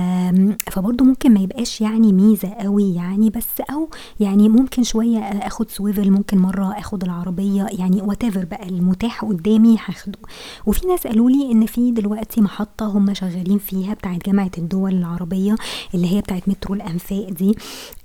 فبرضه 0.72 1.06
ممكن 1.06 1.34
ما 1.34 1.40
يبقاش 1.40 1.82
يعني 1.82 2.14
ميزة 2.14 2.50
قوي 2.50 2.94
يعني. 2.96 3.30
بس 3.30 3.62
أو 3.72 3.90
يعني 4.20 4.50
ممكن 4.50 4.84
شوية 4.84 5.20
آخد 5.20 5.70
سويفل 5.72 6.12
ممكن 6.12 6.38
مرة 6.38 6.74
آخد 6.80 7.04
العربية 7.04 7.68
يعني 7.72 8.02
what 8.02 8.26
بقى 8.26 8.70
المتاح 8.70 9.26
قدامي 9.26 9.78
هاخده. 9.86 10.20
وفي 10.66 10.88
ناس 10.88 11.08
قالوا 11.08 11.30
لي 11.30 11.52
إن 11.52 11.66
في 11.66 11.92
دلوقتي 11.92 12.42
محطة 12.42 12.86
هم 12.86 13.14
شغالين 13.14 13.58
فيها 13.58 13.94
بتاعت 13.94 14.26
جامعة 14.26 14.52
الدول 14.58 14.94
العربية 14.94 15.56
اللي 15.94 16.16
هي 16.16 16.22
بتاعت 16.22 16.50
مترو 16.50 16.76
الأنفاق 16.76 17.30
دي. 17.30 17.56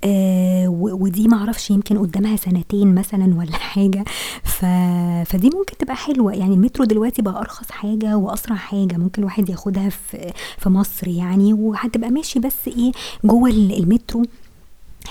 آه 0.05 0.69
ودي 0.95 1.29
معرفش 1.29 1.71
يمكن 1.71 1.99
قدامها 1.99 2.37
سنتين 2.37 2.95
مثلا 2.95 3.35
ولا 3.39 3.53
حاجة. 3.53 4.05
ف... 4.43 4.65
فدي 5.27 5.51
ممكن 5.55 5.77
تبقى 5.79 5.97
حلوة. 5.97 6.33
يعني 6.35 6.55
المترو 6.55 6.85
دلوقتي 6.85 7.23
بقى 7.23 7.41
أرخص 7.41 7.71
حاجة 7.71 8.17
وأسرع 8.17 8.57
حاجة 8.57 8.97
ممكن 8.97 9.23
الواحد 9.23 9.49
ياخدها 9.49 9.89
في 9.89 10.33
في 10.59 10.69
مصر 10.69 11.09
يعني 11.09 11.53
وهتبقى 11.53 12.11
ماشي 12.11 12.39
بس 12.39 12.69
إيه 12.69 12.93
جوه 13.25 13.51
المترو. 13.51 14.23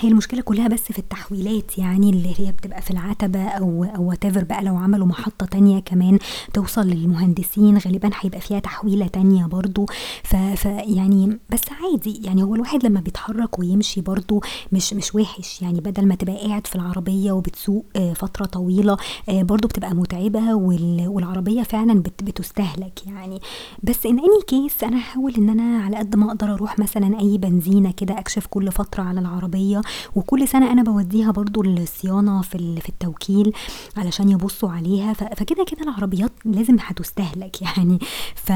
هي 0.00 0.08
المشكلة 0.08 0.40
كلها 0.42 0.68
بس 0.68 0.80
في 0.82 0.98
التحويلات 0.98 1.78
يعني 1.78 2.10
اللي 2.10 2.34
هي 2.38 2.52
بتبقى 2.52 2.82
في 2.82 2.90
العتبة 2.90 3.44
أو 3.48 3.84
أو 3.84 4.12
whatever 4.12 4.38
بقى 4.44 4.64
لو 4.64 4.76
عملوا 4.76 5.06
محطة 5.06 5.46
تانية 5.46 5.80
كمان 5.80 6.18
توصل 6.52 6.86
للمهندسين 6.86 7.78
غالبا 7.78 8.10
هيبقى 8.20 8.40
فيها 8.40 8.58
تحويلة 8.58 9.06
تانية 9.06 9.46
برضو. 9.46 9.86
ف, 10.24 10.36
ف 10.36 10.64
يعني 10.64 11.38
بس 11.50 11.60
عادي 11.82 12.20
يعني 12.24 12.42
هو 12.42 12.54
الواحد 12.54 12.86
لما 12.86 13.00
بيتحرك 13.00 13.58
ويمشي 13.58 14.00
برضو 14.00 14.42
مش 14.72 14.92
مش 14.94 15.14
وحش 15.14 15.62
يعني 15.62 15.80
بدل 15.80 16.06
ما 16.06 16.14
تبقى 16.14 16.36
قاعد 16.46 16.66
في 16.66 16.74
العربية 16.76 17.32
وبتسوق 17.32 17.86
فترة 18.14 18.44
طويلة 18.44 18.96
برضو 19.28 19.68
بتبقى 19.68 19.94
متعبة 19.94 20.54
والعربية 20.54 21.62
فعلا 21.62 22.02
بت 22.02 22.22
بتستهلك 22.24 23.06
يعني. 23.06 23.40
بس 23.82 24.06
ان 24.06 24.18
اني 24.18 24.42
كيس 24.46 24.84
أنا 24.84 24.98
هحاول 24.98 25.34
إن 25.38 25.48
أنا 25.48 25.82
على 25.84 25.96
قد 25.96 26.16
ما 26.16 26.26
أقدر 26.28 26.54
أروح 26.54 26.78
مثلا 26.78 27.20
أي 27.20 27.38
بنزينة 27.38 27.90
كده 27.92 28.18
أكشف 28.18 28.46
كل 28.46 28.72
فترة 28.72 29.02
على 29.02 29.20
العربية 29.20 29.83
وكل 30.14 30.48
سنة 30.48 30.72
أنا 30.72 30.82
بوديها 30.82 31.30
برضو 31.30 31.62
الصيانة 31.62 32.42
في 32.42 32.80
في 32.80 32.88
التوكيل 32.88 33.52
علشان 33.96 34.28
يبصوا 34.28 34.70
عليها. 34.70 35.12
فكده 35.12 35.64
كده 35.64 35.82
العربيات 35.82 36.32
لازم 36.44 36.76
هتستهلك 36.80 37.62
يعني. 37.62 37.98
ف 38.34 38.52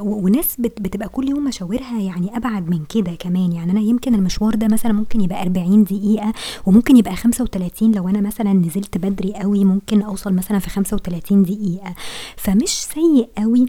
وناس 0.00 0.56
بتبقى 0.58 1.08
كل 1.08 1.28
يوم 1.28 1.44
مشاورها 1.44 2.00
يعني 2.00 2.36
أبعد 2.36 2.68
من 2.70 2.84
كده 2.84 3.14
كمان. 3.14 3.52
يعني 3.52 3.72
أنا 3.72 3.80
يمكن 3.80 4.14
المشوار 4.14 4.54
ده 4.54 4.68
مثلا 4.68 4.92
ممكن 4.92 5.20
يبقى 5.20 5.42
40 5.42 5.84
دقيقة 5.84 6.32
وممكن 6.66 6.96
يبقى 6.96 7.16
35 7.16 7.92
لو 7.92 8.08
أنا 8.08 8.20
مثلا 8.20 8.52
نزلت 8.52 8.98
بدري 8.98 9.32
قوي 9.34 9.64
ممكن 9.64 10.02
أوصل 10.02 10.32
مثلا 10.32 10.58
في 10.58 10.70
35 10.70 11.42
دقيقة. 11.42 11.94
فمش 12.36 12.68
سيء 12.70 13.28
قوي 13.38 13.66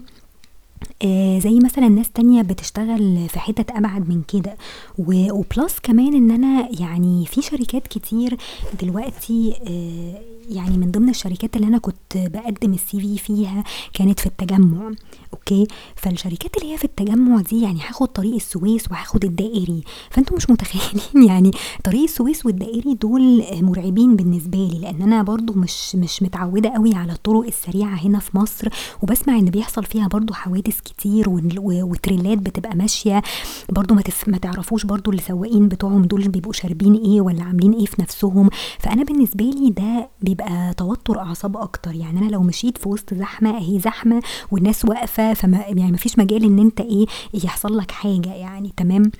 آه 1.04 1.38
زي 1.38 1.58
مثلا 1.64 1.88
ناس 1.88 2.10
تانية 2.10 2.42
بتشتغل 2.42 3.28
في 3.28 3.38
حتت 3.38 3.70
أبعد 3.70 4.08
من 4.08 4.22
كده. 4.28 4.56
وبلس 4.98 5.78
كمان 5.82 6.14
إن 6.14 6.30
أنا 6.30 6.68
يعني 6.80 7.26
في 7.26 7.42
شركات 7.42 7.86
كتير 7.86 8.36
دلوقتي 8.82 9.54
آه 9.68 10.20
يعني 10.48 10.76
من 10.76 10.90
ضمن 10.90 11.08
الشركات 11.08 11.56
اللي 11.56 11.66
أنا 11.66 11.78
كنت 11.78 12.16
بقدم 12.16 12.72
ال 12.72 13.00
CV 13.00 13.18
فيها 13.18 13.64
كانت 13.94 14.20
في 14.20 14.26
التجمع. 14.26 14.90
okay؟ 15.34 15.66
فالشركات 15.96 16.56
اللي 16.56 16.72
هي 16.72 16.78
في 16.78 16.84
التجمع 16.84 17.40
دي 17.40 17.62
يعني 17.62 17.80
هاخد 17.88 18.08
طريق 18.08 18.34
السويس 18.34 18.90
وهاخد 18.90 19.24
الدائري. 19.24 19.82
فانتوا 20.10 20.36
مش 20.36 20.50
متخيلين 20.50 21.26
يعني 21.30 21.50
طريق 21.84 22.02
السويس 22.02 22.46
والدائري 22.46 22.94
دول 22.94 23.44
مرعبين 23.60 24.16
بالنسبة 24.16 24.58
لي 24.72 24.78
لأن 24.78 25.02
أنا 25.02 25.22
برضو 25.22 25.52
مش 25.52 25.96
مش 25.96 26.22
متعودة 26.22 26.70
قوي 26.70 26.94
على 26.94 27.12
الطرق 27.12 27.46
السريعة 27.46 27.94
هنا 27.94 28.18
في 28.18 28.38
مصر 28.38 28.68
وبسمع 29.02 29.38
إن 29.38 29.44
بيحصل 29.44 29.84
فيها 29.84 30.08
برضو 30.08 30.34
حوادث 30.34 30.80
كتير 30.80 31.26
وتريلات 31.58 32.38
بتبقى 32.38 32.76
ماشية. 32.76 33.22
برضو 33.68 33.94
ما. 33.94 34.02
ما 34.26 34.38
تعرفوش 34.38 34.84
برضو 34.86 35.12
السواقين 35.12 35.68
بتوعهم 35.68 36.02
دول 36.02 36.28
بيبقوا 36.28 36.52
شاربين 36.52 36.94
إيه 36.94 37.20
ولا 37.20 37.42
عاملين 37.42 37.72
إيه 37.72 37.86
في 37.86 38.02
نفسهم. 38.02 38.50
فأنا 38.78 39.04
بالنسبة 39.04 39.44
لي 39.44 39.70
ده 39.70 40.08
بيبقى 40.22 40.74
توتر 40.74 41.18
أعصاب 41.18 41.56
أكتر. 41.56 41.94
يعني 41.94 42.18
أنا 42.18 42.30
لو 42.30 42.42
مشيت 42.42 42.78
في 42.78 42.88
وسط 42.88 43.14
زحمة 43.14 43.56
أهي 43.56 43.78
زحمة 43.78 44.22
والناس 44.50 44.84
واقفة 44.84 45.21
فما 45.34 45.58
يعني 45.68 45.92
مفيش 45.92 46.18
مجال 46.18 46.44
إن 46.44 46.58
أنت 46.58 46.80
إيه 46.80 47.06
يحصل 47.44 47.76
لك 47.76 47.90
حاجة 47.90 48.34
يعني 48.34 48.72
تمام؟ 48.76 49.10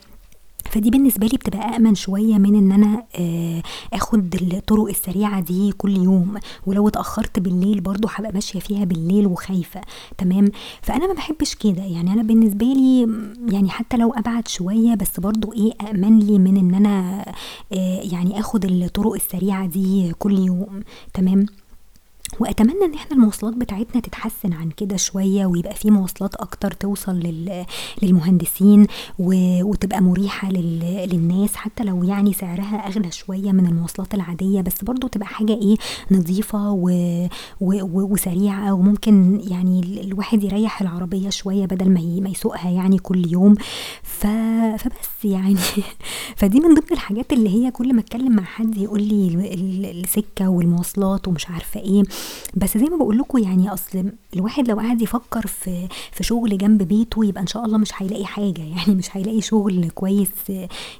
فدي 0.70 0.90
بالنسبة 0.90 1.26
لي 1.26 1.36
بتبقى 1.36 1.76
امن 1.76 1.94
شوية 1.94 2.38
من 2.38 2.55
إن 2.55 2.72
أنا 2.72 3.05
آخد 3.92 4.34
الطرق 4.34 4.88
السريعة 4.88 5.40
دي 5.40 5.72
كل 5.72 5.96
يوم. 5.96 6.38
ولو 6.66 6.88
اتأخرت 6.88 7.38
بالليل 7.38 7.80
برضو 7.80 8.09
هبقى 8.14 8.32
ماشية 8.32 8.61
فيها 8.61 8.84
بالليل 8.84 9.26
وخايفة 9.26 9.80
تمام؟ 10.18 10.48
فأنا 10.82 11.07
ما 11.07 11.12
بحبش 11.14 11.55
كده. 11.55 11.82
يعني 11.82 12.12
أنا 12.12 12.22
بالنسبة 12.22 12.66
لي 12.66 13.00
يعني 13.53 13.70
حتى 13.70 13.96
لو 13.96 14.11
أبعد 14.12 14.48
شوية 14.48 14.94
بس 14.94 15.20
برضو 15.20 15.53
إيه 15.53 15.72
امن 15.90 16.18
لي 16.18 16.38
من 16.38 16.57
إن 16.57 16.74
أنا 16.74 17.24
يعني 18.12 18.40
آخد 18.40 18.64
الطرق 18.64 19.12
السريعة 19.14 19.66
دي 19.66 20.12
كل 20.18 20.38
يوم 20.38 20.80
تمام؟ 21.14 21.46
وأتمنى 22.40 22.84
إن 22.84 22.94
إحنا 22.94 23.16
المواصلات 23.16 23.54
بتاعتنا 23.54 24.00
تتحسن 24.00 24.52
عن 24.52 24.70
كده 24.70 24.96
شوية 24.96 25.46
ويبقى 25.46 25.74
في 25.74 25.90
مواصلات 25.90 26.34
أكتر 26.34 26.70
توصل 26.70 27.12
لل... 27.16 27.64
للمهندسين 28.02 28.86
و... 29.18 29.34
وتبقى 29.62 30.00
مريحة 30.00 30.50
لل... 30.50 31.08
للناس 31.12 31.56
حتى 31.56 31.84
لو 31.84 32.04
يعني 32.04 32.32
سعرها 32.32 32.76
أغلى 32.86 33.10
شوية 33.10 33.52
من 33.52 33.66
المواصلات 33.66 34.14
العادية 34.14 34.60
بس 34.60 34.84
برضو 34.84 35.06
تبقى 35.06 35.26
حاجة 35.28 35.52
إيه 35.52 35.76
نظيفة 36.10 36.70
و... 36.70 36.88
و... 37.60 37.82
و... 37.82 38.12
وسريعة 38.12 38.72
وممكن 38.74 39.40
يعني 39.50 40.00
الواحد 40.04 40.44
يريح 40.44 40.80
العربية 40.80 41.30
شوية 41.30 41.66
بدل 41.66 41.90
ما, 41.90 42.00
ي... 42.00 42.20
ما 42.20 42.28
يسوقها 42.30 42.70
يعني 42.70 42.98
كل 42.98 43.32
يوم. 43.32 43.54
ف... 44.02 44.26
فبس 44.78 45.24
يعني 45.24 45.56
فدي 46.36 46.60
من 46.60 46.74
ضمن 46.74 46.92
الحاجات 46.92 47.32
اللي 47.32 47.48
هي 47.50 47.70
كل 47.70 47.94
ما 47.94 48.00
أتكلم 48.00 48.36
مع 48.36 48.42
حد 48.44 48.76
يقول 48.76 49.02
لي 49.02 49.28
السكة 49.90 50.48
والمواصلات 50.48 51.28
ومش 51.28 51.50
عارفة 51.50 51.80
إيه 51.80 52.02
بس 52.54 52.78
زي 52.78 52.84
ما 52.84 52.96
بقول 52.96 53.18
لكم 53.18 53.38
يعني 53.38 53.72
أصل 53.72 54.12
الواحد 54.36 54.68
لو 54.68 54.76
قعد 54.80 55.02
يفكر 55.02 55.46
في 55.46 55.88
في 56.12 56.24
شغل 56.24 56.58
جنب 56.58 56.82
بيته 56.82 57.24
يبقى 57.24 57.42
إن 57.42 57.46
شاء 57.46 57.64
الله 57.64 57.78
مش 57.78 57.90
هيلاقي 57.96 58.24
حاجة. 58.24 58.62
يعني 58.76 58.94
مش 58.94 59.16
هيلاقي 59.16 59.40
شغل 59.40 59.90
كويس 59.90 60.30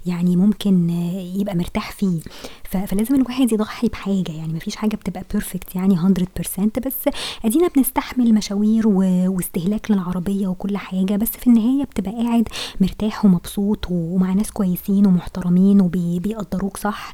يعني 0.06 0.36
ممكن 0.36 0.90
يبقى 1.36 1.56
مرتاح 1.56 1.92
فيه. 1.92 2.20
فلازم 2.64 3.14
الواحد 3.14 3.52
يضحي 3.52 3.88
بحاجة. 3.88 4.32
يعني 4.32 4.52
مفيش 4.52 4.76
حاجة 4.76 4.96
بتبقى 4.96 5.24
بيرفكت 5.32 5.74
يعني 5.76 5.96
100% 5.96 6.80
بس 6.86 7.14
أدينا 7.44 7.68
بنستحمل 7.76 8.34
مشاوير 8.34 8.88
واستهلاك 8.88 9.90
للعربية 9.90 10.46
وكل 10.46 10.76
حاجة. 10.76 11.16
بس 11.16 11.30
في 11.30 11.46
النهاية 11.46 11.84
بتبقى 11.84 12.12
قاعد 12.12 12.48
مرتاح 12.80 13.24
ومبسوط 13.24 13.86
ومع 13.90 14.32
ناس 14.32 14.50
كويسين 14.50 15.06
ومحترمين 15.06 15.80
وبيقدروك 15.80 16.76
صح. 16.76 17.12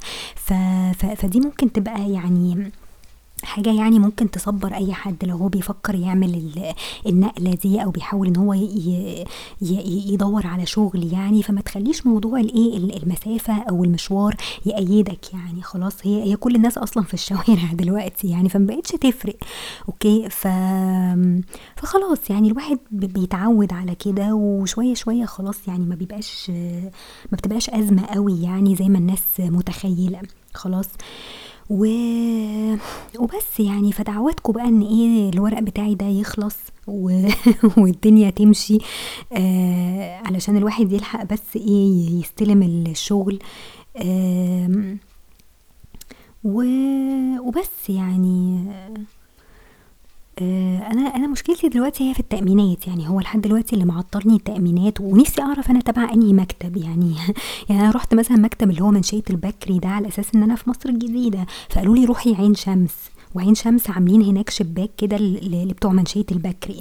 فدي 1.17 1.41
ممكن 1.41 1.73
تبقى 1.73 2.11
يعني 2.13 2.71
حاجة 3.43 3.73
يعني 3.73 3.99
ممكن 3.99 4.31
تصبر 4.31 4.75
أي 4.75 4.93
حد 4.93 5.25
لو 5.25 5.37
هو 5.37 5.49
بيفكر 5.49 5.95
يعمل 5.95 6.53
النقلة 7.07 7.55
دي 7.55 7.83
أو 7.85 7.91
بيحاول 7.91 8.27
إن 8.27 8.37
هو 8.37 8.55
يدور 10.13 10.47
على 10.47 10.67
شغل 10.67 11.13
يعني 11.13 11.43
فما 11.43 11.61
تخليش 11.61 12.07
موضوع 12.07 12.41
الإيه 12.41 12.77
المسافة 12.77 13.63
أو 13.63 13.85
المشوار 13.85 14.37
يأيدك 14.67 15.35
يعني. 15.35 15.63
خلاص 15.63 15.95
هي 16.03 16.23
هي 16.23 16.37
كل 16.37 16.55
الناس 16.55 16.79
أصلا 16.79 17.03
في 17.05 17.15
الشوارع 17.15 17.73
دلوقتي 17.83 18.29
يعني 18.29 18.49
فمبقتش 18.49 18.91
تفرق. 18.91 19.37
أوكي؟ 19.89 20.29
ف 20.29 20.49
فخلاص 21.77 22.31
يعني 22.31 22.49
الواحد 22.49 22.79
بيتعود 22.91 23.73
على 23.73 23.95
كده 23.95 24.35
وشوية 24.35 24.95
شوية 24.95 25.25
خلاص 25.25 25.69
يعني 25.69 25.87
ما 25.87 25.95
بيبقاش 25.95 26.51
ما 27.33 27.33
بتبقاش 27.33 27.71
أزمة 27.71 28.07
قوي 28.07 28.43
يعني 28.43 28.77
زي 28.77 28.89
ما 28.89 28.99
الناس 28.99 29.23
متخيلة. 29.39 30.21
خلاص؟ 30.55 30.89
و... 31.71 31.87
وبس 33.19 33.61
يعني 33.61 33.93
فدعواتكم 33.93 34.53
بقى 34.53 34.65
إن 34.65 34.83
إيه 34.83 35.31
الورق 35.31 35.59
بتاعي 35.61 35.95
ده 35.95 36.07
يخلص 36.07 36.57
و... 36.87 37.29
والدنيا 37.77 38.31
تمشي 38.31 38.79
آه 39.33 40.17
علشان 40.27 40.57
الواحد 40.57 40.93
يلحق 40.93 41.25
بس 41.25 41.57
إيه 41.57 42.21
يستلم 42.21 42.63
الشغل 42.63 43.39
آه 43.97 44.97
و... 46.45 46.63
وبس 47.41 47.91
يعني 47.91 48.65
أنا 50.91 51.17
أنا 51.17 51.27
مشكلتي 51.59 51.79
دلوقتي 51.79 52.11
هي 52.11 52.15
في 52.15 52.21
التأمينات 52.21 52.87
يعني 52.87 53.09
هو 53.09 53.21
لحد 53.21 53.41
دلوقتي 53.41 53.75
اللي 53.75 53.85
معطلني 53.85 54.37
التأمينات 54.37 55.01
ونفسي 55.01 55.43
أعرف 55.43 55.71
أنا 55.71 55.81
تبع 55.81 56.13
أنهي 56.13 56.33
مكتب 56.33 56.77
يعني 56.77 57.15
يعني 57.69 57.83
أنا 57.83 57.91
رحت 57.91 58.15
مثلا 58.15 58.37
مكتب 58.37 58.71
اللي 58.71 58.83
هو 58.83 58.91
منشية 58.91 59.23
البكري 59.31 59.79
ده 59.79 59.89
على 59.89 60.09
أساس 60.09 60.35
إن 60.35 60.43
أنا 60.43 60.55
في 60.55 60.71
مصر 60.71 60.89
الجديدة 60.89 61.47
فقالوا 61.69 61.97
لي 61.97 62.05
روحي 62.05 62.35
عين 62.35 62.55
شمس. 62.55 62.95
وعين 63.35 63.55
شمس 63.55 63.91
عاملين 63.91 64.23
هناك 64.23 64.51
شباك 64.51 64.91
كده 64.99 65.17
ل 65.17 65.69
لبتوع 65.69 65.93
منشية 65.93 66.25
البكري، 66.33 66.81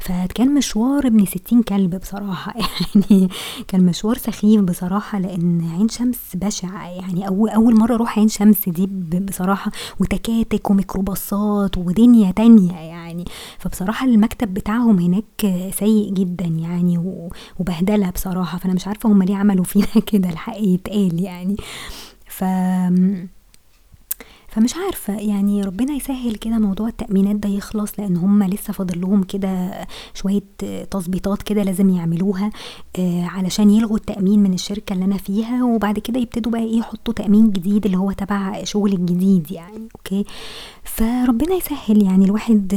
فكان 0.00 0.54
مشوار 0.54 1.06
ابن 1.06 1.26
ستين 1.26 1.62
كلب 1.62 1.94
بصراحة. 2.00 2.54
يعني 3.10 3.28
كان 3.68 3.86
مشوار 3.86 4.16
سخيف 4.18 4.60
بصراحة 4.60 5.18
لإن 5.18 5.70
عين 5.76 5.88
شمس 5.88 6.18
بشع 6.34 6.86
يعني 6.88 7.28
أو 7.28 7.46
أول 7.46 7.76
مرة 7.76 7.94
أروح 7.94 8.18
عين 8.18 8.28
شمس 8.28 8.68
دي 8.68 8.86
ب 8.86 9.26
بصراحة 9.26 9.70
وتكاتك 10.00 10.70
وميكروباصات 10.70 11.78
ودنيا 11.78 12.30
تانية 12.30 12.72
يعني، 12.72 13.24
فبصراحة 13.58 14.06
المكتب 14.06 14.54
بتاعهم 14.54 14.98
هناك 14.98 15.70
سيء 15.78 16.12
جدًا 16.14 16.44
يعني 16.46 16.98
و 16.98 17.28
وبهدلة 17.58 18.10
بصراحة، 18.10 18.58
فأنا 18.58 18.74
مش 18.74 18.86
عارفة 18.88 19.08
هُم 19.12 19.22
ليه 19.22 19.36
عملوا 19.36 19.64
فينا 19.64 19.86
كده 20.12 20.28
الحق 20.28 20.58
يتقال 20.60 21.22
يعني، 21.22 21.56
ف 22.26 22.44
فمش 24.52 24.74
عارفة 24.76 25.20
يعني 25.20 25.62
ربنا 25.62 25.92
يسهّل 25.92 26.36
كده 26.36 26.58
موضوع 26.58 26.88
التأمينات 26.88 27.36
ده 27.36 27.48
يخلص 27.48 27.92
لإن 27.98 28.16
هُم 28.16 28.42
لسه 28.42 28.72
فاضل 28.72 29.00
لهم 29.00 29.22
كده 29.22 29.70
شوية 30.14 30.42
تضبيطات 30.90 31.42
كده 31.42 31.62
لازم 31.62 31.90
يعملوها 31.90 32.50
آآ 32.98 33.26
علشان 33.26 33.70
يلغوا 33.70 33.96
التأمين 33.96 34.38
من 34.42 34.54
الشركة 34.54 34.92
اللي 34.92 35.04
أنا 35.04 35.16
فيها 35.16 35.64
وبعد 35.64 35.98
كده 35.98 36.20
يبتدوا 36.20 36.52
بقى 36.52 36.62
إيه 36.62 36.78
يحطوا 36.78 37.14
تأمين 37.14 37.50
جديد 37.50 37.84
اللي 37.84 37.96
هو 37.98 38.12
تبع 38.12 38.64
شغلي 38.64 38.94
الجديد 38.96 39.50
يعني 39.50 39.88
أوكي، 39.96 40.24
فربنا 40.84 41.54
يسهّل 41.54 42.02
يعني 42.02 42.24
الواحد 42.24 42.72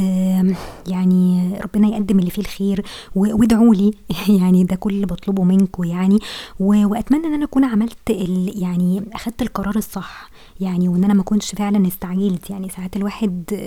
يعني 0.86 1.52
ربنا 1.64 1.88
يقدّم 1.88 2.18
اللي 2.18 2.30
فيه 2.30 2.42
الخير 2.42 2.84
وادعوا 3.14 3.74
لي 3.74 3.90
يعني 4.40 4.64
ده 4.64 4.76
كل 4.76 4.90
اللي 4.90 5.06
باطلبه 5.06 5.44
منكم 5.44 5.84
يعني 5.84 6.18
وأتمنى 6.60 7.26
إن 7.26 7.34
أنا 7.34 7.44
أكون 7.44 7.64
عملت 7.64 8.10
يعني 8.56 9.02
أخدت 9.12 9.42
القرار 9.42 9.76
الصح 9.76 10.30
يعني 10.60 10.88
وإن 10.88 11.04
أنا 11.04 11.14
ما 11.14 11.20
أكونش 11.20 11.54
فعلًا 11.54 11.65
استعجلت، 11.86 12.50
يعني 12.50 12.68
ساعات 12.68 12.96
الواحد 12.96 13.60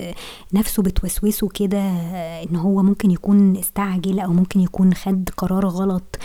نَفْسه 0.52 0.82
بتوسوسه 0.82 1.48
كده 1.48 1.80
إن 2.42 2.56
هو 2.56 2.82
ممكن 2.82 3.10
يكون 3.10 3.56
استعجل 3.56 4.20
أو 4.20 4.32
ممكن 4.32 4.60
يكون 4.60 4.94
خَد 4.94 5.30
قرار 5.36 5.66
غلط. 5.66 6.18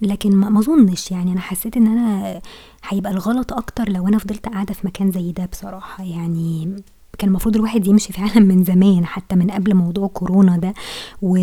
لكن 0.00 0.36
ما 0.36 0.60
أظنش. 0.60 1.10
يعني 1.10 1.32
أنا 1.32 1.40
حسيت 1.40 1.76
إن 1.76 1.86
أنا 1.86 2.40
هيبقى 2.88 3.12
الغلط 3.12 3.52
أكتر 3.52 3.88
لو 3.88 4.08
أنا 4.08 4.18
فضلت 4.18 4.48
قاعدة 4.48 4.74
في 4.74 4.86
مكان 4.86 5.10
زي 5.10 5.32
ده 5.32 5.46
بصراحة، 5.46 6.04
يعني 6.04 6.76
كان 7.18 7.28
المفروض 7.28 7.56
الواحد 7.56 7.86
يمشي 7.86 8.12
فعلًا 8.12 8.38
من 8.50 8.64
زمان 8.64 9.06
حتى 9.06 9.36
من 9.36 9.50
قبل 9.50 9.74
موضوع 9.74 10.08
كورونا 10.08 10.56
ده. 10.56 10.74
و 11.22 11.34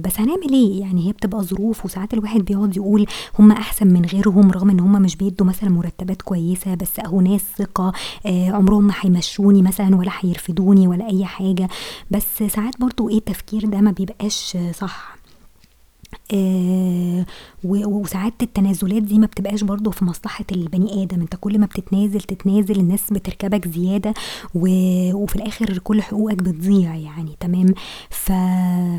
بس 0.00 0.20
هنعمل 0.20 0.52
إيه؟ 0.52 0.80
يعني 0.80 1.06
هي 1.08 1.12
بتبقى 1.12 1.42
ظروف 1.42 1.84
وساعات 1.84 2.14
الواحد 2.14 2.40
بيقعد 2.40 2.76
يقول 2.76 3.06
هُم 3.38 3.52
أحسن 3.52 3.86
من 3.86 4.04
غيرهم 4.04 4.50
رغم 4.50 4.70
إن 4.70 4.80
هُم 4.80 4.92
مش 5.02 5.16
بيدّوا 5.16 5.46
مثلًا 5.46 5.70
مرتبات 5.70 6.22
كويسة 6.22 6.74
بس 6.74 6.98
أهو 7.00 7.20
ناس 7.20 7.40
ثقة 7.58 7.92
آآ 8.26 8.50
عمرهم 8.52 8.86
ما 8.86 8.94
هيمشّوني 9.00 9.62
مثلًا 9.62 9.96
ولا 9.96 10.10
هيرفدوني 10.20 10.88
ولا 10.88 11.06
أي 11.10 11.24
حاجة، 11.24 11.68
بس 12.10 12.42
ساعات 12.48 12.80
برضه 12.80 13.08
إيه 13.08 13.18
التفكير 13.18 13.66
ده 13.66 13.80
ما 13.80 13.90
بيبقاش 13.90 14.56
صح. 14.74 15.16
و 17.64 17.86
وساعات 18.00 18.42
التنازلات 18.42 19.02
دي 19.02 19.18
ما 19.18 19.26
بتبقاش 19.26 19.64
برضه 19.64 19.90
في 19.90 20.04
مصلحة 20.04 20.44
البني 20.52 21.02
آدم، 21.02 21.20
أنت 21.20 21.36
كل 21.40 21.58
ما 21.58 21.66
بتتنازل 21.66 22.20
تتنازل 22.20 22.80
الناس 22.80 23.10
بتركبك 23.12 23.68
زيادة 23.68 24.14
و 24.54 24.68
وفي 25.14 25.36
الآخر 25.36 25.78
كل 25.78 26.02
حقوقك 26.02 26.36
بتضيع 26.42 26.94
يعني 26.96 27.36
تمام، 27.40 27.74
ف 28.10 28.32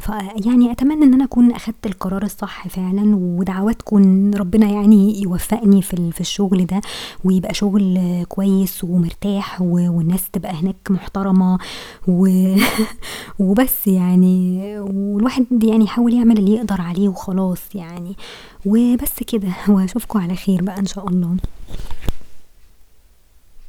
ف 0.01 0.09
يعني 0.45 0.71
أتمنى 0.71 1.05
إن 1.05 1.13
أنا 1.13 1.23
أكون 1.23 1.51
أخدت 1.51 1.85
القرار 1.85 2.23
الصح 2.23 2.67
فعلًا 2.67 3.15
ودعواتكم 3.15 4.31
ربنا 4.35 4.69
يعني 4.69 5.21
يوفقني 5.21 5.81
في 5.81 5.93
ال 5.93 6.11
في 6.13 6.21
الشغل 6.21 6.65
ده 6.65 6.81
ويبقى 7.23 7.53
شغل 7.53 7.99
كويس 8.29 8.83
ومرتاح 8.83 9.61
و 9.61 9.91
والناس 9.97 10.29
تبقى 10.33 10.53
هناك 10.53 10.75
محترمة 10.89 11.57
و 12.07 12.27
وبس 13.39 13.87
يعني 13.87 14.59
والواحد 14.79 15.63
يعني 15.63 15.83
يحاول 15.83 16.13
يعمل 16.13 16.37
اللي 16.37 16.53
يقدر 16.53 16.81
عليه 16.81 17.09
وخلاص 17.21 17.75
يعني، 17.75 18.15
وبس 18.65 19.23
كده 19.27 19.53
وأشوفكم 19.73 20.19
على 20.19 20.35
خير 20.35 20.61
بقى 20.63 20.79
إن 20.79 20.85
شاء 20.85 21.07
الله. 21.07 21.37